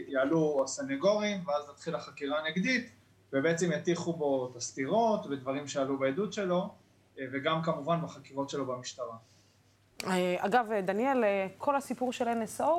יעלו 0.08 0.62
הסנגורים, 0.64 1.38
ואז 1.48 1.64
תתחיל 1.76 1.96
החקירה 1.96 2.40
הנגדית. 2.40 2.90
ובעצם 3.34 3.72
יטיחו 3.72 4.14
בו 4.14 4.50
את 4.52 4.56
הסתירות 4.56 5.26
ודברים 5.26 5.68
שעלו 5.68 5.98
בעדות 5.98 6.34
שלו, 6.34 6.70
אה, 7.20 7.26
וגם 7.32 7.62
כמובן 7.64 8.00
בחקירות 8.04 8.50
שלו 8.50 8.66
במשטרה. 8.66 9.16
אה, 10.06 10.36
אגב, 10.38 10.66
דניאל, 10.86 11.24
אה, 11.24 11.48
כל 11.58 11.76
הסיפור 11.76 12.14
של 12.14 12.26
NSO 12.28 12.70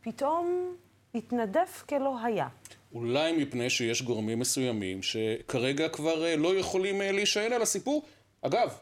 פתאום 0.00 0.74
התנדף 1.14 1.84
כלא 1.88 2.16
היה. 2.24 2.48
אולי 2.94 3.42
מפני 3.42 3.70
שיש 3.70 4.02
גורמים 4.02 4.38
מסוימים 4.38 5.02
שכרגע 5.02 5.88
כבר 5.88 6.36
לא 6.36 6.56
יכולים 6.58 7.00
להישאל 7.00 7.52
על 7.52 7.62
הסיפור. 7.62 8.02
אגב, 8.42 8.78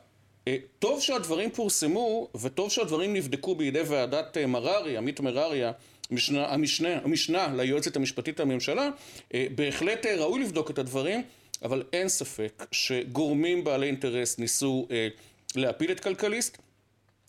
טוב 0.78 1.00
שהדברים 1.00 1.50
פורסמו, 1.50 2.28
וטוב 2.40 2.70
שהדברים 2.70 3.14
נבדקו 3.14 3.54
בידי 3.54 3.82
ועדת 3.88 4.38
מררי, 4.38 4.96
עמית 4.96 5.20
מרריה, 5.20 5.72
המשנה, 6.12 6.46
המשנה, 6.52 6.98
המשנה 7.04 7.54
ליועצת 7.56 7.96
המשפטית 7.96 8.40
לממשלה, 8.40 8.88
אה, 9.34 9.46
בהחלט 9.54 10.06
אה, 10.06 10.16
ראוי 10.16 10.40
לבדוק 10.40 10.70
את 10.70 10.78
הדברים, 10.78 11.22
אבל 11.62 11.82
אין 11.92 12.08
ספק 12.08 12.66
שגורמים 12.72 13.64
בעלי 13.64 13.86
אינטרס 13.86 14.38
ניסו 14.38 14.86
אה, 14.90 15.08
להפיל 15.56 15.92
את 15.92 16.00
כלכליסט, 16.00 16.58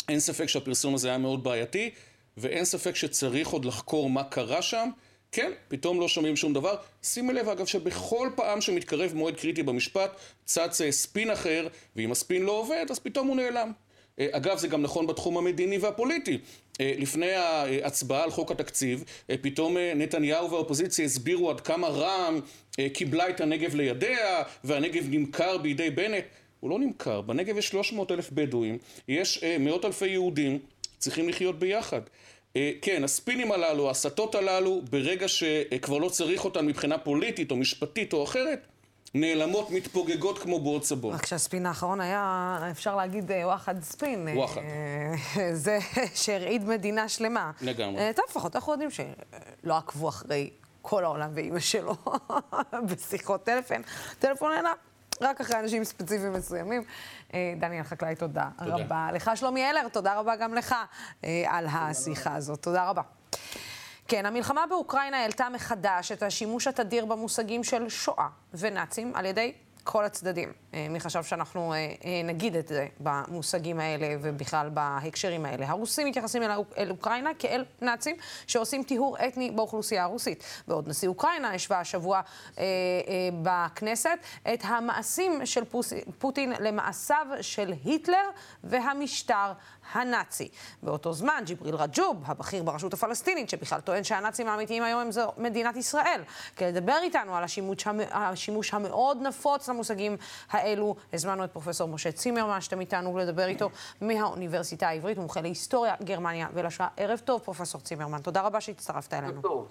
אין 0.10 0.20
ספק 0.20 0.46
שהפרסום 0.46 0.96
הזה 0.96 1.08
היה 1.10 1.18
מאוד 1.18 1.44
בעייתי, 1.44 1.90
ואין 2.38 2.66
ספק 2.66 2.96
שצריך 2.96 3.48
עוד 3.48 3.66
לחקור 3.66 4.10
מה 4.10 4.24
קרה 4.24 4.62
שם. 4.62 4.90
כן, 5.32 5.52
פתאום 5.68 6.00
לא 6.00 6.08
שומעים 6.08 6.36
שום 6.36 6.54
דבר. 6.54 6.76
שימי 7.04 7.34
לב 7.34 7.50
אגב 7.50 7.66
שבכל 7.66 8.30
פעם 8.36 8.62
שמתקרב 8.62 9.14
מועד 9.14 9.36
קריטי 9.36 9.64
במשפט 9.64 10.12
צץ 10.46 10.82
ספין 10.90 11.32
אחר, 11.32 11.68
ואם 11.96 12.12
הספין 12.12 12.44
לא 12.44 12.52
עובד 12.52 12.86
אז 12.90 13.00
פתאום 13.00 13.28
הוא 13.28 13.36
נעלם. 13.36 13.72
אה, 14.20 14.28
אגב, 14.32 14.58
זה 14.58 14.68
גם 14.68 14.82
נכון 14.82 15.08
בתחום 15.08 15.38
המדיני 15.38 15.78
והפוליטי. 15.78 16.38
אה, 16.82 16.94
לפני 16.98 17.32
ההצבעה 17.32 18.24
על 18.24 18.32
חוק 18.32 18.52
התקציב, 18.52 19.04
אה, 19.30 19.36
פתאום 19.42 19.78
נתניהו 19.96 20.52
והאופוזיציה 20.52 21.06
הסבירו 21.06 21.50
עד 21.50 21.62
כמה 21.62 21.88
רע"מ 21.88 22.40
קיבלה 22.94 23.30
את 23.30 23.42
הנגב 23.42 23.76
לידיה, 23.76 24.44
והנגב 24.64 25.06
נמכר 25.10 25.58
בידי 25.58 25.90
בנט. 25.90 26.24
הוא 26.60 26.70
לא 26.70 26.80
נמכר. 26.80 27.22
בנגב 27.22 27.58
יש 27.58 27.68
300 27.68 28.12
אלף 28.12 28.32
בדואים, 28.32 28.78
יש 29.08 29.44
מאות 29.60 29.86
אלפי 29.86 30.08
יהודים, 30.08 30.60
צריכים 30.98 31.30
לחיות 31.30 31.60
ביחד. 31.60 32.02
כן, 32.82 33.04
הספינים 33.04 33.52
הללו, 33.52 33.88
ההסתות 33.88 34.36
הללו, 34.36 34.82
ברגע 34.90 35.28
שכבר 35.28 35.98
לא 35.98 36.10
צריך 36.10 36.46
אותן 36.46 36.66
מבחינה 36.66 36.98
פוליטית 36.98 37.52
או 37.52 37.56
משפטית 37.56 38.14
או 38.14 38.24
אחרת, 38.24 38.68
נעלמות, 39.16 39.72
מתפוגגות 39.72 40.40
כמו 40.40 40.60
בועות 40.60 40.86
סבון. 40.86 41.14
רק 41.14 41.26
שהספין 41.26 41.66
האחרון 41.66 42.02
היה, 42.02 42.58
אפשר 42.72 42.96
להגיד, 42.96 43.32
אה, 43.32 43.48
וואחד 43.48 43.84
ספין. 43.84 44.28
וואחד. 44.36 44.62
אה, 44.62 45.56
זה 45.56 45.80
שהרעיד 46.24 46.68
מדינה 46.68 47.10
שלמה. 47.10 47.52
לגמרי. 47.62 48.02
אה, 48.02 48.12
טוב, 48.16 48.26
לפחות 48.30 48.56
אנחנו 48.56 48.72
יודעים 48.72 48.90
שלא 48.92 49.78
עקבו 49.78 50.10
אחרי 50.10 50.50
כל 50.82 51.04
העולם 51.04 51.30
ואימא 51.34 51.60
שלו 51.60 51.96
בשיחות 52.90 53.44
טלפון. 53.44 53.82
טלפון 54.20 54.52
הנה, 54.52 54.74
רק 55.22 55.42
אחרי 55.42 55.60
אנשים 55.60 55.84
ספציפיים 55.84 56.34
מסוימים. 56.34 56.84
אה, 57.34 57.54
דניאל 57.60 57.84
חקלאי, 57.84 58.16
תודה, 58.16 58.50
תודה 58.58 58.76
רבה. 58.76 59.10
לך, 59.14 59.32
שלומי 59.36 59.70
אלר, 59.70 59.88
תודה 59.88 60.20
רבה 60.20 60.36
גם 60.36 60.54
לך 60.54 60.76
אה, 61.24 61.44
על 61.48 61.68
השיחה 61.72 62.36
הזאת. 62.36 62.62
תודה 62.62 62.90
רבה. 62.90 63.02
כן, 64.08 64.26
המלחמה 64.26 64.62
באוקראינה 64.70 65.18
העלתה 65.18 65.50
מחדש 65.50 66.12
את 66.12 66.24
השימוש 66.24 66.68
התדיר 66.68 67.06
במושגים 67.06 67.64
של 67.64 67.90
שואה 67.90 68.28
ונאצים 68.54 69.12
על 69.16 69.26
ידי 69.26 69.54
כל 69.84 70.06
הצדדים. 70.06 70.54
אה, 70.74 70.88
מי 70.90 71.00
חשב 71.00 71.24
שאנחנו 71.24 71.74
אה, 71.74 71.78
אה, 71.78 72.22
נגיד 72.24 72.56
את 72.56 72.68
זה 72.68 72.88
במושגים 73.00 73.80
האלה 73.80 74.08
ובכלל 74.22 74.70
בהקשרים 74.70 75.46
האלה? 75.46 75.70
הרוסים 75.70 76.08
מתייחסים 76.08 76.44
אל, 76.78 76.90
אוקראינה 76.92 77.30
כאל 77.40 77.66
נאצים 77.82 78.16
שעושים 78.48 78.84
טיהור 78.84 79.18
אתני 79.28 79.52
באוכלוסייה 79.52 80.04
הרוסית. 80.04 80.44
בעוד 80.68 80.90
נשיא 80.90 81.08
אוקראינה 81.08 81.54
השווה 81.54 81.80
השבוע 81.80 82.22
אה, 82.58 82.64
אה, 82.64 82.66
בכנסת 83.44 84.20
את 84.54 84.60
המעשים 84.64 85.46
של 85.46 85.66
פוס, 85.66 85.94
פוטין 86.20 86.54
למעשיו 86.60 87.28
של 87.42 87.74
היטלר 87.84 88.30
והמשטר 88.64 89.52
הנאצי. 89.92 90.50
באותו 90.84 91.14
זמן, 91.14 91.44
ג'יבריל 91.46 91.76
רג'וב, 91.76 92.24
הבכיר 92.26 92.64
ברשות 92.64 92.94
הפלסטינית, 92.94 93.50
שבכלל 93.50 93.80
טוען 93.80 94.04
שהנאצים 94.04 94.48
האמיתיים 94.48 94.84
היום 94.84 95.00
הם 95.00 95.12
זו 95.12 95.32
מדינת 95.38 95.76
ישראל, 95.76 96.22
כדי 96.56 96.72
לדבר 96.72 96.98
איתנו 97.04 97.36
על 97.36 97.44
השימוש, 97.44 97.88
השימוש 98.12 98.74
המאוד 98.74 99.22
נפוץ 99.22 99.70
למושגים 99.73 100.17
האלו, 100.51 100.97
הזמנו 101.13 101.45
את 101.45 101.53
פרופסור 101.53 101.89
משה 101.89 102.13
צימרמן, 102.13 102.61
שאתם 102.61 102.81
איתנו 102.81 103.19
לדבר 103.19 103.47
איתו 103.47 103.71
מהאוניברסיטה 104.01 104.89
העברית, 104.89 105.19
מומחה 105.19 105.41
להיסטוריה, 105.41 105.95
גרמניה 106.03 106.49
ולשואה. 106.55 106.89
ערב 106.97 107.19
טוב, 107.25 107.41
פרופסור 107.41 107.81
צימרמן. 107.81 108.23
תודה 108.23 108.41
רבה 108.41 108.61
שהצטרפת 108.61 109.15
אלינו. 109.15 109.43
טוב. 109.43 109.69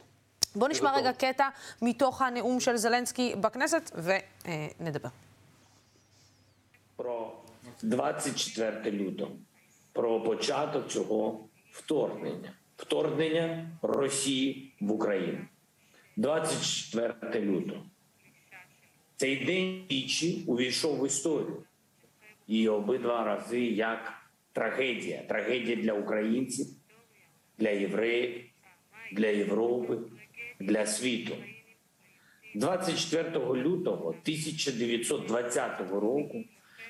בואו 0.56 0.72
נשמע 0.72 0.98
רגע 0.98 1.14
קטע 1.14 1.50
מתוך 1.82 2.22
הנאום 2.22 2.60
של 2.60 2.78
זלנסקי 2.78 3.36
בכנסת 3.36 3.92
ונדבר. 4.80 5.10
Про 6.98 7.32
24 7.84 8.90
лютого. 8.90 9.30
про 9.98 10.24
початок 10.24 10.88
цього 10.88 11.40
вторгнення, 11.72 12.54
вторгнення 12.78 13.70
Росії 13.82 14.74
в 14.82 14.92
Україну. 14.92 15.46
24 16.18 17.42
лютого. 17.42 17.82
Цей 19.23 19.45
день 19.45 19.85
двічі 19.89 20.45
увійшов 20.47 21.01
в 21.01 21.07
історію. 21.07 21.57
І 22.49 22.69
обидва 22.69 23.25
рази 23.25 23.61
як 23.61 24.13
трагедія. 24.53 25.23
Трагедія 25.29 25.77
для 25.77 25.93
українців, 25.93 26.67
для 27.59 27.69
євреїв, 27.69 28.45
для 29.13 29.27
Європи, 29.27 29.99
для 30.61 30.87
світу. 30.87 31.37
24 32.55 33.31
лютого 33.41 34.09
1920 34.09 35.81
року 35.91 36.45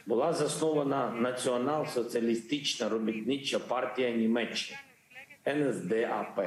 була 0.07 0.33
заснована 0.33 1.17
націонал-соціалістична 1.21 2.89
робітнича 2.89 3.59
партія 3.59 4.11
Німеччини 4.11 4.79
НСДАП, 5.47 6.41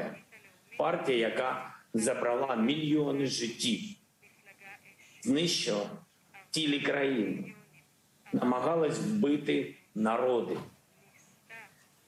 партія, 0.77 1.17
яка 1.17 1.75
забрала 1.93 2.55
мільйони 2.55 3.25
життів, 3.25 3.94
знищила 5.26 5.89
цілі 6.51 6.80
країни, 6.80 7.53
намагалась 8.34 8.99
вбити 8.99 9.76
народи. 9.95 10.57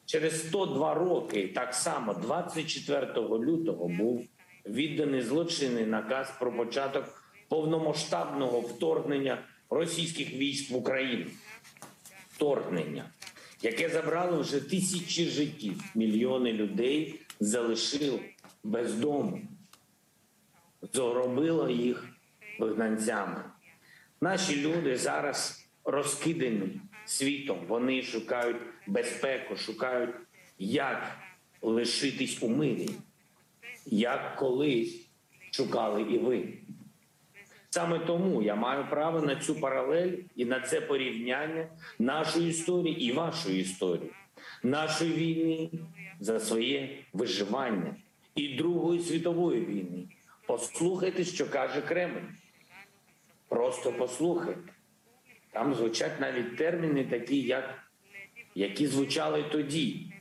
Через 0.06 0.48
102 0.48 0.94
роки, 0.94 1.48
так 1.48 1.74
само, 1.74 2.14
24 2.14 3.08
лютого, 3.18 3.88
був 3.88 4.26
відданий 4.66 5.22
злочинний 5.22 5.86
наказ 5.86 6.34
про 6.40 6.52
початок 6.52 7.24
повномасштабного 7.48 8.62
вторгнення 8.62 9.44
російських 9.70 10.34
військ 10.34 10.72
в 10.72 10.76
Україну. 10.76 11.26
Вторгнення, 12.30 13.10
яке 13.62 13.90
забрало 13.90 14.42
вже 14.42 14.70
тисячі 14.70 15.26
життів, 15.26 15.84
мільйони 15.96 16.54
людей 16.54 17.20
залишило 17.40 18.20
без 18.64 18.94
дому, 18.94 19.42
зробило 20.94 21.70
їх 21.70 22.17
вигнанцями. 22.60 23.44
Наші 24.22 24.62
люди 24.62 24.98
зараз 24.98 25.68
розкидані 25.86 26.82
світом. 27.06 27.60
Вони 27.68 28.02
шукають 28.02 28.58
безпеку, 28.88 29.56
шукають, 29.58 30.16
як 30.60 31.18
лишитись 31.62 32.44
у 32.44 32.50
мирі, 32.50 32.90
як 33.86 34.36
колись 34.36 35.08
шукали 35.52 36.02
і 36.02 36.18
ви. 36.18 36.54
Саме 37.70 38.00
тому 38.00 38.42
я 38.42 38.56
маю 38.56 38.86
право 38.90 39.22
на 39.22 39.36
цю 39.36 39.56
паралель 39.56 40.12
і 40.36 40.46
на 40.46 40.60
це 40.60 40.82
порівняння 40.82 41.68
нашої 42.00 42.50
історії 42.50 43.06
і 43.06 43.12
вашої 43.12 43.62
історії, 43.62 44.12
нашої 44.64 45.14
війни 45.14 45.70
за 46.20 46.40
своє 46.40 46.98
виживання 47.14 47.96
і 48.36 48.48
Другої 48.48 49.00
світової 49.00 49.66
війни. 49.66 50.04
Послухайте, 50.48 51.24
що 51.24 51.50
каже 51.50 51.82
Кремль. 51.82 52.22
Просто 53.49 53.93
послухайте. 53.93 54.73
Там 55.53 55.75
звучать 55.75 56.21
навіть 56.21 56.57
терміни, 56.57 57.05
такі, 57.05 57.41
як 57.41 57.65
які 58.55 58.87
звучали 58.87 59.43
тоді. 59.43 60.13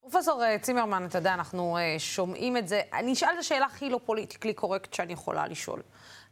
פרופסור 0.00 0.42
צימרמן, 0.60 1.06
אתה 1.06 1.18
יודע, 1.18 1.34
אנחנו 1.34 1.76
שומעים 1.98 2.56
את 2.56 2.68
זה. 2.68 2.82
אני 2.92 3.12
אשאל 3.12 3.28
את 3.34 3.38
השאלה 3.38 3.66
הכי 3.66 3.90
לא 3.90 4.00
פוליטיקלי 4.04 4.54
קורקט 4.54 4.94
שאני 4.94 5.12
יכולה 5.12 5.48
לשאול. 5.48 5.82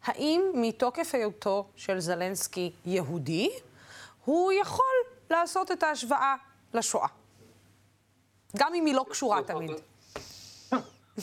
האם 0.02 0.42
מתוקף 0.54 1.14
היותו 1.14 1.68
של 1.76 2.00
זלנסקי 2.00 2.72
יהודי, 2.86 3.50
הוא 4.24 4.52
יכול 4.52 4.94
לעשות 5.30 5.70
את 5.70 5.82
ההשוואה 5.82 6.36
לשואה? 6.74 7.08
גם 8.56 8.74
אם 8.74 8.86
היא 8.86 8.94
לא 8.94 9.04
קשורה 9.10 9.42
תמיד. 9.42 9.70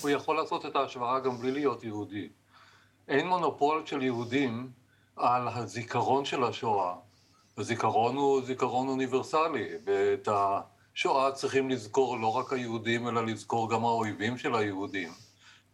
הוא 0.01 0.09
יכול 0.09 0.35
לעשות 0.35 0.65
את 0.65 0.75
ההשוואה 0.75 1.19
גם 1.19 1.37
בלי 1.37 1.51
להיות 1.51 1.83
יהודי. 1.83 2.29
אין 3.12 3.28
מונופול 3.28 3.82
של 3.86 4.02
יהודים 4.02 4.70
על 5.16 5.48
הזיכרון 5.48 6.24
של 6.24 6.44
השואה. 6.44 6.94
הזיכרון 7.58 8.16
הוא 8.16 8.42
זיכרון 8.42 8.88
אוניברסלי, 8.88 9.68
ואת 9.84 10.28
השואה 10.28 11.32
צריכים 11.32 11.70
לזכור 11.70 12.18
לא 12.18 12.36
רק 12.36 12.52
היהודים, 12.52 13.08
אלא 13.08 13.26
לזכור 13.26 13.70
גם 13.70 13.84
האויבים 13.84 14.38
של 14.38 14.54
היהודים. 14.54 15.08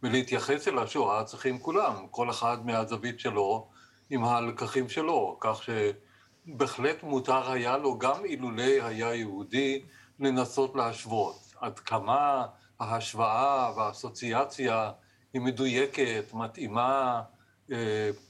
ולהתייחס 0.03 0.67
אל 0.67 0.79
השואה 0.79 1.23
צריכים 1.23 1.59
כולם, 1.59 1.93
כל 2.11 2.29
אחד 2.29 2.65
מהזווית 2.65 3.19
שלו 3.19 3.67
עם 4.09 4.23
הלקחים 4.23 4.89
שלו, 4.89 5.37
כך 5.39 5.61
שבהחלט 5.63 7.03
מותר 7.03 7.51
היה 7.51 7.77
לו, 7.77 7.97
גם 7.97 8.25
אילולא 8.25 8.63
היה 8.81 9.15
יהודי, 9.15 9.81
לנסות 10.19 10.75
להשוות. 10.75 11.53
עד 11.59 11.79
כמה 11.79 12.45
ההשוואה 12.79 13.71
והאסוציאציה 13.75 14.91
היא 15.33 15.41
מדויקת, 15.41 16.23
מתאימה, 16.33 17.21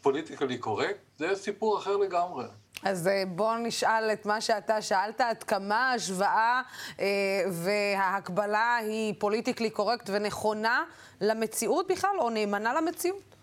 פוליטיקלי 0.02 0.58
קורקט, 0.58 1.00
זה 1.18 1.36
סיפור 1.36 1.78
אחר 1.78 1.98
לגמרי. 1.98 2.46
אז 2.84 3.08
אה, 3.08 3.24
בואו 3.28 3.58
נשאל 3.58 4.10
את 4.14 4.26
מה 4.26 4.42
שאתה 4.42 4.82
שאלת, 4.82 5.22
עד 5.22 5.44
כמה 5.44 5.92
ההשוואה 5.92 6.62
אה, 7.00 7.06
וההקבלה 7.52 8.76
היא 8.76 9.14
פוליטיקלי 9.18 9.70
קורקט 9.70 10.10
ונכונה 10.14 10.84
למציאות 11.22 11.88
בכלל, 11.88 12.16
או 12.20 12.30
נאמנה 12.30 12.74
למציאות? 12.74 13.36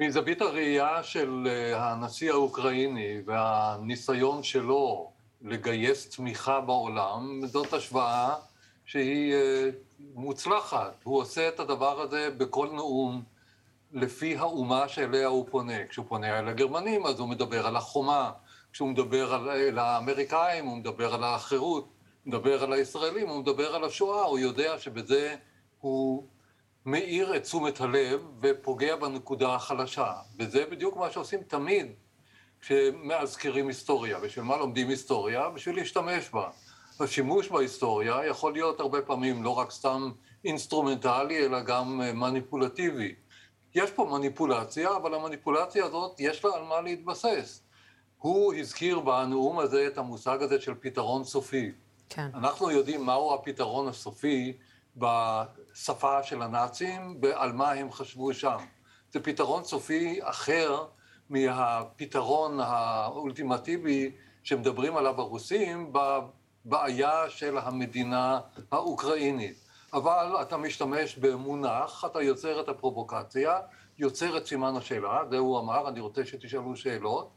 מזווית 0.00 0.40
הראייה 0.40 1.02
של 1.02 1.48
אה, 1.50 1.90
הנשיא 1.90 2.30
האוקראיני 2.30 3.20
והניסיון 3.26 4.42
שלו 4.42 5.10
לגייס 5.42 6.10
תמיכה 6.10 6.60
בעולם, 6.60 7.40
זאת 7.46 7.72
השוואה 7.72 8.34
שהיא 8.86 9.34
אה, 9.34 9.68
מוצלחת. 10.14 11.00
הוא 11.02 11.18
עושה 11.18 11.48
את 11.48 11.60
הדבר 11.60 12.00
הזה 12.00 12.30
בכל 12.30 12.68
נאום. 12.72 13.22
לפי 13.92 14.36
האומה 14.36 14.88
שאליה 14.88 15.26
הוא 15.26 15.46
פונה. 15.50 15.86
כשהוא 15.86 16.06
פונה 16.08 16.38
אל 16.38 16.48
הגרמנים, 16.48 17.06
אז 17.06 17.18
הוא 17.20 17.28
מדבר 17.28 17.66
על 17.66 17.76
החומה. 17.76 18.32
כשהוא 18.72 18.88
מדבר 18.88 19.34
על, 19.34 19.50
אל 19.50 19.78
האמריקאים, 19.78 20.66
הוא 20.66 20.76
מדבר 20.76 21.14
על 21.14 21.24
החירות. 21.24 21.84
הוא 21.84 22.32
מדבר 22.32 22.62
אל 22.62 22.72
הישראלים, 22.72 23.28
הוא 23.28 23.40
מדבר 23.40 23.74
על 23.74 23.84
השואה. 23.84 24.22
הוא 24.22 24.38
יודע 24.38 24.78
שבזה 24.78 25.36
הוא 25.80 26.26
מעיר 26.86 27.36
את 27.36 27.42
תשומת 27.42 27.80
הלב 27.80 28.20
ופוגע 28.40 28.96
בנקודה 28.96 29.54
החלשה. 29.54 30.12
וזה 30.38 30.64
בדיוק 30.70 30.96
מה 30.96 31.10
שעושים 31.10 31.42
תמיד 31.42 31.86
כשמזכירים 32.60 33.68
היסטוריה. 33.68 34.20
בשביל 34.20 34.44
מה 34.44 34.56
לומדים 34.56 34.88
היסטוריה? 34.88 35.48
בשביל 35.48 35.76
להשתמש 35.76 36.30
בה. 36.30 36.50
השימוש 37.00 37.48
בהיסטוריה 37.48 38.26
יכול 38.26 38.52
להיות 38.52 38.80
הרבה 38.80 39.02
פעמים 39.02 39.42
לא 39.42 39.50
רק 39.50 39.70
סתם 39.70 40.10
אינסטרומנטלי, 40.44 41.46
אלא 41.46 41.60
גם 41.60 41.98
מניפולטיבי. 42.14 43.14
יש 43.74 43.90
פה 43.90 44.04
מניפולציה, 44.12 44.96
אבל 44.96 45.14
המניפולציה 45.14 45.84
הזאת, 45.84 46.20
יש 46.20 46.44
לה 46.44 46.50
על 46.54 46.62
מה 46.62 46.80
להתבסס. 46.80 47.62
הוא 48.18 48.54
הזכיר 48.54 49.00
בנאום 49.00 49.58
הזה 49.58 49.86
את 49.86 49.98
המושג 49.98 50.42
הזה 50.42 50.60
של 50.60 50.74
פתרון 50.80 51.24
סופי. 51.24 51.72
כן. 52.08 52.28
אנחנו 52.34 52.70
יודעים 52.70 53.06
מהו 53.06 53.34
הפתרון 53.34 53.88
הסופי 53.88 54.52
בשפה 54.96 56.22
של 56.22 56.42
הנאצים 56.42 57.18
ועל 57.22 57.52
מה 57.52 57.70
הם 57.70 57.92
חשבו 57.92 58.34
שם. 58.34 58.56
זה 59.12 59.20
פתרון 59.20 59.64
סופי 59.64 60.18
אחר 60.22 60.84
מהפתרון 61.30 62.60
האולטימטיבי 62.60 64.10
שמדברים 64.42 64.96
עליו 64.96 65.20
הרוסים 65.20 65.92
בבעיה 66.66 67.30
של 67.30 67.58
המדינה 67.58 68.40
האוקראינית. 68.72 69.56
אבל 69.92 70.36
אתה 70.42 70.56
משתמש 70.56 71.16
במונח, 71.16 72.04
אתה 72.04 72.22
יוצר 72.22 72.60
את 72.60 72.68
הפרובוקציה, 72.68 73.60
יוצר 73.98 74.36
את 74.36 74.46
סימן 74.46 74.76
השאלה, 74.76 75.20
זה 75.30 75.38
הוא 75.38 75.58
אמר, 75.58 75.88
אני 75.88 76.00
רוצה 76.00 76.24
שתשאלו 76.24 76.76
שאלות, 76.76 77.30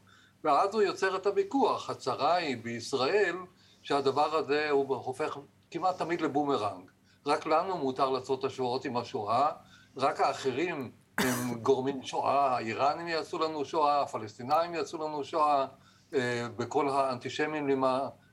ואז 0.44 0.74
הוא 0.74 0.82
יוצר 0.82 1.16
את 1.16 1.26
הוויכוח. 1.26 1.90
הצרה 1.90 2.34
היא 2.34 2.56
בישראל 2.62 3.36
שהדבר 3.82 4.36
הזה 4.36 4.70
הוא 4.70 4.96
הופך 4.96 5.38
כמעט 5.70 5.98
תמיד 5.98 6.20
לבומרנג. 6.20 6.90
רק 7.26 7.46
לנו 7.46 7.78
מותר 7.78 8.10
לעשות 8.10 8.44
השוואות 8.44 8.84
עם 8.84 8.96
השואה, 8.96 9.50
רק 9.96 10.20
האחרים 10.20 10.90
הם 11.18 11.54
גורמים 11.62 12.02
שואה, 12.02 12.56
האיראנים 12.56 13.08
יעשו 13.08 13.38
לנו 13.38 13.64
שואה, 13.64 14.02
הפלסטינאים 14.02 14.74
יעשו 14.74 14.98
לנו 14.98 15.24
שואה, 15.24 15.66
אה, 16.14 16.46
וכל 16.58 16.88
האנטישמים 16.88 17.68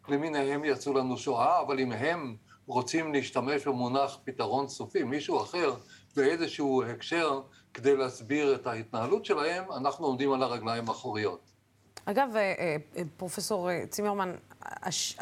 למיניהם 0.09 0.65
יעשו 0.65 0.93
לנו 0.93 1.17
שואה, 1.17 1.61
אבל 1.61 1.79
אם 1.79 1.91
הם 1.91 2.35
רוצים 2.65 3.13
להשתמש 3.13 3.67
במונח 3.67 4.17
פתרון 4.23 4.67
סופי, 4.67 5.03
מישהו 5.03 5.41
אחר 5.41 5.73
באיזשהו 6.15 6.83
הקשר 6.83 7.41
כדי 7.73 7.95
להסביר 7.95 8.55
את 8.55 8.67
ההתנהלות 8.67 9.25
שלהם, 9.25 9.71
אנחנו 9.71 10.05
עומדים 10.05 10.31
על 10.31 10.43
הרגליים 10.43 10.89
האחוריות. 10.89 11.52
אגב, 12.05 12.29
אה, 12.35 12.53
אה, 12.59 13.03
פרופסור 13.17 13.69
צימרמן, 13.89 14.33
הש... 14.65 15.17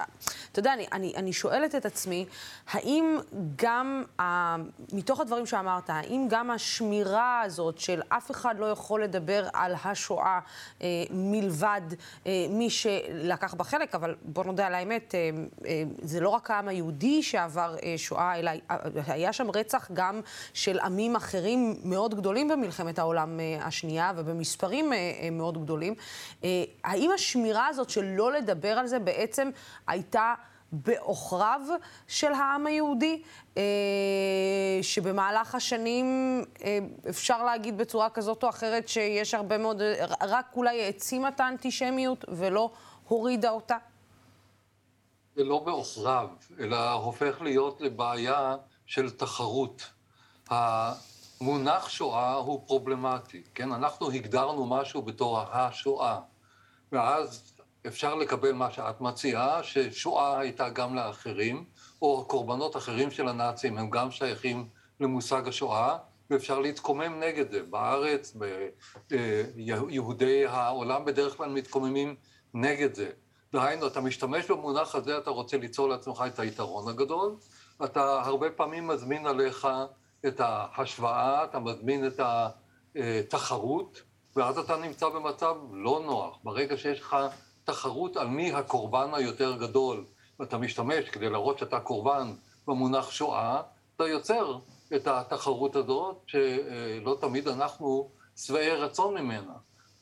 אתה 0.51 0.59
יודע, 0.59 0.73
אני, 0.73 0.85
אני, 0.91 1.13
אני 1.15 1.33
שואלת 1.33 1.75
את 1.75 1.85
עצמי, 1.85 2.25
האם 2.71 3.17
גם, 3.55 4.03
ה... 4.19 4.55
מתוך 4.93 5.19
הדברים 5.19 5.45
שאמרת, 5.45 5.89
האם 5.89 6.27
גם 6.29 6.51
השמירה 6.51 7.41
הזאת 7.41 7.77
של 7.77 8.01
אף 8.09 8.31
אחד 8.31 8.59
לא 8.59 8.65
יכול 8.65 9.03
לדבר 9.03 9.47
על 9.53 9.75
השואה 9.83 10.39
אה, 10.81 10.87
מלבד 11.11 11.81
אה, 12.27 12.45
מי 12.49 12.69
שלקח 12.69 13.53
בה 13.53 13.63
חלק, 13.63 13.95
אבל 13.95 14.15
בוא 14.21 14.43
נודה 14.43 14.67
על 14.67 14.73
האמת, 14.73 15.15
אה, 15.15 15.29
אה, 15.65 15.83
זה 16.01 16.19
לא 16.19 16.29
רק 16.29 16.51
העם 16.51 16.67
היהודי 16.67 17.23
שעבר 17.23 17.75
אה, 17.83 17.93
שואה, 17.97 18.39
אלא 18.39 18.51
אה, 18.71 18.77
היה 19.07 19.33
שם 19.33 19.51
רצח 19.51 19.91
גם 19.93 20.21
של 20.53 20.79
עמים 20.79 21.15
אחרים 21.15 21.75
מאוד 21.83 22.15
גדולים 22.15 22.47
במלחמת 22.47 22.99
העולם 22.99 23.39
אה, 23.39 23.65
השנייה, 23.65 24.11
ובמספרים 24.15 24.93
אה, 24.93 24.97
אה, 24.97 25.29
מאוד 25.29 25.63
גדולים. 25.63 25.95
אה, 26.43 26.63
האם 26.83 27.11
השמירה 27.11 27.67
הזאת 27.67 27.89
של 27.89 28.03
לא 28.03 28.31
לדבר 28.31 28.79
על 28.79 28.87
זה 28.87 28.99
בעצם... 28.99 29.49
הייתה 29.87 30.33
בעוכריו 30.71 31.61
של 32.07 32.33
העם 32.33 32.67
היהודי, 32.67 33.21
אה, 33.57 33.63
שבמהלך 34.81 35.55
השנים 35.55 36.05
אה, 36.63 36.79
אפשר 37.09 37.43
להגיד 37.43 37.77
בצורה 37.77 38.09
כזאת 38.09 38.43
או 38.43 38.49
אחרת 38.49 38.87
שיש 38.87 39.33
הרבה 39.33 39.57
מאוד, 39.57 39.81
רק 40.21 40.45
אולי 40.55 40.83
העצימה 40.83 41.27
את 41.27 41.39
האנטישמיות 41.39 42.25
ולא 42.27 42.71
הורידה 43.07 43.49
אותה? 43.49 43.77
זה 45.35 45.43
לא 45.43 45.59
בעוכריו, 45.59 46.29
אלא 46.59 46.91
הופך 46.91 47.41
להיות 47.41 47.81
לבעיה 47.81 48.55
של 48.85 49.09
תחרות. 49.09 49.89
המונח 50.49 51.89
שואה 51.89 52.33
הוא 52.33 52.61
פרובלמטי, 52.67 53.43
כן? 53.55 53.71
אנחנו 53.71 54.11
הגדרנו 54.11 54.65
משהו 54.65 55.01
בתור 55.01 55.39
השואה, 55.39 56.19
ואז 56.91 57.53
אפשר 57.87 58.15
לקבל 58.15 58.51
מה 58.51 58.71
שאת 58.71 59.01
מציעה, 59.01 59.63
ששואה 59.63 60.39
הייתה 60.39 60.69
גם 60.69 60.95
לאחרים, 60.95 61.65
או 62.01 62.25
קורבנות 62.27 62.77
אחרים 62.77 63.11
של 63.11 63.27
הנאצים 63.27 63.77
הם 63.77 63.89
גם 63.89 64.11
שייכים 64.11 64.69
למושג 64.99 65.47
השואה, 65.47 65.97
ואפשר 66.29 66.59
להתקומם 66.59 67.19
נגד 67.19 67.51
זה. 67.51 67.63
בארץ, 67.63 68.37
אה, 69.11 69.43
יהודי 69.89 70.45
העולם 70.45 71.05
בדרך 71.05 71.37
כלל 71.37 71.49
מתקוממים 71.49 72.15
נגד 72.53 72.93
זה. 72.93 73.09
דהיינו, 73.53 73.87
אתה 73.87 74.01
משתמש 74.01 74.51
במונח 74.51 74.95
הזה, 74.95 75.17
אתה 75.17 75.29
רוצה 75.29 75.57
ליצור 75.57 75.89
לעצמך 75.89 76.23
את 76.27 76.39
היתרון 76.39 76.87
הגדול, 76.87 77.35
אתה 77.83 78.21
הרבה 78.21 78.49
פעמים 78.49 78.87
מזמין 78.87 79.27
עליך 79.27 79.67
את 80.27 80.39
ההשוואה, 80.39 81.43
אתה 81.43 81.59
מזמין 81.59 82.07
את 82.07 82.19
התחרות, 82.95 84.01
ואז 84.35 84.57
אתה 84.57 84.77
נמצא 84.77 85.09
במצב 85.09 85.55
לא 85.73 86.01
נוח. 86.05 86.37
ברגע 86.43 86.77
שיש 86.77 86.99
לך 86.99 87.15
תחרות 87.63 88.17
על 88.17 88.27
מי 88.27 88.53
הקורבן 88.53 89.09
היותר 89.13 89.57
גדול, 89.57 90.05
ואתה 90.39 90.57
משתמש 90.57 91.09
כדי 91.09 91.29
להראות 91.29 91.59
שאתה 91.59 91.79
קורבן 91.79 92.33
במונח 92.67 93.11
שואה, 93.11 93.61
אתה 93.95 94.07
יוצר 94.07 94.57
את 94.95 95.07
התחרות 95.07 95.75
הזאת, 95.75 96.21
שלא 96.27 97.17
תמיד 97.21 97.47
אנחנו 97.47 98.09
שבעי 98.37 98.71
רצון 98.71 99.17
ממנה. 99.17 99.53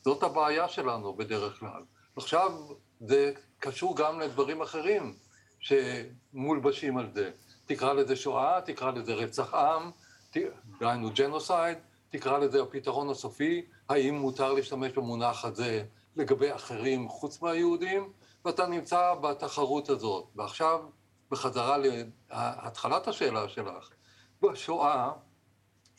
זאת 0.03 0.23
הבעיה 0.23 0.67
שלנו 0.67 1.13
בדרך 1.13 1.59
כלל. 1.59 1.83
עכשיו, 2.15 2.51
זה 2.99 3.31
קשור 3.59 3.95
גם 3.95 4.19
לדברים 4.19 4.61
אחרים 4.61 5.13
שמולבשים 5.59 6.97
על 6.97 7.09
זה. 7.13 7.31
תקרא 7.65 7.93
לזה 7.93 8.15
שואה, 8.15 8.61
תקרא 8.61 8.91
לזה 8.91 9.13
רצח 9.13 9.53
עם, 9.53 9.91
דהיינו 10.79 11.09
ג'נוסייד, 11.15 11.77
תקרא 12.09 12.37
לזה 12.37 12.61
הפתרון 12.61 13.09
הסופי, 13.09 13.65
האם 13.89 14.15
מותר 14.15 14.53
להשתמש 14.53 14.91
במונח 14.91 15.45
הזה 15.45 15.83
לגבי 16.15 16.55
אחרים 16.55 17.09
חוץ 17.09 17.41
מהיהודים, 17.41 18.11
ואתה 18.45 18.67
נמצא 18.67 19.13
בתחרות 19.21 19.89
הזאת. 19.89 20.25
ועכשיו, 20.35 20.79
בחזרה 21.31 21.77
להתחלת 21.77 23.07
השאלה 23.07 23.49
שלך, 23.49 23.89
בשואה, 24.41 25.11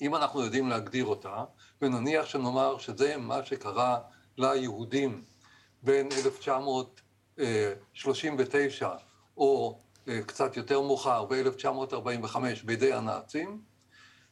אם 0.00 0.14
אנחנו 0.14 0.44
יודעים 0.44 0.68
להגדיר 0.68 1.04
אותה, 1.04 1.44
ונניח 1.82 2.26
שנאמר 2.26 2.78
שזה 2.78 3.16
מה 3.16 3.44
שקרה 3.44 3.98
ליהודים 4.38 5.24
בין 5.82 6.08
1939 6.26 8.90
או 9.36 9.78
אה, 10.08 10.20
קצת 10.26 10.56
יותר 10.56 10.80
מאוחר, 10.80 11.24
ב-1945, 11.24 12.36
בידי 12.64 12.92
הנאצים, 12.92 13.60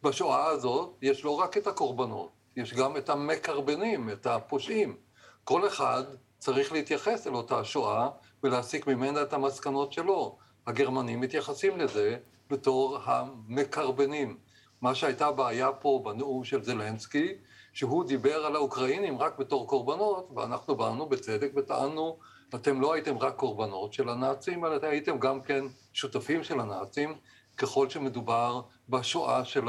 בשואה 0.03 0.47
הזאת 0.47 0.97
יש 1.03 1.25
לא 1.25 1.31
רק 1.31 1.57
את 1.57 1.67
הקורבנות, 1.67 2.38
יש 2.59 2.75
גם 2.75 2.97
את 2.97 3.09
המקרבנים, 3.09 4.11
את 4.11 4.27
הפושעים. 4.27 4.97
כל 5.45 5.67
אחד 5.67 6.03
צריך 6.39 6.73
להתייחס 6.73 7.27
אל 7.27 7.35
אותה 7.35 7.65
שואה 7.65 8.09
ולהסיק 8.43 8.87
ממנה 8.87 9.23
את 9.23 9.33
המסקנות 9.33 9.93
שלו. 9.93 10.39
הגרמנים 10.67 11.21
מתייחסים 11.21 11.79
לזה 11.79 12.17
בתור 12.51 12.99
המקרבנים. 13.05 14.39
מה 14.81 14.95
שהייתה 14.95 15.33
בעיה 15.33 15.73
פה 15.73 16.03
בנאום 16.05 16.45
של 16.45 16.65
זלנסקי, 16.65 17.35
שהוא 17.73 18.05
דיבר 18.05 18.47
על 18.47 18.57
האוקראינים 18.57 19.19
רק 19.19 19.39
בתור 19.39 19.69
קורבנות, 19.69 20.31
ואנחנו 20.37 20.77
באנו 20.77 21.07
בצדק 21.07 21.51
וטענו, 21.57 22.19
אתם 22.55 22.81
לא 22.81 22.93
הייתם 22.93 23.19
רק 23.19 23.37
קורבנות 23.37 23.93
של 23.93 24.09
הנאצים, 24.09 24.65
אלא 24.65 24.79
הייתם 24.83 25.19
גם 25.19 25.41
כן 25.41 25.65
שותפים 25.93 26.45
של 26.45 26.61
הנאצים, 26.61 27.15
ככל 27.57 27.89
שמדובר 27.89 28.61
בשואה 28.89 29.45
של 29.45 29.69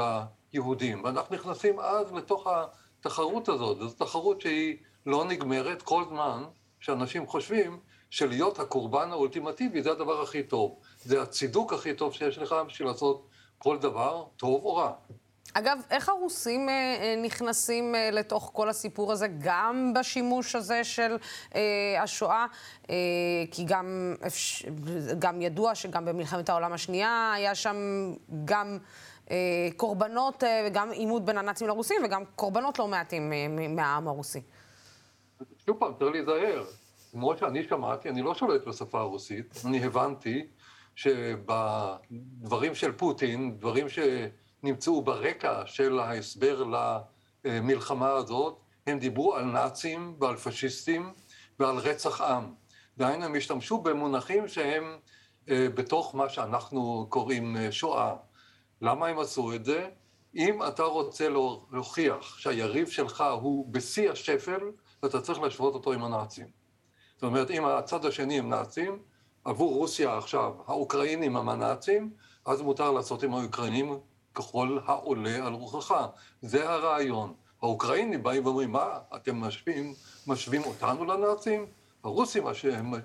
היהודים. 0.52 1.04
ואנחנו 1.04 1.36
נכנסים 1.36 1.80
אז 1.80 2.12
לתוך 2.12 2.46
התחרות 3.00 3.48
הזאת, 3.48 3.78
זו 3.78 3.90
תחרות 3.90 4.40
שהיא 4.40 4.76
לא 5.06 5.24
נגמרת 5.24 5.82
כל 5.82 6.04
זמן 6.08 6.44
שאנשים 6.80 7.26
חושבים 7.26 7.80
שלהיות 8.10 8.58
הקורבן 8.58 9.10
האולטימטיבי 9.10 9.82
זה 9.82 9.90
הדבר 9.90 10.22
הכי 10.22 10.42
טוב. 10.42 10.78
זה 11.02 11.22
הצידוק 11.22 11.72
הכי 11.72 11.94
טוב 11.94 12.14
שיש 12.14 12.38
לך 12.38 12.54
בשביל 12.66 12.88
לעשות 12.88 13.26
כל 13.58 13.78
דבר, 13.78 14.24
טוב 14.36 14.64
או 14.64 14.76
רע. 14.76 14.92
אגב, 15.54 15.78
איך 15.90 16.08
הרוסים 16.08 16.68
אה, 16.68 16.74
אה, 16.74 17.14
נכנסים 17.22 17.94
אה, 17.94 18.10
לתוך 18.10 18.50
כל 18.54 18.68
הסיפור 18.68 19.12
הזה, 19.12 19.26
גם 19.38 19.92
בשימוש 19.94 20.54
הזה 20.54 20.84
של 20.84 21.16
אה, 21.54 22.02
השואה? 22.02 22.46
אה, 22.90 22.96
כי 23.50 23.64
גם, 23.64 24.14
גם 25.18 25.42
ידוע 25.42 25.74
שגם 25.74 26.04
במלחמת 26.04 26.48
העולם 26.48 26.72
השנייה 26.72 27.32
היה 27.34 27.54
שם 27.54 27.76
גם 28.44 28.78
אה, 28.82 29.09
קורבנות, 29.76 30.44
אה, 30.44 30.68
גם 30.72 30.90
עימות 30.90 31.24
בין 31.24 31.38
הנאצים 31.38 31.66
לרוסים 31.66 31.96
וגם 32.04 32.22
קורבנות 32.36 32.78
לא 32.78 32.88
מעטים 32.88 33.32
אה, 33.32 33.68
מהעם 33.68 34.08
הרוסי. 34.08 34.40
שוב 35.66 35.76
פעם, 35.78 35.92
צריך 35.98 36.12
להיזהר. 36.12 36.64
כמו 37.10 37.36
שאני 37.36 37.62
שמעתי, 37.68 38.08
אני 38.08 38.22
לא 38.22 38.34
שולט 38.34 38.66
בשפה 38.66 39.00
הרוסית, 39.00 39.62
אני 39.64 39.84
הבנתי 39.84 40.46
שבדברים 40.94 42.74
של 42.74 42.92
פוטין, 42.92 43.58
דברים 43.58 43.86
שנמצאו 43.88 45.02
ברקע 45.02 45.62
של 45.66 45.98
ההסבר 45.98 46.64
למלחמה 47.44 48.10
הזאת, 48.10 48.58
הם 48.86 48.98
דיברו 48.98 49.34
על 49.34 49.44
נאצים 49.44 50.14
ועל 50.20 50.36
פשיסטים 50.36 51.12
ועל 51.58 51.76
רצח 51.76 52.20
עם. 52.20 52.44
דהיינו, 52.98 53.24
הם 53.24 53.34
השתמשו 53.34 53.78
במונחים 53.78 54.48
שהם 54.48 54.96
אה, 55.50 55.66
בתוך 55.74 56.14
מה 56.14 56.28
שאנחנו 56.28 57.06
קוראים 57.08 57.56
אה, 57.56 57.72
שואה. 57.72 58.16
למה 58.80 59.06
הם 59.06 59.18
עשו 59.18 59.54
את 59.54 59.64
זה? 59.64 59.88
אם 60.34 60.62
אתה 60.62 60.82
רוצה 60.82 61.28
להוכיח 61.72 62.38
שהיריב 62.38 62.88
שלך 62.88 63.24
הוא 63.40 63.66
בשיא 63.70 64.10
השפל, 64.10 64.60
ואתה 65.02 65.20
צריך 65.20 65.40
להשוות 65.40 65.74
אותו 65.74 65.92
עם 65.92 66.04
הנאצים. 66.04 66.46
זאת 67.14 67.22
אומרת, 67.22 67.50
אם 67.50 67.64
הצד 67.64 68.04
השני 68.04 68.38
הם 68.38 68.48
נאצים, 68.48 68.98
עבור 69.44 69.74
רוסיה 69.74 70.18
עכשיו, 70.18 70.52
האוקראינים 70.66 71.36
הם 71.36 71.48
הנאצים, 71.48 72.10
אז 72.44 72.62
מותר 72.62 72.90
לעשות 72.90 73.22
עם 73.22 73.34
האוקראינים 73.34 73.98
ככל 74.34 74.78
העולה 74.86 75.46
על 75.46 75.52
רוחך. 75.52 76.06
זה 76.42 76.70
הרעיון. 76.70 77.34
האוקראינים 77.62 78.22
באים 78.22 78.44
ואומרים, 78.44 78.72
מה, 78.72 78.98
אתם 79.16 79.36
משווים, 79.36 79.94
משווים 80.26 80.62
אותנו 80.64 81.04
לנאצים? 81.04 81.66
הרוסים 82.04 82.44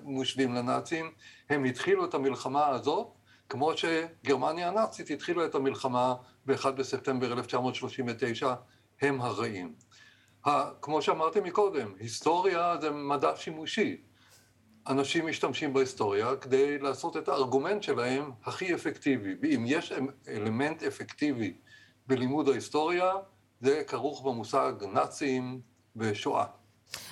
משווים 0.04 0.54
לנאצים, 0.54 1.12
הם 1.50 1.64
התחילו 1.64 2.04
את 2.04 2.14
המלחמה 2.14 2.66
הזאת 2.66 3.08
כמו 3.48 3.72
שגרמניה 3.76 4.68
הנאצית 4.68 5.10
התחילה 5.10 5.44
את 5.44 5.54
המלחמה 5.54 6.14
ב-1 6.46 6.70
בספטמבר 6.70 7.32
1939, 7.32 8.54
הם 9.00 9.20
הרעים. 9.20 9.74
כמו 10.82 11.02
שאמרתי 11.02 11.40
מקודם, 11.40 11.94
היסטוריה 11.98 12.76
זה 12.80 12.90
מדע 12.90 13.36
שימושי. 13.36 13.96
אנשים 14.88 15.26
משתמשים 15.26 15.72
בהיסטוריה 15.72 16.36
כדי 16.36 16.78
לעשות 16.78 17.16
את 17.16 17.28
הארגומנט 17.28 17.82
שלהם 17.82 18.30
הכי 18.44 18.74
אפקטיבי. 18.74 19.34
ואם 19.42 19.64
יש 19.66 19.92
אלמנט 20.28 20.82
אפקטיבי 20.82 21.56
בלימוד 22.06 22.48
ההיסטוריה, 22.48 23.12
זה 23.60 23.82
כרוך 23.86 24.26
במושג 24.26 24.72
נאצים 24.92 25.60
ושואה. 25.96 26.44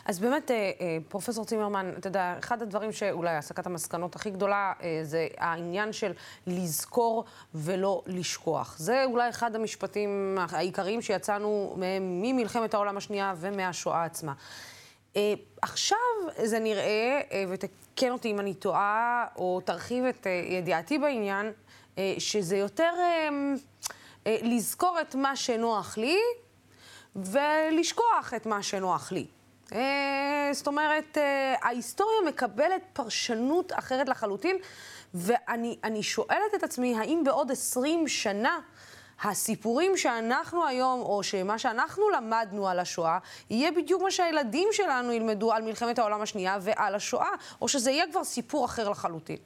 אז 0.05 0.19
באמת, 0.19 0.51
אה, 0.51 0.57
אה, 0.57 0.99
פרופסור 1.09 1.45
צימרמן, 1.45 1.93
אתה 1.99 2.09
יודע, 2.09 2.35
אחד 2.39 2.63
הדברים 2.63 2.93
שאולי 2.93 3.37
הסקת 3.37 3.67
המסקנות 3.67 4.17
הכי 4.17 4.31
גדולה 4.31 4.73
אה, 4.83 5.01
זה 5.03 5.29
העניין 5.39 5.93
של 5.93 6.13
לזכור 6.47 7.25
ולא 7.55 8.03
לשכוח. 8.07 8.77
זה 8.79 9.05
אולי 9.05 9.29
אחד 9.29 9.55
המשפטים 9.57 10.39
העיקריים 10.51 11.03
שיצאנו 11.03 11.75
מהם 11.77 12.23
ממלחמת 12.23 12.75
העולם 12.75 12.97
השנייה 12.97 13.35
ומהשואה 13.37 14.05
עצמה. 14.05 14.33
עכשיו 15.63 15.99
זה 16.45 16.59
נראה, 16.59 17.21
ותקן 17.49 18.11
אותי 18.11 18.31
אם 18.31 18.41
אני 18.41 18.55
טועה, 18.55 19.27
או 19.37 19.61
תרחיב 19.65 20.05
את 20.05 20.27
ידיעתי 20.51 20.99
בעניין, 20.99 21.53
שזה 22.19 22.57
יותר 22.57 22.93
לזכור 24.27 24.99
את 25.01 25.15
מה 25.15 25.37
שנוח 25.37 25.99
לי 25.99 26.19
ולשכוח 27.17 28.35
את 28.37 28.47
מה 28.47 28.63
שנוח 28.63 29.13
לי. 29.13 29.27
אה, 29.73 30.51
זאת 30.53 30.67
אומרת, 30.67 31.19
אה, 31.19 31.55
ההיסטוריה 31.63 32.19
מקבלת 32.29 32.83
פרשנות 32.93 33.73
אחרת 33.73 34.09
לחלוטין, 34.09 34.57
ואני 35.15 36.03
שואלת 36.03 36.55
את 36.55 36.63
עצמי, 36.63 36.99
האם 36.99 37.23
בעוד 37.25 37.51
עשרים 37.51 38.09
שנה 38.09 38.59
הסיפורים 39.23 39.97
שאנחנו 39.97 40.67
היום, 40.67 41.01
או 41.01 41.23
שמה 41.23 41.59
שאנחנו 41.59 42.11
למדנו 42.11 42.69
על 42.69 42.79
השואה, 42.79 43.19
יהיה 43.51 43.73
בדיוק 43.73 44.03
מה 44.03 44.11
שהילדים 44.11 44.69
שלנו 44.73 45.13
ילמדו 45.13 45.53
על 45.53 45.63
מלחמת 45.63 45.99
העולם 45.99 46.23
השנייה 46.23 46.59
ועל 46.61 46.95
השואה, 46.95 47.31
או 47.61 47.69
שזה 47.69 47.91
יהיה 47.91 48.05
כבר 48.11 48.25
סיפור 48.25 48.65
אחר 48.65 48.89
לחלוטין? 48.89 49.39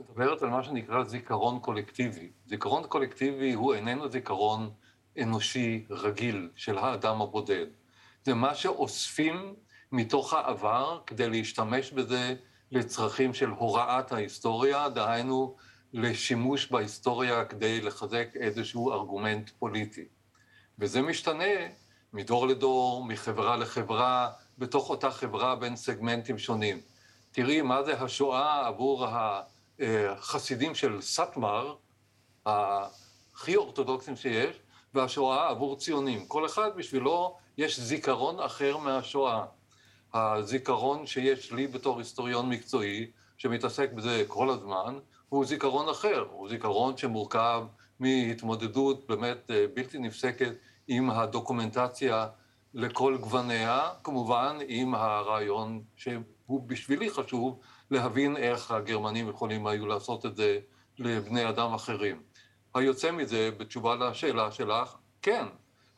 את 0.00 0.10
מדברת 0.10 0.42
על 0.42 0.48
מה 0.48 0.62
שנקרא 0.62 1.04
זיכרון 1.04 1.58
קולקטיבי. 1.58 2.30
זיכרון 2.46 2.86
קולקטיבי 2.86 3.52
הוא 3.52 3.74
איננו 3.74 4.08
זיכרון 4.08 4.70
אנושי 5.22 5.84
רגיל 5.90 6.48
של 6.56 6.78
האדם 6.78 7.22
הבודד. 7.22 7.66
זה 8.28 8.34
מה 8.34 8.54
שאוספים 8.54 9.54
מתוך 9.92 10.32
העבר 10.32 11.00
כדי 11.06 11.28
להשתמש 11.28 11.90
בזה 11.92 12.34
לצרכים 12.70 13.34
של 13.34 13.50
הוראת 13.50 14.12
ההיסטוריה, 14.12 14.88
דהיינו 14.88 15.56
לשימוש 15.92 16.70
בהיסטוריה 16.70 17.44
כדי 17.44 17.80
לחזק 17.80 18.28
איזשהו 18.34 18.92
ארגומנט 18.92 19.50
פוליטי. 19.58 20.04
וזה 20.78 21.02
משתנה 21.02 21.54
מדור 22.12 22.46
לדור, 22.46 23.04
מחברה 23.04 23.56
לחברה, 23.56 24.30
בתוך 24.58 24.90
אותה 24.90 25.10
חברה 25.10 25.56
בין 25.56 25.76
סגמנטים 25.76 26.38
שונים. 26.38 26.80
תראי 27.32 27.62
מה 27.62 27.82
זה 27.82 28.00
השואה 28.00 28.66
עבור 28.66 29.06
החסידים 29.78 30.74
של 30.74 31.00
סאטמר, 31.00 31.74
הכי 32.46 33.56
אורתודוקסים 33.56 34.16
שיש, 34.16 34.56
והשואה 34.94 35.48
עבור 35.48 35.76
ציונים. 35.76 36.26
כל 36.26 36.46
אחד 36.46 36.70
בשבילו 36.76 37.36
יש 37.58 37.80
זיכרון 37.80 38.40
אחר 38.40 38.76
מהשואה. 38.76 39.44
הזיכרון 40.14 41.06
שיש 41.06 41.52
לי 41.52 41.66
בתור 41.66 41.98
היסטוריון 41.98 42.48
מקצועי, 42.48 43.10
שמתעסק 43.38 43.92
בזה 43.92 44.24
כל 44.28 44.50
הזמן, 44.50 44.98
הוא 45.28 45.44
זיכרון 45.44 45.88
אחר. 45.88 46.26
הוא 46.30 46.48
זיכרון 46.48 46.96
שמורכב 46.96 47.64
מהתמודדות 48.00 49.06
באמת 49.06 49.50
אה, 49.50 49.66
בלתי 49.74 49.98
נפסקת 49.98 50.52
עם 50.88 51.10
הדוקומנטציה 51.10 52.28
לכל 52.74 53.16
גווניה, 53.20 53.90
כמובן 54.04 54.58
עם 54.68 54.94
הרעיון 54.94 55.82
שהוא 55.96 56.60
בשבילי 56.66 57.10
חשוב 57.10 57.60
להבין 57.90 58.36
איך 58.36 58.70
הגרמנים 58.70 59.28
יכולים 59.28 59.66
היו 59.66 59.86
לעשות 59.86 60.26
את 60.26 60.36
זה 60.36 60.58
לבני 60.98 61.48
אדם 61.48 61.74
אחרים. 61.74 62.22
היוצא 62.74 63.10
מזה, 63.10 63.50
בתשובה 63.58 63.94
לשאלה 63.94 64.52
שלך, 64.52 64.96
כן, 65.22 65.44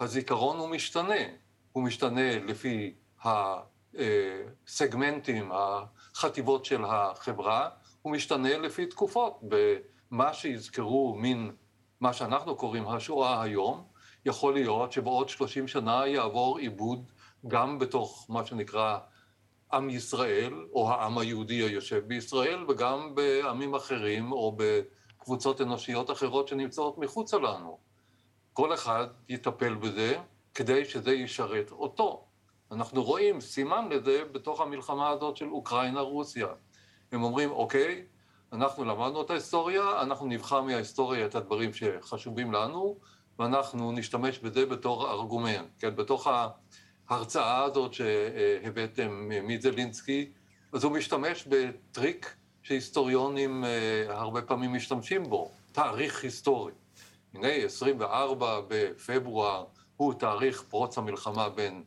הזיכרון 0.00 0.58
הוא 0.58 0.68
משתנה. 0.68 1.40
הוא 1.72 1.84
משתנה 1.84 2.38
לפי 2.38 2.94
הסגמנטים, 3.24 5.50
החטיבות 5.52 6.64
של 6.64 6.84
החברה, 6.84 7.68
הוא 8.02 8.12
משתנה 8.12 8.58
לפי 8.58 8.86
תקופות. 8.86 9.40
במה 9.42 10.34
שיזכרו 10.34 11.16
מן 11.18 11.50
מה 12.00 12.12
שאנחנו 12.12 12.56
קוראים 12.56 12.88
השואה 12.88 13.42
היום, 13.42 13.84
יכול 14.24 14.54
להיות 14.54 14.92
שבעוד 14.92 15.28
30 15.28 15.68
שנה 15.68 16.06
יעבור 16.06 16.58
עיבוד 16.58 17.10
גם 17.48 17.78
בתוך 17.78 18.26
מה 18.28 18.46
שנקרא 18.46 18.98
עם 19.72 19.90
ישראל, 19.90 20.54
או 20.72 20.90
העם 20.90 21.18
היהודי 21.18 21.54
היושב 21.54 22.02
בישראל, 22.06 22.64
וגם 22.68 23.14
בעמים 23.14 23.74
אחרים, 23.74 24.32
או 24.32 24.56
בקבוצות 24.56 25.60
אנושיות 25.60 26.10
אחרות 26.10 26.48
שנמצאות 26.48 26.98
מחוצה 26.98 27.38
לנו. 27.38 27.78
כל 28.52 28.74
אחד 28.74 29.06
יטפל 29.28 29.74
בזה 29.74 30.18
כדי 30.55 30.84
שזה 30.84 31.12
ישרת 31.12 31.70
אותו. 31.70 32.24
אנחנו 32.72 33.05
רואים 33.05 33.40
סימן 33.40 33.88
לזה 33.88 34.22
בתוך 34.32 34.61
המלחמה 34.61 35.09
הזאת 35.09 35.36
של 35.36 35.48
אוקראינה-רוסיה. 35.48 36.48
הם 37.12 37.22
אומרים, 37.22 37.51
אוקיי, 37.51 38.05
אנחנו 38.53 38.84
למדנו 38.84 39.22
את 39.22 39.30
ההיסטוריה, 39.30 40.03
אנחנו 40.03 40.26
נבחר 40.26 40.62
מההיסטוריה 40.62 41.26
את 41.26 41.34
הדברים 41.34 41.70
שחשובים 41.72 42.53
לנו, 42.53 42.98
ואנחנו 43.38 43.92
נשתמש 43.92 44.38
בזה 44.38 44.66
בתור 44.66 45.11
ארגומנט, 45.11 45.68
כן, 45.78 45.96
בתוך 45.96 46.28
ההרצאה 47.09 47.64
הזאת 47.64 47.94
שהבאתם 47.94 49.30
מזלינסקי, 49.42 50.32
אז 50.72 50.84
הוא 50.84 50.92
משתמש 50.92 51.46
בטריק 51.46 52.34
שהיסטוריונים 52.62 53.64
אה, 53.64 54.05
הרבה 54.09 54.42
פעמים 54.42 54.72
משתמשים 54.72 55.22
בו, 55.22 55.51
תאריך 55.72 56.24
היסטורי. 56.24 56.72
הנה, 57.34 57.48
24 57.48 58.61
בפברואר 58.68 59.64
הוא 60.01 60.14
תאריך 60.14 60.62
פרוץ 60.62 60.98
המלחמה 60.98 61.48
בין, 61.48 61.84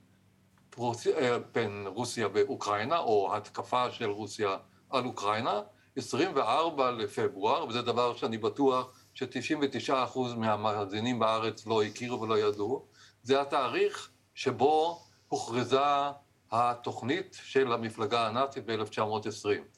פרוץ, 0.70 1.08
אה, 1.08 1.38
בין 1.40 1.88
רוסיה 1.88 2.28
ואוקראינה, 2.34 2.98
או 2.98 3.36
התקפה 3.36 3.92
של 3.92 4.10
רוסיה 4.10 4.58
על 4.90 5.06
אוקראינה, 5.06 5.62
24 5.96 6.92
לפברואר, 6.92 7.68
וזה 7.68 7.82
דבר 7.82 8.16
שאני 8.16 8.38
בטוח 8.38 8.92
ש-99% 9.14 10.20
מהמאזינים 10.38 11.20
בארץ 11.20 11.66
לא 11.66 11.84
הכירו 11.84 12.22
ולא 12.22 12.38
ידעו, 12.38 12.86
זה 13.24 13.42
התאריך 13.42 14.10
שבו 14.34 15.04
הוכרזה 15.28 15.80
התוכנית 16.52 17.38
של 17.44 17.74
המפלגה 17.74 18.28
הנאצית 18.28 18.66
ב-1920. 18.66 19.73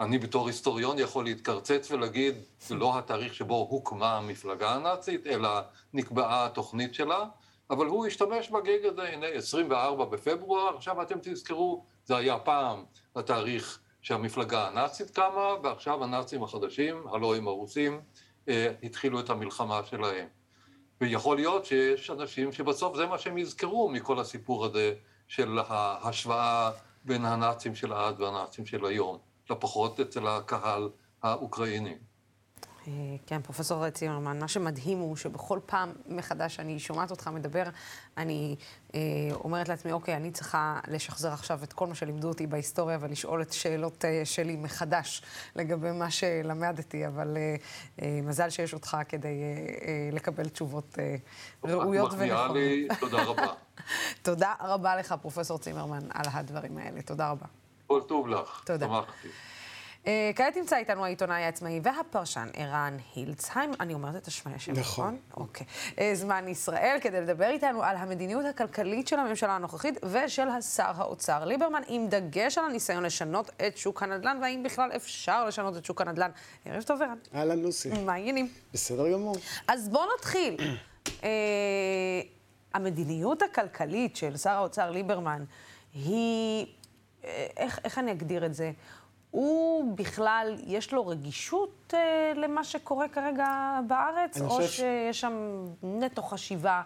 אני 0.00 0.18
בתור 0.18 0.46
היסטוריון 0.46 0.98
יכול 0.98 1.24
להתקרצץ 1.24 1.90
ולהגיד, 1.90 2.34
זה 2.60 2.74
לא 2.74 2.98
התאריך 2.98 3.34
שבו 3.34 3.54
הוקמה 3.70 4.16
המפלגה 4.16 4.74
הנאצית, 4.74 5.26
אלא 5.26 5.50
נקבעה 5.94 6.46
התוכנית 6.46 6.94
שלה, 6.94 7.24
אבל 7.70 7.86
הוא 7.86 8.06
השתמש 8.06 8.50
בגג 8.50 8.86
הזה, 8.86 9.02
הנה 9.02 9.26
24 9.26 10.04
בפברואר, 10.04 10.76
עכשיו 10.76 11.02
אתם 11.02 11.18
תזכרו, 11.22 11.84
זה 12.04 12.16
היה 12.16 12.38
פעם 12.38 12.84
התאריך 13.16 13.80
שהמפלגה 14.02 14.66
הנאצית 14.66 15.10
קמה, 15.10 15.54
ועכשיו 15.62 16.04
הנאצים 16.04 16.42
החדשים, 16.42 17.08
הלוא 17.12 17.36
הם 17.36 17.48
הרוסים, 17.48 18.00
אה, 18.48 18.72
התחילו 18.82 19.20
את 19.20 19.30
המלחמה 19.30 19.80
שלהם. 19.84 20.26
ויכול 21.00 21.36
להיות 21.36 21.64
שיש 21.66 22.10
אנשים 22.10 22.52
שבסוף 22.52 22.96
זה 22.96 23.06
מה 23.06 23.18
שהם 23.18 23.38
יזכרו 23.38 23.88
מכל 23.88 24.20
הסיפור 24.20 24.64
הזה 24.64 24.94
של 25.28 25.58
ההשוואה 25.68 26.70
בין 27.04 27.24
הנאצים 27.24 27.74
של 27.74 27.94
אז 27.94 28.20
והנאצים 28.20 28.66
של 28.66 28.84
היום. 28.84 29.18
לפחות 29.50 30.00
אצל 30.00 30.26
הקהל 30.26 30.88
האוקראיני. 31.22 31.96
אה, 32.88 32.92
כן, 33.26 33.42
פרופסור 33.42 33.90
צימרמן, 33.90 34.38
מה 34.38 34.48
שמדהים 34.48 34.98
הוא 34.98 35.16
שבכל 35.16 35.58
פעם 35.66 35.92
מחדש 36.06 36.56
שאני 36.56 36.78
שומעת 36.78 37.10
אותך 37.10 37.28
מדבר, 37.28 37.62
אני 38.16 38.56
אה, 38.94 39.00
אומרת 39.34 39.68
לעצמי, 39.68 39.92
אוקיי, 39.92 40.16
אני 40.16 40.30
צריכה 40.30 40.80
לשחזר 40.88 41.32
עכשיו 41.32 41.60
את 41.64 41.72
כל 41.72 41.86
מה 41.86 41.94
שלימדו 41.94 42.28
אותי 42.28 42.46
בהיסטוריה 42.46 42.98
ולשאול 43.00 43.42
את 43.42 43.52
שאלות 43.52 44.04
אה, 44.04 44.22
שלי 44.24 44.56
מחדש 44.56 45.22
לגבי 45.56 45.92
מה 45.92 46.10
שלמדתי, 46.10 47.06
אבל 47.06 47.36
אה, 47.36 47.56
אה, 48.02 48.20
מזל 48.22 48.50
שיש 48.50 48.74
אותך 48.74 48.96
כדי 49.08 49.28
אה, 49.28 49.88
אה, 49.88 50.08
לקבל 50.12 50.48
תשובות 50.48 50.98
אה, 50.98 51.16
ראויות 51.64 52.12
ונכונות. 52.18 52.50
לי, 52.56 52.88
תודה 53.00 53.22
רבה. 53.22 53.52
תודה 54.22 54.54
רבה 54.60 54.96
לך, 54.96 55.14
פרופסור 55.22 55.58
צימרמן, 55.58 56.10
על 56.10 56.26
הדברים 56.32 56.78
האלה. 56.78 57.02
תודה 57.02 57.30
רבה. 57.30 57.46
כל 57.86 58.00
טוב 58.06 58.28
לך. 58.28 58.62
תודה. 58.66 58.86
שמחתי. 58.86 59.28
אה, 60.06 60.30
כעת 60.36 60.56
נמצא 60.56 60.76
איתנו 60.76 61.04
העיתונאי 61.04 61.42
העצמאי 61.42 61.80
והפרשן 61.82 62.48
ערן 62.54 62.96
הילצהיים. 63.14 63.70
אני 63.80 63.94
אומרת 63.94 64.16
את 64.16 64.26
השם, 64.26 64.50
נכון. 64.50 64.78
נכון. 64.78 65.18
אוקיי. 65.36 65.66
אה, 65.98 66.10
זמן 66.14 66.48
ישראל, 66.48 66.98
כדי 67.00 67.20
לדבר 67.20 67.46
איתנו 67.50 67.82
על 67.82 67.96
המדיניות 67.96 68.44
הכלכלית 68.44 69.08
של 69.08 69.18
הממשלה 69.18 69.56
הנוכחית 69.56 70.04
ושל 70.04 70.48
השר 70.48 70.92
האוצר 70.96 71.44
ליברמן, 71.44 71.82
עם 71.86 72.08
דגש 72.08 72.58
על 72.58 72.64
הניסיון 72.64 73.02
לשנות 73.02 73.50
את 73.66 73.76
שוק 73.76 74.02
הנדל"ן, 74.02 74.38
והאם 74.42 74.62
בכלל 74.62 74.90
אפשר 74.96 75.44
לשנות 75.46 75.76
את 75.76 75.84
שוק 75.84 76.00
הנדל"ן. 76.00 76.30
ערב 76.64 76.82
טוב, 76.82 77.02
ערן. 77.02 77.18
אהלן, 77.34 77.58
לוסי. 77.58 77.88
מה 78.04 78.12
העניינים? 78.12 78.48
בסדר 78.74 79.12
גמור. 79.12 79.36
אז 79.68 79.88
בואו 79.88 80.04
נתחיל. 80.18 80.56
המדיניות 82.74 83.42
הכלכלית 83.42 84.16
של 84.16 84.36
שר 84.36 84.50
האוצר 84.50 84.90
ליברמן 84.90 85.44
היא, 85.94 86.66
איך, 87.56 87.78
איך 87.84 87.98
אני 87.98 88.12
אגדיר 88.12 88.46
את 88.46 88.54
זה? 88.54 88.72
הוא 89.30 89.96
בכלל, 89.96 90.56
יש 90.66 90.92
לו 90.92 91.06
רגישות 91.06 91.94
אה, 91.94 92.32
למה 92.36 92.64
שקורה 92.64 93.08
כרגע 93.08 93.78
בארץ, 93.88 94.40
או 94.40 94.48
חושב... 94.48 94.68
שיש 94.68 95.20
שם 95.20 95.64
נטו 95.82 96.22
חשיבה 96.22 96.82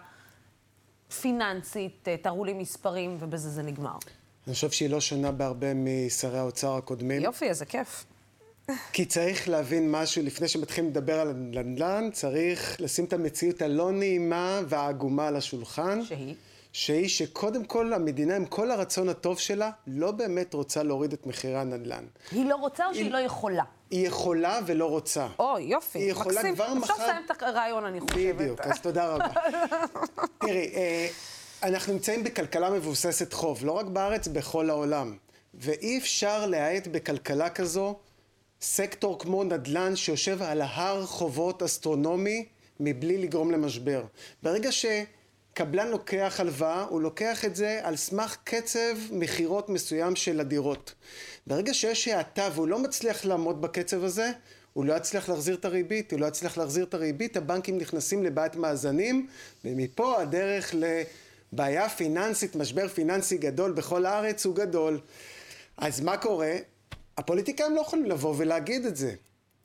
פיננסית, 1.21 2.07
אה, 2.07 2.15
תראו 2.17 2.45
לי 2.45 2.53
מספרים, 2.53 3.17
ובזה 3.19 3.49
זה 3.49 3.63
נגמר? 3.63 3.97
אני 4.47 4.53
חושב 4.53 4.71
שהיא 4.71 4.89
לא 4.89 5.01
שונה 5.01 5.31
בהרבה 5.31 5.67
משרי 5.73 6.39
האוצר 6.39 6.75
הקודמים. 6.75 7.21
יופי, 7.21 7.45
איזה 7.45 7.65
כיף. 7.65 8.05
כי 8.93 9.05
צריך 9.05 9.49
להבין 9.49 9.91
משהו, 9.91 10.23
לפני 10.23 10.47
שמתחילים 10.47 10.89
לדבר 10.89 11.19
על 11.19 11.29
הנדל"ן, 11.29 12.09
צריך 12.13 12.81
לשים 12.81 13.05
את 13.05 13.13
המציאות 13.13 13.61
הלא 13.61 13.91
נעימה 13.91 14.61
והעגומה 14.67 15.27
על 15.27 15.35
השולחן. 15.35 16.03
שהיא? 16.03 16.35
שהיא 16.73 17.09
שקודם 17.09 17.65
כל 17.65 17.93
המדינה, 17.93 18.35
עם 18.35 18.45
כל 18.45 18.71
הרצון 18.71 19.09
הטוב 19.09 19.39
שלה, 19.39 19.71
לא 19.87 20.11
באמת 20.11 20.53
רוצה 20.53 20.83
להוריד 20.83 21.13
את 21.13 21.27
מחירי 21.27 21.57
הנדל"ן. 21.57 22.05
היא 22.31 22.45
לא 22.45 22.55
רוצה 22.55 22.87
או 22.87 22.93
שהיא 22.93 23.03
היא... 23.03 23.11
לא 23.11 23.17
יכולה? 23.17 23.63
היא 23.91 24.07
יכולה 24.07 24.59
ולא 24.65 24.85
רוצה. 24.85 25.27
או, 25.39 25.59
יופי, 25.59 25.99
היא 25.99 26.11
יכולה 26.11 26.35
מקסים. 26.35 26.55
כבר 26.55 26.73
מחר... 26.73 26.93
אפשר 26.93 27.03
לסיים 27.03 27.25
את 27.25 27.43
הרעיון, 27.43 27.85
אני 27.85 27.99
חושבת. 27.99 28.35
בדיוק, 28.35 28.61
אז 28.61 28.79
תודה 28.79 29.07
רבה. 29.07 29.27
תראי, 30.41 30.71
אה, 30.75 31.07
אנחנו 31.63 31.93
נמצאים 31.93 32.23
בכלכלה 32.23 32.69
מבוססת 32.69 33.33
חוב, 33.33 33.65
לא 33.65 33.71
רק 33.71 33.85
בארץ, 33.85 34.27
בכל 34.27 34.69
העולם. 34.69 35.17
ואי 35.53 35.97
אפשר 35.97 36.45
להאט 36.45 36.87
בכלכלה 36.87 37.49
כזו 37.49 37.95
סקטור 38.61 39.19
כמו 39.19 39.43
נדל"ן 39.43 39.95
שיושב 39.95 40.41
על 40.41 40.61
הר 40.61 41.05
חובות 41.05 41.63
אסטרונומי 41.63 42.45
מבלי 42.79 43.17
לגרום 43.17 43.51
למשבר. 43.51 44.03
ברגע 44.43 44.71
ש... 44.71 44.85
קבלן 45.53 45.87
לוקח 45.87 46.39
הלוואה, 46.39 46.83
הוא 46.83 47.01
לוקח 47.01 47.45
את 47.45 47.55
זה 47.55 47.79
על 47.83 47.95
סמך 47.95 48.37
קצב 48.43 48.97
מכירות 49.11 49.69
מסוים 49.69 50.15
של 50.15 50.39
הדירות. 50.39 50.93
ברגע 51.47 51.73
שיש 51.73 52.07
האטה 52.07 52.49
והוא 52.55 52.67
לא 52.67 52.79
מצליח 52.79 53.25
לעמוד 53.25 53.61
בקצב 53.61 54.03
הזה, 54.03 54.31
הוא 54.73 54.85
לא 54.85 54.93
יצליח 54.93 55.29
להחזיר 55.29 55.55
את 55.55 55.65
הריבית, 55.65 56.11
הוא 56.11 56.19
לא 56.19 56.25
יצליח 56.25 56.57
להחזיר 56.57 56.85
את 56.85 56.93
הריבית, 56.93 57.37
הבנקים 57.37 57.77
נכנסים 57.77 58.23
לבעיית 58.23 58.55
מאזנים, 58.55 59.27
ומפה 59.65 60.21
הדרך 60.21 60.75
לבעיה 61.53 61.89
פיננסית, 61.89 62.55
משבר 62.55 62.87
פיננסי 62.87 63.37
גדול 63.37 63.71
בכל 63.71 64.05
הארץ 64.05 64.45
הוא 64.45 64.55
גדול. 64.55 64.99
אז 65.77 66.01
מה 66.01 66.17
קורה? 66.17 66.55
הפוליטיקאים 67.17 67.75
לא 67.75 67.81
יכולים 67.81 68.05
לבוא 68.05 68.35
ולהגיד 68.37 68.85
את 68.85 68.95
זה. 68.95 69.13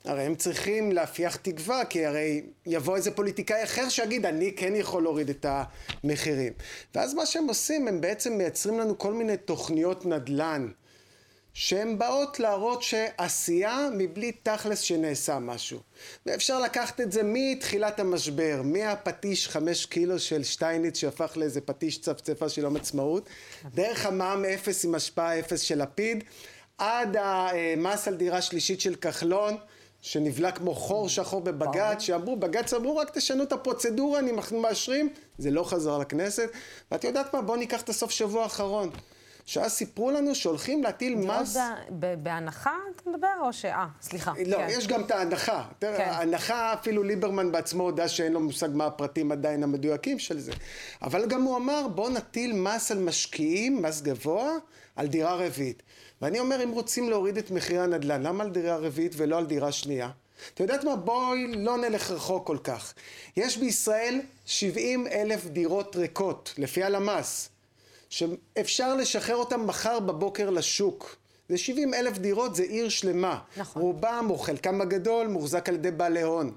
הרי 0.05 0.23
הם 0.23 0.35
צריכים 0.35 0.91
להפיח 0.91 1.35
תקווה, 1.35 1.85
כי 1.85 2.05
הרי 2.05 2.41
יבוא 2.65 2.95
איזה 2.95 3.11
פוליטיקאי 3.11 3.63
אחר 3.63 3.89
שיגיד, 3.89 4.25
אני 4.25 4.53
כן 4.55 4.75
יכול 4.75 5.03
להוריד 5.03 5.29
את 5.29 5.45
המחירים. 5.49 6.53
ואז 6.95 7.13
מה 7.13 7.25
שהם 7.25 7.47
עושים, 7.47 7.87
הם 7.87 8.01
בעצם 8.01 8.33
מייצרים 8.33 8.79
לנו 8.79 8.97
כל 8.97 9.13
מיני 9.13 9.37
תוכניות 9.37 10.05
נדל"ן, 10.05 10.67
שהן 11.53 11.97
באות 11.97 12.39
להראות 12.39 12.83
שעשייה 12.83 13.89
מבלי 13.97 14.31
תכלס 14.31 14.79
שנעשה 14.79 15.39
משהו. 15.39 15.79
ואפשר 16.25 16.59
לקחת 16.59 17.01
את 17.01 17.11
זה 17.11 17.21
מתחילת 17.23 17.99
המשבר, 17.99 18.61
מהפטיש 18.63 19.47
חמש 19.47 19.85
קילו 19.85 20.19
של 20.19 20.43
שטייניץ 20.43 20.97
שהפך 20.97 21.37
לאיזה 21.37 21.61
פטיש 21.61 22.01
צפצפה 22.01 22.49
של 22.49 22.61
יום 22.61 22.75
עצמאות, 22.75 23.29
דרך 23.73 24.05
המע"מ 24.05 24.45
אפס 24.45 24.85
עם 24.85 24.95
השפעה 24.95 25.39
אפס 25.39 25.61
של 25.61 25.81
לפיד, 25.81 26.23
עד 26.77 27.17
המס 27.19 28.07
על 28.07 28.15
דירה 28.15 28.41
שלישית 28.41 28.81
של 28.81 28.95
כחלון, 28.95 29.57
שנבלע 30.07 30.51
כמו 30.51 30.75
חור 30.75 31.09
שחור 31.09 31.41
בבג"ץ, 31.41 32.01
שאמרו, 32.01 32.35
בג"ץ 32.35 32.73
אמרו 32.73 32.97
רק 32.97 33.09
תשנו 33.17 33.43
את 33.43 33.51
הפרוצדורה, 33.51 34.19
אני 34.19 34.31
מאשרים, 34.51 35.09
זה 35.37 35.51
לא 35.51 35.63
חזר 35.63 35.97
לכנסת. 35.97 36.49
ואת 36.91 37.03
יודעת 37.03 37.33
מה, 37.33 37.41
בואו 37.41 37.57
ניקח 37.57 37.81
את 37.81 37.89
הסוף 37.89 38.11
שבוע 38.11 38.43
האחרון. 38.43 38.89
שאז 39.45 39.71
סיפרו 39.71 40.11
לנו 40.11 40.35
שהולכים 40.35 40.83
להטיל 40.83 41.15
מס... 41.15 41.57
בהנחה 42.19 42.75
אתה 42.95 43.09
מדבר, 43.09 43.27
או 43.41 43.53
ש... 43.53 43.65
אה, 43.65 43.87
סליחה. 44.01 44.33
לא, 44.45 44.57
כן. 44.57 44.67
יש 44.69 44.87
גם 44.87 45.01
את 45.01 45.11
ההנחה. 45.11 45.63
כן. 45.79 45.93
ההנחה, 45.99 46.73
אפילו 46.73 47.03
ליברמן 47.03 47.51
בעצמו 47.51 47.83
הודה 47.83 48.07
שאין 48.07 48.33
לו 48.33 48.39
מושג 48.39 48.69
מה 48.73 48.85
הפרטים 48.85 49.31
עדיין 49.31 49.63
המדויקים 49.63 50.19
של 50.19 50.39
זה. 50.39 50.51
אבל 51.01 51.25
גם 51.25 51.41
הוא 51.41 51.57
אמר, 51.57 51.87
בואו 51.87 52.09
נטיל 52.09 52.53
מס 52.53 52.91
על 52.91 52.99
משקיעים, 52.99 53.81
מס 53.81 54.01
גבוה, 54.01 54.51
על 54.95 55.07
דירה 55.07 55.35
רביעית. 55.35 55.83
ואני 56.21 56.39
אומר, 56.39 56.63
אם 56.63 56.71
רוצים 56.71 57.09
להוריד 57.09 57.37
את 57.37 57.51
מחירי 57.51 57.79
הנדל"ן, 57.79 58.23
למה 58.23 58.43
על 58.43 58.49
דירה 58.49 58.77
רביעית 58.77 59.13
ולא 59.15 59.37
על 59.37 59.45
דירה 59.45 59.71
שנייה? 59.71 60.09
את 60.53 60.59
יודעת 60.59 60.83
מה? 60.83 60.95
בואי 60.95 61.47
לא 61.55 61.77
נלך 61.77 62.11
רחוק 62.11 62.47
כל 62.47 62.57
כך. 62.63 62.93
יש 63.37 63.57
בישראל 63.57 64.21
70 64.45 65.07
אלף 65.07 65.45
דירות 65.45 65.95
ריקות, 65.95 66.53
לפי 66.57 66.83
הלמ"ס, 66.83 67.49
שאפשר 68.09 68.95
לשחרר 68.95 69.35
אותן 69.35 69.59
מחר 69.59 69.99
בבוקר 69.99 70.49
לשוק. 70.49 71.15
זה 71.49 71.57
70 71.57 71.93
אלף 71.93 72.17
דירות, 72.17 72.55
זה 72.55 72.63
עיר 72.63 72.89
שלמה. 72.89 73.39
נכון. 73.57 73.81
רובם, 73.81 74.27
או 74.29 74.37
חלקם 74.37 74.81
הגדול, 74.81 75.27
מוחזק 75.27 75.69
על 75.69 75.75
ידי 75.75 75.91
בעלי 75.91 76.21
הון. 76.21 76.55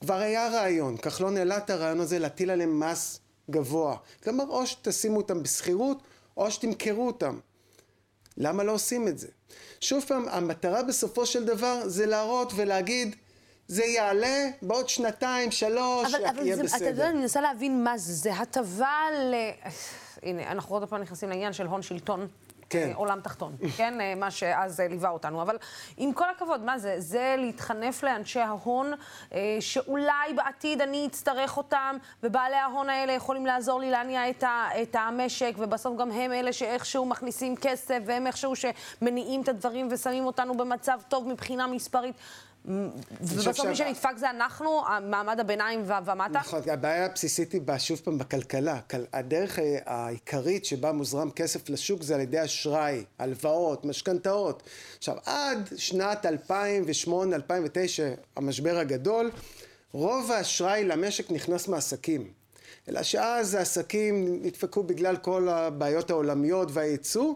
כבר 0.00 0.14
היה 0.14 0.48
רעיון, 0.48 0.96
כחלון 0.96 1.36
העלה 1.36 1.56
את 1.56 1.70
הרעיון 1.70 2.00
הזה 2.00 2.18
להטיל 2.18 2.50
עליהם 2.50 2.80
מס 2.80 3.20
גבוה. 3.50 3.96
כלומר, 4.24 4.44
או 4.48 4.66
שתשימו 4.66 5.16
אותם 5.16 5.42
בשכירות, 5.42 5.98
או 6.36 6.50
שתמכרו 6.50 7.06
אותם. 7.06 7.38
למה 8.36 8.62
לא 8.62 8.72
עושים 8.72 9.08
את 9.08 9.18
זה? 9.18 9.28
שוב 9.80 10.04
פעם, 10.08 10.28
המטרה 10.28 10.82
בסופו 10.82 11.26
של 11.26 11.44
דבר 11.44 11.88
זה 11.88 12.06
להראות 12.06 12.52
ולהגיד, 12.56 13.16
זה 13.68 13.84
יעלה 13.84 14.50
בעוד 14.62 14.88
שנתיים, 14.88 15.50
שלוש, 15.50 16.14
אבל, 16.14 16.26
אבל 16.26 16.46
יהיה 16.46 16.56
זה, 16.56 16.62
בסדר. 16.62 16.76
אתה 16.76 16.88
יודע, 16.88 17.08
אני 17.08 17.18
מנסה 17.18 17.40
להבין 17.40 17.84
מה 17.84 17.98
זה. 17.98 18.12
זה 18.12 18.34
הטבה 18.34 18.98
ל... 19.12 19.34
הנה, 20.22 20.50
אנחנו 20.50 20.76
עוד 20.76 20.88
פעם 20.88 21.02
נכנסים 21.02 21.28
לעניין 21.28 21.52
של 21.52 21.66
הון 21.66 21.82
שלטון. 21.82 22.28
כן. 22.72 22.88
אה, 22.88 22.94
עולם 22.94 23.20
תחתון, 23.20 23.56
כן? 23.76 24.00
אה, 24.00 24.14
מה 24.14 24.30
שאז 24.30 24.80
אה, 24.80 24.88
ליווה 24.88 25.10
אותנו. 25.10 25.42
אבל 25.42 25.56
עם 25.96 26.12
כל 26.12 26.24
הכבוד, 26.36 26.62
מה 26.62 26.78
זה? 26.78 26.94
זה 26.98 27.34
להתחנף 27.38 28.02
לאנשי 28.02 28.40
ההון, 28.40 28.92
שאולי 29.60 30.34
בעתיד 30.36 30.80
אני 30.80 31.06
אצטרך 31.06 31.56
אותם, 31.56 31.96
ובעלי 32.22 32.56
ההון 32.56 32.90
האלה 32.90 33.12
יכולים 33.12 33.46
לעזור 33.46 33.80
לי 33.80 33.90
להניע 33.90 34.30
את, 34.30 34.42
ה, 34.42 34.68
את 34.82 34.96
המשק, 34.98 35.54
ובסוף 35.58 35.98
גם 35.98 36.10
הם 36.10 36.32
אלה 36.32 36.52
שאיכשהו 36.52 37.04
מכניסים 37.06 37.56
כסף, 37.56 37.98
והם 38.06 38.26
איכשהו 38.26 38.52
שמניעים 38.56 39.42
את 39.42 39.48
הדברים 39.48 39.88
ושמים 39.90 40.26
אותנו 40.26 40.56
במצב 40.56 41.00
טוב 41.08 41.28
מבחינה 41.28 41.66
מספרית. 41.66 42.14
ובסוף 43.20 43.60
מי 43.66 43.76
שנדפק 43.76 44.16
זה 44.16 44.30
אנחנו, 44.30 44.82
מעמד 45.02 45.40
הביניים 45.40 45.82
ומטה? 45.82 46.38
נכון, 46.38 46.60
הבעיה 46.72 47.06
הבסיסית 47.06 47.52
היא, 47.52 47.60
שוב 47.78 48.00
פעם, 48.04 48.18
בכלכלה. 48.18 48.80
הדרך 49.12 49.58
אה, 49.58 49.78
העיקרית 49.86 50.64
שבה 50.64 50.92
מוזרם 50.92 51.30
כסף 51.30 51.68
לשוק 51.68 52.02
זה 52.02 52.14
על 52.14 52.20
ידי 52.20 52.44
אשראי, 52.44 53.04
הלוואות, 53.18 53.84
משכנתאות. 53.84 54.62
עכשיו, 54.98 55.16
עד 55.26 55.68
שנת 55.76 56.26
2008-2009, 56.50 56.58
המשבר 58.36 58.78
הגדול, 58.78 59.30
רוב 59.92 60.32
האשראי 60.32 60.84
למשק 60.84 61.30
נכנס 61.30 61.68
מעסקים. 61.68 62.30
אלא 62.88 63.02
שאז 63.02 63.54
העסקים 63.54 64.38
נדפקו 64.42 64.82
בגלל 64.82 65.16
כל 65.16 65.48
הבעיות 65.48 66.10
העולמיות 66.10 66.68
והייצוא. 66.72 67.34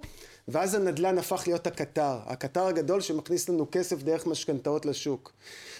ואז 0.48 0.74
הנדל"ן 0.74 1.18
הפך 1.18 1.42
להיות 1.46 1.66
הקטר, 1.66 2.18
הקטר 2.26 2.66
הגדול 2.66 3.00
שמכניס 3.00 3.48
לנו 3.48 3.66
כסף 3.72 4.02
דרך 4.02 4.26
משכנתאות 4.26 4.86
לשוק. 4.86 5.32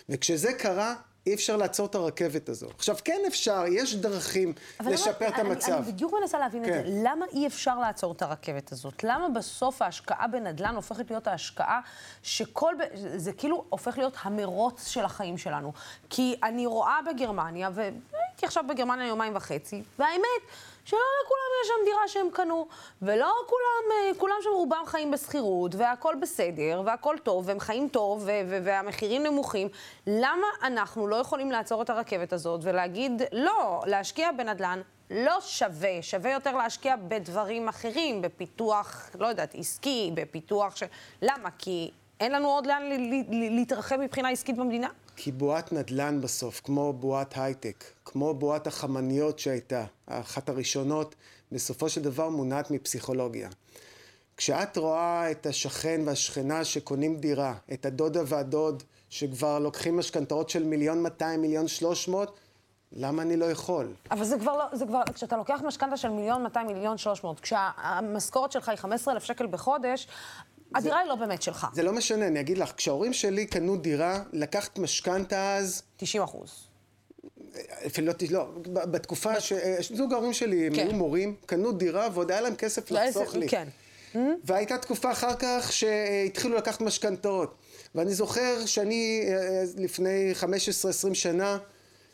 וכשזה 0.09 0.53
קרה, 0.53 0.95
אי 1.27 1.35
אפשר 1.35 1.57
לעצור 1.57 1.87
את 1.87 1.95
הרכבת 1.95 2.49
הזו. 2.49 2.67
עכשיו, 2.77 2.97
כן 3.05 3.21
אפשר, 3.27 3.65
יש 3.69 3.97
דרכים 3.97 4.53
לשפר 4.81 5.27
למה, 5.27 5.35
את 5.35 5.39
המצב. 5.39 5.73
אני, 5.73 5.83
אני 5.83 5.93
בדיוק 5.93 6.13
מנסה 6.21 6.39
להבין 6.39 6.65
כן. 6.65 6.81
את 6.81 6.87
זה. 6.87 6.91
למה 7.05 7.27
אי 7.33 7.47
אפשר 7.47 7.79
לעצור 7.79 8.13
את 8.13 8.23
הרכבת 8.23 8.73
הזאת? 8.73 9.05
למה 9.05 9.29
בסוף 9.29 9.83
ההשקעה 9.83 10.27
בנדל"ן 10.29 10.75
הופכת 10.77 11.11
להיות 11.11 11.27
ההשקעה 11.27 11.81
שכל... 12.23 12.75
זה 13.17 13.33
כאילו 13.33 13.65
הופך 13.69 13.99
להיות 13.99 14.17
המרוץ 14.23 14.87
של 14.87 15.05
החיים 15.05 15.39
שלנו. 15.39 15.73
כי 16.11 16.37
אני 16.43 16.67
רואה 16.67 16.99
בגרמניה, 17.15 17.71
והייתי 17.75 18.47
עכשיו 18.47 18.65
בגרמניה 18.69 19.07
יומיים 19.07 19.37
וחצי, 19.37 19.83
והאמת... 19.99 20.43
שלא 20.87 20.99
לכולם 21.25 21.51
יש 21.63 21.69
שם 21.69 21.85
דירה 21.85 22.09
שהם 22.09 22.31
קנו, 22.33 22.67
ולא 23.03 23.33
כולם, 23.47 23.93
אה, 23.93 24.15
כולם 24.19 24.35
שם 24.43 24.51
רובם 24.53 24.83
חיים 24.87 25.11
בשכירות, 25.11 25.75
והכול 25.75 26.15
בסדר, 26.15 26.83
והכול 26.85 27.19
טוב, 27.19 27.49
והם 27.49 27.61
חיים 27.61 27.89
טוב, 27.89 28.29
והמחירים 28.63 29.23
נמוכים. 29.23 29.69
למה 30.07 30.47
אנחנו 30.63 31.07
לא 31.07 31.17
יכולים 31.17 31.51
לעצור 31.51 31.83
את 31.83 31.91
הרכבת 31.91 32.33
הזאת 32.33 32.61
ולהגיד, 32.65 33.23
לא, 33.33 33.83
להשקיע 33.87 34.33
בנדל"ן 34.33 34.81
לא 35.11 35.41
שווה, 35.41 36.03
שווה 36.03 36.33
יותר 36.33 36.57
להשקיע 36.57 36.97
בדברים 36.97 37.69
אחרים, 37.69 38.23
בפיתוח, 38.23 39.11
לא 39.19 39.27
יודעת, 39.27 39.55
עסקי, 39.55 40.11
בפיתוח 40.15 40.77
ש... 40.77 40.83
למה? 41.23 41.49
כי 41.59 41.91
אין 42.21 42.33
לנו 42.33 42.49
עוד 42.49 42.67
לאן 42.67 42.83
להתרחב 43.31 43.97
מבחינה 43.97 44.29
עסקית 44.29 44.57
במדינה? 44.57 44.89
כי 45.17 45.33
בועת 45.33 45.73
נדל"ן 45.73 46.21
בסוף, 46.21 46.61
כמו 46.65 46.93
בועת 46.93 47.35
הייטק, 47.37 47.85
כמו 48.05 48.35
בועת 48.35 48.67
החמניות 48.67 49.39
שהייתה, 49.39 49.85
אחת 50.07 50.49
הראשונות, 50.49 51.15
בסופו 51.53 51.89
של 51.89 52.03
דבר 52.03 52.29
מונעת 52.29 52.71
מפסיכולוגיה. 52.71 53.49
כשאת 54.37 54.77
רואה 54.77 55.31
את 55.31 55.47
השכן 55.47 56.01
והשכנה 56.05 56.65
שקונים 56.65 57.17
דירה, 57.17 57.55
את 57.73 57.87
הדודה 57.87 58.21
והדוד 58.27 58.83
שכבר 59.11 59.59
לוקחים 59.59 59.99
משכנתאות 59.99 60.51
של 60.51 60.65
מיליון 60.65 61.03
200, 61.03 61.43
מיליון 61.43 61.69
300, 61.69 62.39
למה 62.93 63.23
אני 63.23 63.37
לא 63.37 63.45
יכול? 63.45 63.93
אבל 64.11 64.25
זה 64.25 64.39
כבר 64.39 64.57
לא, 64.57 64.65
זה 64.73 64.87
כבר, 64.87 65.03
כשאתה 65.15 65.37
לוקח 65.37 65.61
משכנתה 65.65 65.97
של 65.97 66.09
מיליון 66.09 66.43
200, 66.43 66.67
מיליון 66.67 66.99
300, 66.99 67.41
כשהמשכורת 67.41 68.53
שלך 68.53 68.69
היא 68.69 68.77
15,000 68.77 69.25
שקל 69.25 69.47
בחודש, 69.47 70.09
הדירה 70.77 70.99
היא 70.99 71.09
לא 71.09 71.15
באמת 71.15 71.43
שלך. 71.43 71.67
זה 71.73 71.83
לא 71.83 71.93
משנה, 71.93 72.27
אני 72.27 72.41
אגיד 72.41 72.59
לך, 72.59 72.73
כשההורים 72.77 73.13
שלי 73.13 73.47
קנו 73.47 73.77
דירה, 73.77 74.23
לקחת 74.33 74.79
משכנתה 74.79 75.57
אז... 75.57 75.83
90 75.97 76.23
אחוז. 76.23 76.51
אפילו 77.87 78.07
לא, 78.07 78.15
לא 78.31 78.45
בתקופה 78.85 79.41
ש... 79.41 79.53
זוג 79.95 80.13
ההורים 80.13 80.33
שלי, 80.33 80.67
הם 80.67 80.75
כן. 80.75 80.87
היו 80.87 80.93
מורים, 80.93 81.35
קנו 81.47 81.73
דירה 81.73 82.09
ועוד 82.15 82.31
היה 82.31 82.41
להם 82.41 82.55
כסף 82.55 82.91
לחסוך 82.91 83.35
לי. 83.35 83.49
כן. 83.49 83.69
והייתה 84.45 84.79
תקופה 84.79 85.13
אחר 85.13 85.35
כך 85.39 85.73
שהתחילו 85.73 86.57
לקחת 86.57 86.81
משכנתאות. 86.81 87.55
ואני 87.95 88.15
זוכר 88.15 88.67
שאני 88.67 89.25
אה, 89.29 89.65
לפני 89.77 90.33
15-20 91.11 91.15
שנה, 91.15 91.59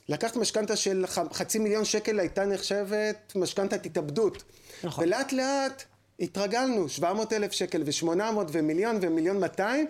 לקחת 0.08 0.36
משכנתה 0.36 0.76
של 0.76 1.04
חצי 1.32 1.58
מיליון 1.58 1.84
שקל 1.84 2.20
הייתה 2.20 2.44
נחשבת 2.44 3.32
משכנתת 3.36 3.86
התאבדות. 3.86 4.42
נכון. 4.84 5.04
ולאט 5.04 5.32
לאט 5.32 5.82
התרגלנו, 6.20 6.88
700 6.88 7.32
אלף 7.32 7.52
שקל 7.52 7.82
ו-800 7.86 8.50
ומיליון 8.52 8.98
ומיליון 9.00 9.40
200, 9.40 9.86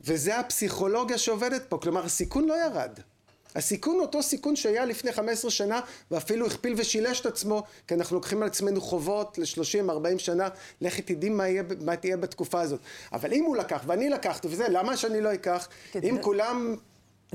וזה 0.00 0.38
הפסיכולוגיה 0.38 1.18
שעובדת 1.18 1.62
פה, 1.68 1.78
כלומר 1.78 2.04
הסיכון 2.04 2.44
לא 2.44 2.54
ירד. 2.64 2.90
הסיכון 3.54 3.94
הוא 3.94 4.02
אותו 4.02 4.22
סיכון 4.22 4.56
שהיה 4.56 4.84
לפני 4.84 5.12
15 5.12 5.50
שנה 5.50 5.80
ואפילו 6.10 6.46
הכפיל 6.46 6.74
ושילש 6.76 7.20
את 7.20 7.26
עצמו 7.26 7.62
כי 7.86 7.94
אנחנו 7.94 8.16
לוקחים 8.16 8.42
על 8.42 8.48
עצמנו 8.48 8.80
חובות 8.80 9.38
ל-30-40 9.38 10.18
שנה. 10.18 10.48
לכי 10.80 11.02
תדעי 11.02 11.30
מה, 11.30 11.44
מה 11.80 11.96
תהיה 11.96 12.16
בתקופה 12.16 12.60
הזאת. 12.60 12.80
אבל 13.12 13.32
אם 13.32 13.44
הוא 13.44 13.56
לקח 13.56 13.82
ואני 13.86 14.08
לקחתי 14.08 14.48
וזה 14.48 14.68
למה 14.68 14.96
שאני 14.96 15.20
לא 15.20 15.34
אקח? 15.34 15.68
אם 15.94 16.16
כולם 16.20 16.76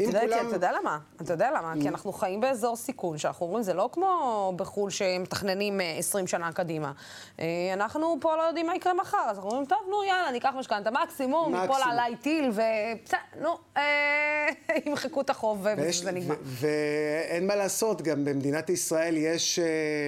יודע, 0.04 0.22
כולם... 0.22 0.48
אתה 0.48 0.56
יודע 0.56 0.72
למה? 0.72 1.00
אתה 1.22 1.34
יודע 1.34 1.52
למה? 1.52 1.74
כי 1.82 1.89
אנחנו 1.89 2.14
חיים 2.14 2.41
באזור 2.41 2.76
סיכון, 2.76 3.18
שאנחנו 3.18 3.46
אומרים, 3.46 3.64
זה 3.64 3.74
לא 3.74 3.89
כמו 3.91 4.54
בחו"ל 4.56 4.89
שמתכננים 4.89 5.82
20 5.98 6.26
אה, 6.26 6.30
שנה 6.30 6.52
קדימה. 6.52 6.91
אה, 7.39 7.46
אנחנו 7.74 8.18
פה 8.22 8.36
לא 8.36 8.41
יודעים 8.41 8.68
מה 8.68 8.76
יקרה 8.76 8.93
מחר, 8.93 9.18
אז 9.28 9.38
אנחנו 9.38 9.50
אומרים, 9.50 9.66
טוב, 9.66 9.78
נו, 9.89 10.04
יאללה, 10.04 10.32
ניקח 10.32 10.54
משכנתה 10.58 10.91
מקסימום, 10.91 11.56
ניפול 11.56 11.82
עליי 11.84 12.16
טיל, 12.16 12.50
ובסדר, 12.50 13.18
נו, 13.41 13.58
אה, 13.78 14.48
ימחקו 14.86 15.22
את 15.22 15.30
החוב 15.30 15.68
וזה 15.78 16.12
נגמר. 16.12 16.36
ואין 16.43 17.48
מה 17.48 17.56
לעשות, 17.56 18.02
גם 18.02 18.26
במדינת 18.26 18.70
ישראל 18.70 19.18
יש 19.18 19.60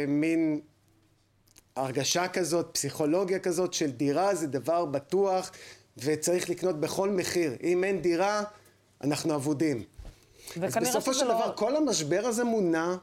מין... 0.08 0.60
הרגשה 1.76 2.28
כזאת, 2.28 2.70
פסיכולוגיה 2.74 3.40
כזאת 3.40 3.74
של 3.74 3.92
דירה 3.92 4.36
זה 4.36 4.48
דבר 4.48 4.86
בטוח 4.86 5.52
וצריך 5.98 6.50
לקנות 6.50 6.80
בכל 6.80 7.10
מחיר. 7.10 7.56
אם 7.64 7.84
אין 7.84 8.02
דירה, 8.02 8.44
אנחנו 9.04 9.36
אבודים. 9.36 9.84
אז 10.64 10.76
בסופו 10.76 11.14
של 11.14 11.26
לא- 11.26 11.34
דבר, 11.34 11.48
לא... 11.48 11.54
כל 11.56 11.76
המשבר 11.76 12.22
הזה 12.26 12.44
מונע 12.44 12.96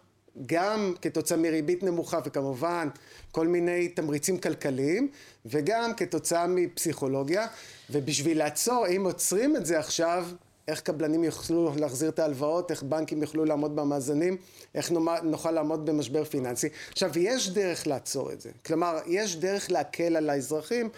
גם 0.46 0.94
כתוצאה 1.02 1.38
מריבית 1.38 1.82
נמוכה 1.82 2.18
וכמובן 2.24 2.88
כל 3.32 3.46
מיני 3.46 3.88
תמריצים 3.88 4.38
כלכליים 4.38 5.08
וגם 5.46 5.94
כתוצאה 5.94 6.46
מפסיכולוגיה 6.46 7.46
ובשביל 7.90 8.38
לעצור, 8.38 8.86
אם 8.96 9.04
עוצרים 9.04 9.56
את 9.56 9.66
זה 9.66 9.78
עכשיו, 9.78 10.26
איך 10.68 10.80
קבלנים 10.80 11.24
יוכלו 11.24 11.72
להחזיר 11.76 12.08
את 12.08 12.18
ההלוואות, 12.18 12.70
איך 12.70 12.82
בנקים 12.82 13.22
יוכלו 13.22 13.44
לעמוד 13.44 13.76
במאזנים, 13.76 14.36
איך 14.74 14.92
נוכל 15.22 15.50
לעמוד 15.50 15.86
במשבר 15.86 16.24
פיננסי. 16.24 16.68
עכשיו, 16.92 17.18
יש 17.18 17.50
דרך 17.50 17.86
לעצור 17.86 18.32
את 18.32 18.40
זה. 18.40 18.50
כלומר, 18.66 18.98
יש 19.06 19.36
דרך 19.36 19.70
להקל 19.70 20.16
על 20.16 20.30
האזרחים. 20.30 20.88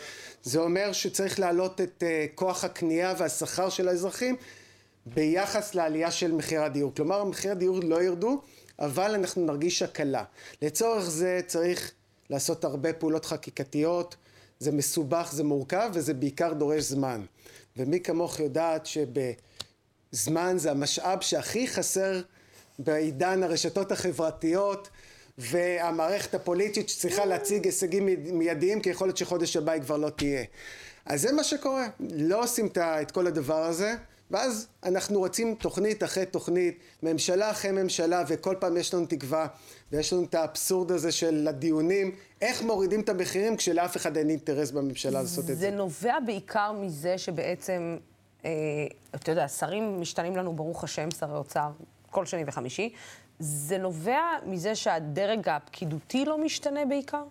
זה 0.43 0.59
אומר 0.59 0.93
שצריך 0.93 1.41
להעלות 1.41 1.81
את 1.81 2.03
uh, 2.03 2.35
כוח 2.35 2.65
הקנייה 2.65 3.15
והשכר 3.19 3.69
של 3.69 3.89
האזרחים 3.89 4.37
ביחס 5.07 5.75
לעלייה 5.75 6.11
של 6.11 6.33
מחיר 6.33 6.63
הדיור. 6.63 6.93
כלומר, 6.95 7.25
מחיר 7.25 7.53
הדיור 7.53 7.81
לא 7.83 8.03
ירדו, 8.03 8.41
אבל 8.79 9.15
אנחנו 9.15 9.47
נרגיש 9.47 9.83
הקלה. 9.83 10.25
לצורך 10.63 11.11
זה 11.11 11.41
צריך 11.47 11.93
לעשות 12.31 12.65
הרבה 12.65 12.93
פעולות 12.93 13.25
חקיקתיות, 13.25 14.17
זה 14.59 14.73
מסובך, 14.73 15.29
זה 15.33 15.45
מורכב 15.45 15.91
וזה 15.93 16.15
בעיקר 16.15 16.53
דורש 16.53 16.83
זמן. 16.83 17.25
ומי 17.77 18.01
כמוך 18.01 18.41
יודעת 18.41 18.87
שבזמן 18.87 20.59
זה 20.59 20.71
המשאב 20.71 21.21
שהכי 21.21 21.69
חסר 21.69 22.21
בעידן 22.79 23.43
הרשתות 23.43 23.93
החברתיות 23.93 24.89
והמערכת 25.39 26.35
הפוליטית 26.35 26.89
שצריכה 26.89 27.25
להציג 27.25 27.65
הישגים 27.65 28.07
מיידיים 28.39 28.81
כי 28.81 28.91
יכול 28.91 29.09
להיות 29.09 29.17
שחודש 29.17 29.57
הבא 29.57 29.73
היא 29.73 29.83
כבר 29.83 29.97
לא 29.97 30.11
תהיה. 30.11 30.45
אז 31.07 31.23
זה 31.23 31.33
מה 31.33 31.45
שקורה, 31.45 31.89
לא 32.01 32.43
עושים 32.43 32.69
את 32.77 33.11
כל 33.11 33.27
הדבר 33.27 33.63
הזה 33.63 33.95
ואז 34.31 34.69
אנחנו 34.85 35.23
רצים 35.23 35.55
תוכנית 35.55 36.05
אחרי 36.05 36.27
תוכנית, 36.27 36.79
ממשלה 37.03 37.51
אחרי 37.51 37.71
ממשלה, 37.71 38.25
וכל 38.29 38.55
פעם 38.61 38.77
יש 38.77 38.95
לנו 38.95 39.07
תקווה, 39.07 39.47
ויש 39.93 40.13
לנו 40.13 40.25
את 40.25 40.35
האבסורד 40.35 40.93
הזה 40.93 41.13
של 41.13 41.49
הדיונים, 41.49 42.15
איך 42.43 42.63
מורידים 42.63 43.01
את 43.01 43.09
המחירים 43.09 43.57
כשלאף 43.57 43.97
אחד 43.97 44.17
אין 44.17 44.31
אינטרס 44.31 44.71
בממשלה 44.71 45.23
לעשות 45.23 45.39
את 45.39 45.47
זה. 45.47 45.55
זה 45.55 45.71
נובע 45.71 46.21
בעיקר 46.27 46.73
מזה 46.73 47.19
שבעצם, 47.19 47.97
אה, 48.45 48.51
אתה 49.15 49.31
יודע, 49.31 49.49
שרים 49.49 50.01
משתנים 50.01 50.37
לנו, 50.37 50.53
ברוך 50.57 50.85
השם, 50.85 51.11
שרי 51.11 51.37
אוצר, 51.37 51.71
כל 52.11 52.27
שני 52.27 52.45
וחמישי. 52.47 52.93
זה 53.39 53.79
נובע 53.79 54.21
מזה 54.47 54.75
שהדרג 54.75 55.49
הפקידותי 55.49 56.25
לא 56.25 56.39
משתנה 56.45 56.85
בעיקר? 56.85 57.23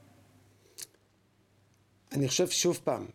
אני 2.12 2.28
חושב, 2.28 2.48
שוב 2.48 2.80
פעם, 2.84 3.06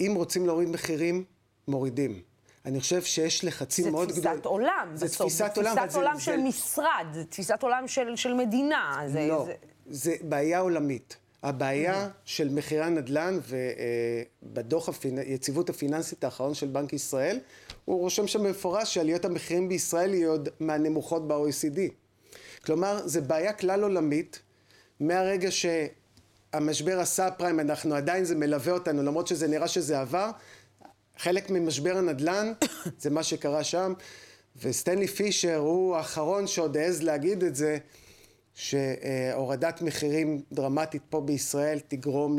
אם 0.00 0.12
רוצים 0.16 0.46
להוריד 0.46 0.68
מחירים, 0.68 1.24
מורידים. 1.68 2.22
אני 2.66 2.80
חושב 2.80 3.02
שיש 3.02 3.44
לחצים 3.44 3.92
מאוד 3.92 4.08
גדולים. 4.08 4.22
זה 4.22 4.30
תפיסת 4.30 4.46
עולם, 4.46 4.88
זה 4.94 5.06
בסוף. 5.06 5.26
תפיסת 5.26 5.56
עולם. 5.56 5.74
זה 5.74 5.80
תפיסת 5.80 5.96
עולם 5.96 6.20
של 6.20 6.36
זה... 6.36 6.36
משרד, 6.36 7.06
זה 7.12 7.24
תפיסת 7.24 7.62
עולם 7.62 7.88
של, 7.88 8.16
של 8.16 8.34
מדינה. 8.34 8.98
זה, 9.06 9.26
לא, 9.28 9.44
זה... 9.44 9.54
זה 9.86 10.14
בעיה 10.22 10.58
עולמית. 10.58 11.16
הבעיה 11.42 12.06
mm. 12.06 12.08
של 12.24 12.48
מחירי 12.48 12.84
הנדל"ן, 12.84 13.38
ובדוח 14.42 14.88
הפינ... 14.88 15.18
יציבות 15.18 15.70
הפיננסית 15.70 16.24
האחרון 16.24 16.54
של 16.54 16.66
בנק 16.66 16.92
ישראל, 16.92 17.38
הוא 17.84 18.00
רושם 18.00 18.26
שם 18.26 18.44
במפורש 18.44 18.94
שעליות 18.94 19.24
המחירים 19.24 19.68
בישראל 19.68 20.12
היא 20.12 20.26
עוד 20.26 20.48
מהנמוכות 20.60 21.28
ב-OECD. 21.28 21.78
כלומר, 22.64 23.08
זו 23.08 23.22
בעיה 23.22 23.52
כלל 23.52 23.82
עולמית, 23.82 24.42
מהרגע 25.00 25.48
שהמשבר 25.50 26.98
הסאב 27.00 27.32
פריים, 27.36 27.60
אנחנו 27.60 27.94
עדיין, 27.94 28.24
זה 28.24 28.34
מלווה 28.34 28.72
אותנו, 28.72 29.02
למרות 29.02 29.26
שזה 29.26 29.48
נראה 29.48 29.68
שזה 29.68 30.00
עבר, 30.00 30.30
חלק 31.18 31.50
ממשבר 31.50 31.96
הנדל"ן 31.96 32.52
זה 33.02 33.10
מה 33.10 33.22
שקרה 33.22 33.64
שם, 33.64 33.92
וסטנלי 34.62 35.08
פישר 35.08 35.56
הוא 35.56 35.96
האחרון 35.96 36.46
שעוד 36.46 36.76
העז 36.76 37.02
להגיד 37.02 37.42
את 37.42 37.56
זה, 37.56 37.78
שהורדת 38.54 39.82
מחירים 39.82 40.42
דרמטית 40.52 41.02
פה 41.10 41.20
בישראל 41.20 41.78
תגרום 41.88 42.38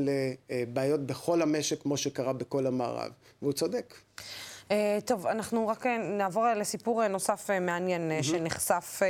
לבעיות 0.50 1.06
בכל 1.06 1.42
המשק 1.42 1.82
כמו 1.82 1.98
שקרה 1.98 2.34
בכל 2.34 2.68
המערב, 2.68 3.12
והוא 3.42 3.54
צודק. 3.54 3.94
Uh, 4.74 5.02
טוב, 5.06 5.28
אנחנו 5.28 5.68
רק 5.68 5.86
אה, 5.86 5.98
נעבור 5.98 6.46
לסיפור 6.54 7.04
אה, 7.04 7.08
נוסף 7.08 7.50
מעניין 7.62 8.12
mm-hmm. 8.12 8.24
שנחשף, 8.24 9.02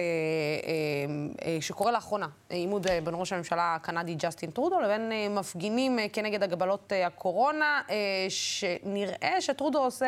שקורה 1.59 1.91
לאחרונה, 1.91 2.27
עימוד 2.49 2.87
uh, 2.87 2.89
בין 3.03 3.13
ראש 3.17 3.33
הממשלה 3.33 3.75
הקנדי 3.75 4.15
ג'סטין 4.15 4.51
טרודו 4.51 4.79
לבין 4.79 5.11
מפגינים 5.35 5.99
כנגד 6.13 6.43
הגבלות 6.43 6.91
הקורונה, 7.05 7.81
שנראה 8.29 9.41
שטרודו 9.41 9.79
עושה 9.79 10.07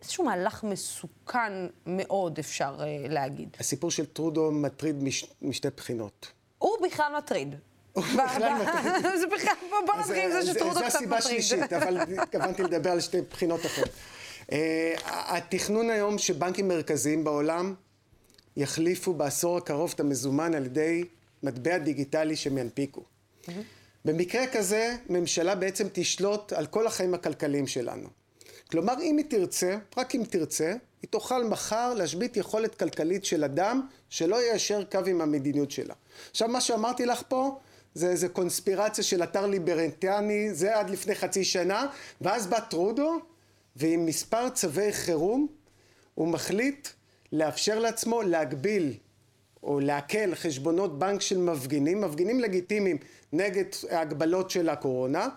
איזשהו 0.00 0.24
מהלך 0.24 0.64
מסוכן 0.64 1.52
מאוד, 1.86 2.38
אפשר 2.38 2.76
להגיד. 3.08 3.56
הסיפור 3.60 3.90
של 3.90 4.06
טרודו 4.06 4.50
מטריד 4.52 5.02
מש, 5.02 5.26
משתי 5.42 5.68
בחינות. 5.76 6.32
הוא 6.58 6.72
בכלל 6.86 7.12
מטריד. 7.18 7.54
זה 9.20 9.26
בכלל, 9.26 9.52
בוא 9.70 9.94
נתחיל 9.98 10.16
עם 10.16 10.30
זה 10.30 10.52
שטרודו 10.52 10.80
קצת 10.80 10.84
מטריד. 10.84 10.90
זה 10.90 10.98
הסיבה 10.98 11.16
השלישית, 11.16 11.72
אבל 11.72 11.98
התכוונתי 12.18 12.62
לדבר 12.62 12.90
על 12.90 13.00
שתי 13.00 13.20
בחינות 13.30 13.66
אחרות. 13.66 13.88
אה, 14.52 14.94
התכנון 15.06 15.90
היום 15.90 16.18
שבנקים 16.18 16.68
מרכזיים 16.68 17.24
בעולם 17.24 17.74
יחליפו 18.56 19.14
בעשור 19.14 19.58
הקרוב 19.58 19.92
את 19.94 20.00
המזומן 20.00 20.54
על 20.54 20.66
ידי 20.66 21.04
מטבע 21.42 21.78
דיגיטלי 21.78 22.36
שהם 22.36 22.58
ינפיקו. 22.58 23.02
במקרה 24.04 24.46
כזה, 24.46 24.96
ממשלה 25.08 25.54
בעצם 25.54 25.86
תשלוט 25.92 26.52
על 26.52 26.66
כל 26.66 26.86
החיים 26.86 27.14
הכלכליים 27.14 27.66
שלנו. 27.66 28.08
כלומר, 28.70 28.94
אם 29.02 29.16
היא 29.16 29.26
תרצה, 29.28 29.76
רק 29.96 30.14
אם 30.14 30.22
תרצה, 30.30 30.74
היא 31.02 31.10
תוכל 31.10 31.44
מחר 31.44 31.94
להשבית 31.94 32.36
יכולת 32.36 32.74
כלכלית 32.74 33.24
של 33.24 33.44
אדם 33.44 33.86
שלא 34.10 34.42
יישר 34.42 34.84
קו 34.84 34.98
עם 35.06 35.20
המדיניות 35.20 35.70
שלה. 35.70 35.94
עכשיו, 36.30 36.48
מה 36.48 36.60
שאמרתי 36.60 37.06
לך 37.06 37.22
פה, 37.28 37.58
זה 37.94 38.10
איזה 38.10 38.28
קונספירציה 38.28 39.04
של 39.04 39.22
אתר 39.22 39.46
ליברנטיאני, 39.46 40.54
זה 40.54 40.78
עד 40.78 40.90
לפני 40.90 41.14
חצי 41.14 41.44
שנה, 41.44 41.86
ואז 42.20 42.46
בא 42.46 42.60
טרודו 42.60 43.20
ועם 43.76 44.06
מספר 44.06 44.48
צווי 44.48 44.92
חירום 44.92 45.46
הוא 46.14 46.28
מחליט 46.28 46.88
לאפשר 47.32 47.78
לעצמו 47.78 48.22
להגביל 48.22 48.94
או 49.62 49.80
לעקל 49.80 50.34
חשבונות 50.34 50.98
בנק 50.98 51.20
של 51.20 51.38
מפגינים, 51.38 52.00
מפגינים 52.00 52.40
לגיטימיים 52.40 52.98
נגד 53.32 53.64
ההגבלות 53.90 54.50
של 54.50 54.68
הקורונה, 54.68 55.28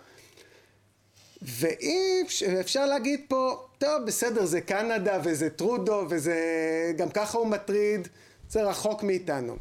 ואפשר 1.41 2.85
להגיד 2.85 3.19
פה, 3.27 3.65
טוב 3.77 4.05
בסדר 4.05 4.45
זה 4.45 4.61
קנדה 4.61 5.19
וזה 5.23 5.49
טרודו 5.49 6.05
וזה 6.09 6.35
גם 6.97 7.09
ככה 7.09 7.37
הוא 7.37 7.47
מטריד, 7.47 8.07
זה 8.55 8.63
רחוק 8.63 9.03
מאיתנו. 9.03 9.55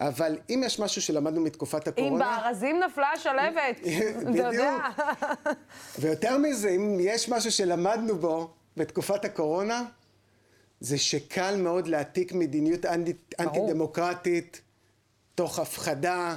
אבל 0.00 0.38
אם 0.50 0.62
יש 0.66 0.80
משהו 0.80 1.02
שלמדנו 1.02 1.40
מתקופת 1.40 1.88
הקורונה... 1.88 2.14
אם 2.14 2.18
בארזים 2.18 2.80
נפלה 2.80 3.06
השלבת, 3.14 3.80
אתה 4.22 4.38
יודע. 4.38 4.76
ויותר 5.98 6.38
מזה, 6.38 6.70
אם 6.70 6.98
יש 7.00 7.28
משהו 7.28 7.52
שלמדנו 7.52 8.18
בו 8.18 8.50
בתקופת 8.76 9.24
הקורונה, 9.24 9.84
זה 10.80 10.98
שקל 10.98 11.56
מאוד 11.56 11.86
להעתיק 11.86 12.32
מדיניות 12.32 12.84
אנטי, 12.84 13.12
אנטי 13.40 13.58
דמוקרטית 13.68 14.60
תוך 15.34 15.58
הפחדה, 15.58 16.36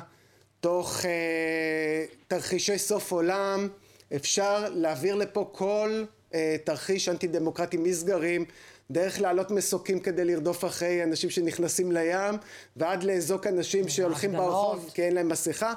תוך 0.59 1.05
אה, 1.05 2.05
תרחישי 2.27 2.77
סוף 2.77 3.11
עולם. 3.11 3.67
אפשר 4.15 4.69
להעביר 4.69 5.15
לפה 5.15 5.49
כל 5.51 6.05
אה, 6.33 6.55
תרחיש 6.63 7.09
אנטי 7.09 7.27
דמוקרטי 7.27 7.77
מסגרים, 7.77 8.45
דרך 8.91 9.21
לעלות 9.21 9.51
מסוקים 9.51 9.99
כדי 9.99 10.25
לרדוף 10.25 10.65
אחרי 10.65 11.03
אנשים 11.03 11.29
שנכנסים 11.29 11.91
לים, 11.91 12.35
ועד 12.75 13.03
לאזוק 13.03 13.47
אנשים 13.47 13.89
שהולכים 13.89 14.31
ברחוב 14.31 14.91
כי 14.93 15.03
אין 15.03 15.15
להם 15.15 15.29
מסכה. 15.29 15.73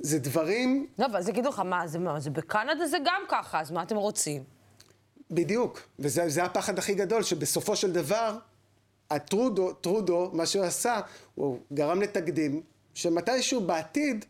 זה 0.00 0.18
דברים... 0.18 0.86
לא, 0.98 1.06
אבל 1.06 1.22
זה 1.22 1.30
יגידו 1.30 1.48
לך, 1.48 1.58
מה, 1.58 1.86
זה, 1.86 1.98
מה, 1.98 2.20
זה 2.20 2.30
בקנדה 2.30 2.86
זה 2.86 2.98
גם 3.04 3.22
ככה, 3.28 3.60
אז 3.60 3.70
מה 3.70 3.82
אתם 3.82 3.96
רוצים? 3.96 4.44
בדיוק, 5.30 5.88
וזה 5.98 6.44
הפחד 6.44 6.78
הכי 6.78 6.94
גדול, 6.94 7.22
שבסופו 7.22 7.76
של 7.76 7.92
דבר, 7.92 8.38
הטרודו, 9.10 9.72
טרודו, 9.72 10.30
מה 10.32 10.46
שהוא 10.46 10.64
עשה, 10.64 11.00
הוא 11.34 11.58
גרם 11.72 12.02
לתקדים, 12.02 12.62
שמתישהו 12.94 13.60
בעתיד 13.60 14.24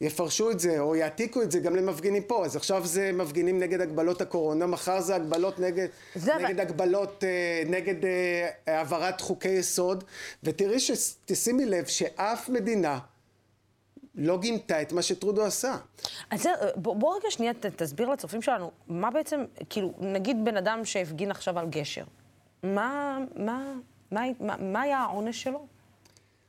יפרשו 0.00 0.50
את 0.50 0.60
זה, 0.60 0.80
או 0.80 0.96
יעתיקו 0.96 1.42
את 1.42 1.50
זה 1.50 1.58
גם 1.58 1.76
למפגינים 1.76 2.22
פה. 2.22 2.44
אז 2.44 2.56
עכשיו 2.56 2.86
זה 2.86 3.12
מפגינים 3.12 3.58
נגד 3.58 3.80
הגבלות 3.80 4.20
הקורונה, 4.20 4.66
מחר 4.66 5.00
זה 5.00 5.14
הגבלות 5.14 5.58
נגד, 5.58 5.88
נגד 6.16 6.60
הגבלות, 6.60 7.24
אה, 7.24 7.62
נגד 7.66 8.04
אה, 8.04 8.48
העברת 8.66 9.20
חוקי 9.20 9.48
יסוד, 9.48 10.04
ותראי 10.42 10.80
שתשימי 10.80 11.66
לב 11.66 11.86
שאף 11.86 12.48
מדינה 12.48 12.98
לא 14.14 14.38
גינתה 14.38 14.82
את 14.82 14.92
מה 14.92 15.02
שטרודו 15.02 15.44
עשה. 15.44 15.76
אז 16.30 16.48
בוא, 16.76 16.96
בוא 16.96 17.16
רגע 17.16 17.30
שנייה 17.30 17.52
תסביר 17.76 18.08
לצופים 18.08 18.42
שלנו, 18.42 18.70
מה 18.88 19.10
בעצם, 19.10 19.44
כאילו, 19.70 19.94
נגיד 19.98 20.44
בן 20.44 20.56
אדם 20.56 20.84
שהפגין 20.84 21.30
עכשיו 21.30 21.58
על 21.58 21.66
גשר, 21.66 22.04
מה, 22.62 23.18
מה, 23.36 23.74
מה, 24.10 24.22
מה, 24.40 24.56
מה 24.56 24.82
היה 24.82 24.98
העונש 24.98 25.42
שלו? 25.42 25.66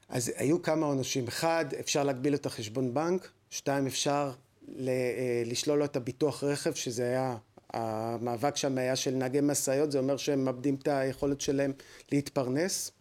אז 0.09 0.31
היו 0.35 0.61
כמה 0.61 0.85
עונשים. 0.85 1.27
אחד, 1.27 1.65
אפשר 1.79 2.03
להגביל 2.03 2.35
את 2.35 2.45
החשבון 2.45 2.93
בנק, 2.93 3.29
שתיים, 3.55 3.87
אפשר 3.87 4.31
אה, 4.79 5.43
לשלול 5.45 5.79
לו 5.79 5.85
את 5.85 5.95
הביטוח 5.95 6.43
רכב, 6.43 6.73
שזה 6.73 7.03
היה, 7.03 7.37
המאבק 7.73 8.55
שם 8.55 8.77
היה 8.77 8.95
של 8.95 9.11
נהגי 9.11 9.39
משאיות, 9.41 9.91
זה 9.91 9.99
אומר 9.99 10.17
שהם 10.17 10.45
מאבדים 10.45 10.75
את 10.75 10.87
היכולת 10.87 11.41
שלהם 11.41 11.71
להתפרנס. 12.11 12.91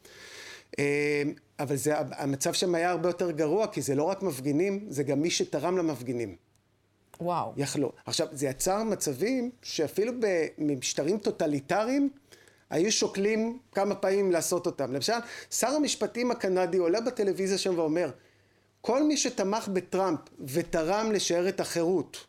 אה, 0.79 1.23
אבל 1.59 1.77
זה, 1.77 1.95
המצב 1.99 2.53
שם 2.53 2.75
היה 2.75 2.91
הרבה 2.91 3.09
יותר 3.09 3.31
גרוע, 3.31 3.67
כי 3.67 3.83
זה 3.83 3.95
לא 3.95 4.03
רק 4.03 4.23
מפגינים, 4.23 4.87
זה 4.89 5.03
גם 5.03 5.23
מי 5.23 5.31
שתרם 5.31 5.79
למפגינים. 5.79 6.37
וואו. 7.21 7.53
יכלו. 7.57 7.93
עכשיו, 8.07 8.27
זה 8.33 8.47
יצר 8.47 8.83
מצבים 8.83 9.51
שאפילו 9.63 10.13
במשטרים 10.59 11.19
טוטליטריים, 11.19 12.11
היו 12.71 12.93
שוקלים 12.93 13.59
כמה 13.73 13.95
פעמים 13.95 14.33
לעשות 14.33 14.67
אותם. 14.67 14.93
למשל, 14.93 15.13
שר 15.51 15.69
המשפטים 15.69 16.31
הקנדי 16.31 16.79
עולה 16.79 17.01
בטלוויזיה 17.01 17.59
שם 17.59 17.79
ואומר, 17.79 18.11
כל 18.87 19.03
מי 19.03 19.17
שתמך 19.17 19.69
בטראמפ 19.69 20.19
ותרם 20.41 21.13
לשיירת 21.13 21.61
החירות, 21.61 22.27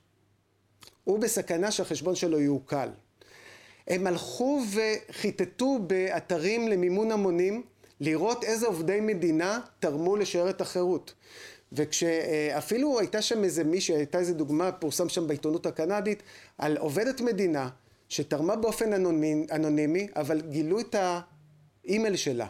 הוא 1.03 1.19
בסכנה 1.19 1.71
שהחשבון 1.71 2.15
שלו 2.15 2.39
יעוקל. 2.41 2.89
הם 3.87 4.07
הלכו 4.07 4.61
וחיטטו 4.73 5.79
באתרים 5.87 6.67
למימון 6.67 7.11
המונים 7.11 7.63
לראות 7.99 8.43
איזה 8.43 8.67
עובדי 8.67 8.99
מדינה 9.01 9.59
תרמו 9.79 10.15
לשיירת 10.15 10.61
החירות. 10.61 11.13
וכשאפילו 11.71 12.99
הייתה 12.99 13.21
שם 13.21 13.43
איזה 13.43 13.63
מישהי, 13.63 13.95
הייתה 13.95 14.19
איזה 14.19 14.33
דוגמה, 14.33 14.71
פורסם 14.71 15.09
שם 15.09 15.27
בעיתונות 15.27 15.65
הקנדית, 15.65 16.23
על 16.57 16.77
עובדת 16.77 17.21
מדינה 17.21 17.69
שתרמה 18.09 18.55
באופן 18.55 18.93
אנונימי, 19.51 20.07
אבל 20.15 20.41
גילו 20.41 20.79
את 20.79 20.95
האימייל 21.85 22.15
שלה. 22.15 22.47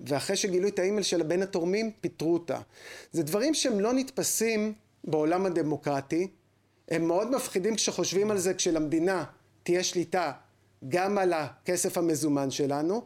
ואחרי 0.00 0.36
שגילו 0.36 0.68
את 0.68 0.78
האימייל 0.78 1.02
שלה 1.02 1.24
בין 1.24 1.42
התורמים, 1.42 1.90
פיטרו 2.00 2.34
אותה. 2.34 2.58
זה 3.12 3.22
דברים 3.22 3.54
שהם 3.54 3.80
לא 3.80 3.92
נתפסים 3.92 4.74
בעולם 5.04 5.46
הדמוקרטי. 5.46 6.28
הם 6.88 7.06
מאוד 7.06 7.30
מפחידים 7.30 7.74
כשחושבים 7.74 8.30
על 8.30 8.38
זה, 8.38 8.54
כשלמדינה 8.54 9.24
תהיה 9.62 9.82
שליטה 9.82 10.32
גם 10.88 11.18
על 11.18 11.32
הכסף 11.32 11.98
המזומן 11.98 12.50
שלנו, 12.50 13.02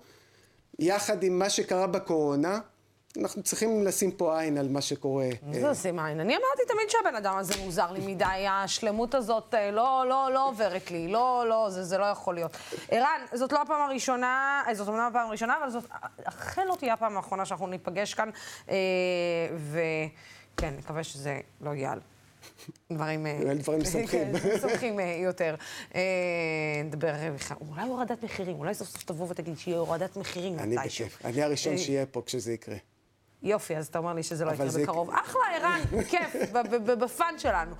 יחד 0.79 1.23
עם 1.23 1.39
מה 1.39 1.51
שקרה 1.51 1.87
בקורונה, 1.87 2.61
אנחנו 3.19 3.43
צריכים 3.43 3.85
לשים 3.85 4.11
פה 4.11 4.41
עין 4.41 4.59
על 4.59 4.69
מה 4.69 4.81
שקורה. 4.81 5.29
מה 5.43 5.61
זה 5.61 5.69
לשים 5.69 5.99
עין? 5.99 6.21
אני 6.21 6.33
אמרתי 6.37 6.63
תמיד 6.69 6.91
שהבן 6.91 7.17
אדם 7.17 7.37
הזה 7.37 7.55
מוזר 7.65 7.93
לי 7.93 8.15
מדי, 8.15 8.47
השלמות 8.51 9.15
הזאת 9.15 9.55
אה, 9.55 9.71
לא, 9.71 10.05
לא, 10.09 10.31
לא 10.35 10.49
עוברת 10.49 10.91
לי, 10.91 11.09
לא, 11.09 11.45
לא, 11.49 11.71
זה, 11.71 11.85
זה 11.85 11.99
לא 11.99 12.05
יכול 12.05 12.35
להיות. 12.35 12.57
ערן, 12.91 13.21
זאת 13.33 13.53
לא 13.53 13.63
הפעם 13.63 13.83
הראשונה, 13.83 14.63
אה, 14.69 14.75
זאת 14.75 14.89
אומנם 14.89 15.09
הפעם 15.11 15.29
הראשונה, 15.29 15.59
אבל 15.63 15.71
זאת 15.71 15.85
אכן 16.25 16.67
לא 16.67 16.75
תהיה 16.79 16.93
הפעם 16.93 17.17
האחרונה 17.17 17.45
שאנחנו 17.45 17.67
ניפגש 17.67 18.15
כאן, 18.15 18.31
וכן, 19.57 20.75
נקווה 20.79 21.05
שזה 21.05 21.41
לא 21.61 21.71
יהיה 21.71 21.93
על 21.93 22.01
דברים... 22.93 23.27
דברים. 23.59 23.83
כן, 24.11 24.33
משמחים 24.57 25.01
יותר. 25.29 25.55
נדבר, 26.85 27.15
אולי 27.71 27.89
הורדת 27.89 28.25
מחירים, 28.25 28.59
אולי 28.59 28.75
סוף 28.75 28.89
סוף 28.89 29.03
תבוא 29.03 29.27
ותגיד 29.31 29.59
שיהיה 29.59 29.79
הורדת 29.79 30.17
מחירים. 30.17 30.59
אני 30.59 30.77
בכיף, 30.85 31.25
אני 31.25 31.43
הראשון 31.43 31.79
שיהיה 31.79 32.07
פה 32.07 32.23
כשזה 32.27 32.53
יקרה. 32.53 32.77
יופי, 33.43 33.77
אז 33.77 33.87
אתה 33.87 33.99
אומר 33.99 34.13
לי 34.13 34.23
שזה 34.23 34.45
לא 34.45 34.53
יקרה 34.53 34.67
בקרוב. 34.83 35.11
אחלה, 35.11 35.41
ערן, 35.57 35.81
כיף, 36.11 36.53
בפאן 36.99 37.35
שלנו. 37.39 37.75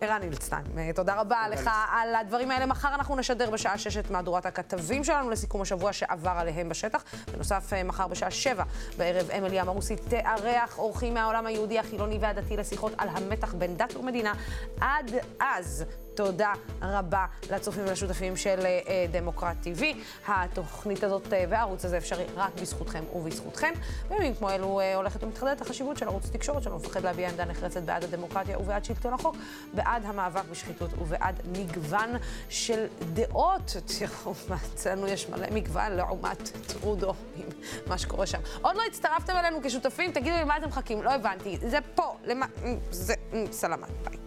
ערן 0.00 0.22
אילצטיין, 0.22 0.78
אה, 0.78 0.90
תודה 0.94 1.20
רבה 1.20 1.48
לך 1.50 1.70
על 1.90 2.14
הדברים 2.14 2.50
האלה. 2.50 2.66
מחר 2.66 2.94
אנחנו 2.94 3.16
נשדר 3.16 3.50
בשעה 3.50 3.78
שש 3.78 3.96
את 3.96 4.10
מהדורת 4.10 4.46
הכתבים 4.46 5.04
שלנו 5.04 5.30
לסיכום 5.30 5.62
השבוע 5.62 5.92
שעבר 5.92 6.30
עליהם 6.30 6.68
בשטח. 6.68 7.04
בנוסף, 7.32 7.72
אה, 7.72 7.82
מחר 7.82 8.08
בשעה 8.08 8.30
שבע 8.30 8.64
בערב 8.96 9.30
אמילי 9.30 9.60
אמרוסי 9.60 9.96
תארח 9.96 10.78
אורחים 10.78 11.14
מהעולם 11.14 11.46
היהודי, 11.46 11.78
החילוני 11.78 12.18
והדתי 12.20 12.56
לשיחות 12.56 12.92
על 12.98 13.08
המתח 13.08 13.54
בין 13.54 13.76
דת 13.76 13.96
ומדינה. 13.96 14.32
עד 14.80 15.10
אז, 15.40 15.84
תודה 16.14 16.52
רבה 16.82 17.26
לצופים 17.50 17.84
ולשותפים 17.86 18.36
של 18.36 18.66
אה, 18.66 19.06
דמוקרט 19.10 19.56
TV. 19.64 19.82
התוכנית 20.26 21.04
הזאת 21.04 21.26
והערוץ 21.50 21.84
הזה 21.84 21.98
אפשרי 21.98 22.24
רק 22.36 22.52
בזכותכם 22.60 23.04
ובזכותכם. 23.14 23.72
בימים 24.08 24.34
כמו 24.34 24.50
אלו 24.50 24.80
הולכת 24.94 25.24
ומתחדדת 25.24 25.60
החשיבות 25.60 25.96
של 25.96 26.08
ערוץ 26.08 26.30
תקשורת 26.30 26.62
שלנו, 26.62 26.76
מפחד 26.76 27.04
להביע 27.04 27.28
עמדה 27.28 27.44
נחרצת 27.44 27.82
בעד 27.82 28.04
הדמוקרטיה 28.04 28.58
ובעד 28.58 28.84
שלטון 28.84 29.14
החוק. 29.14 29.36
בעד 29.74 30.04
המאבק 30.04 30.44
בשחיתות 30.50 30.90
ובעד 30.98 31.40
מגוון 31.52 32.10
של 32.48 32.86
דעות. 33.12 33.76
תראו, 33.98 34.34
אצלנו 34.74 35.06
יש 35.06 35.28
מלא 35.28 35.46
מגוון 35.50 35.92
לעומת 35.92 36.50
טרודו 36.66 37.14
עם 37.36 37.46
מה 37.86 37.98
שקורה 37.98 38.26
שם. 38.26 38.40
עוד 38.62 38.76
לא 38.76 38.82
הצטרפתם 38.88 39.36
אלינו 39.36 39.58
כשותפים? 39.62 40.12
תגידו 40.12 40.36
לי 40.36 40.44
מה 40.44 40.56
אתם 40.56 40.68
מחכים, 40.68 41.02
לא 41.02 41.10
הבנתי. 41.10 41.58
זה 41.62 41.78
פה, 41.94 42.16
למה... 42.24 42.46
זה... 42.90 43.14
סלמת, 43.50 43.88
ביי. 44.04 44.23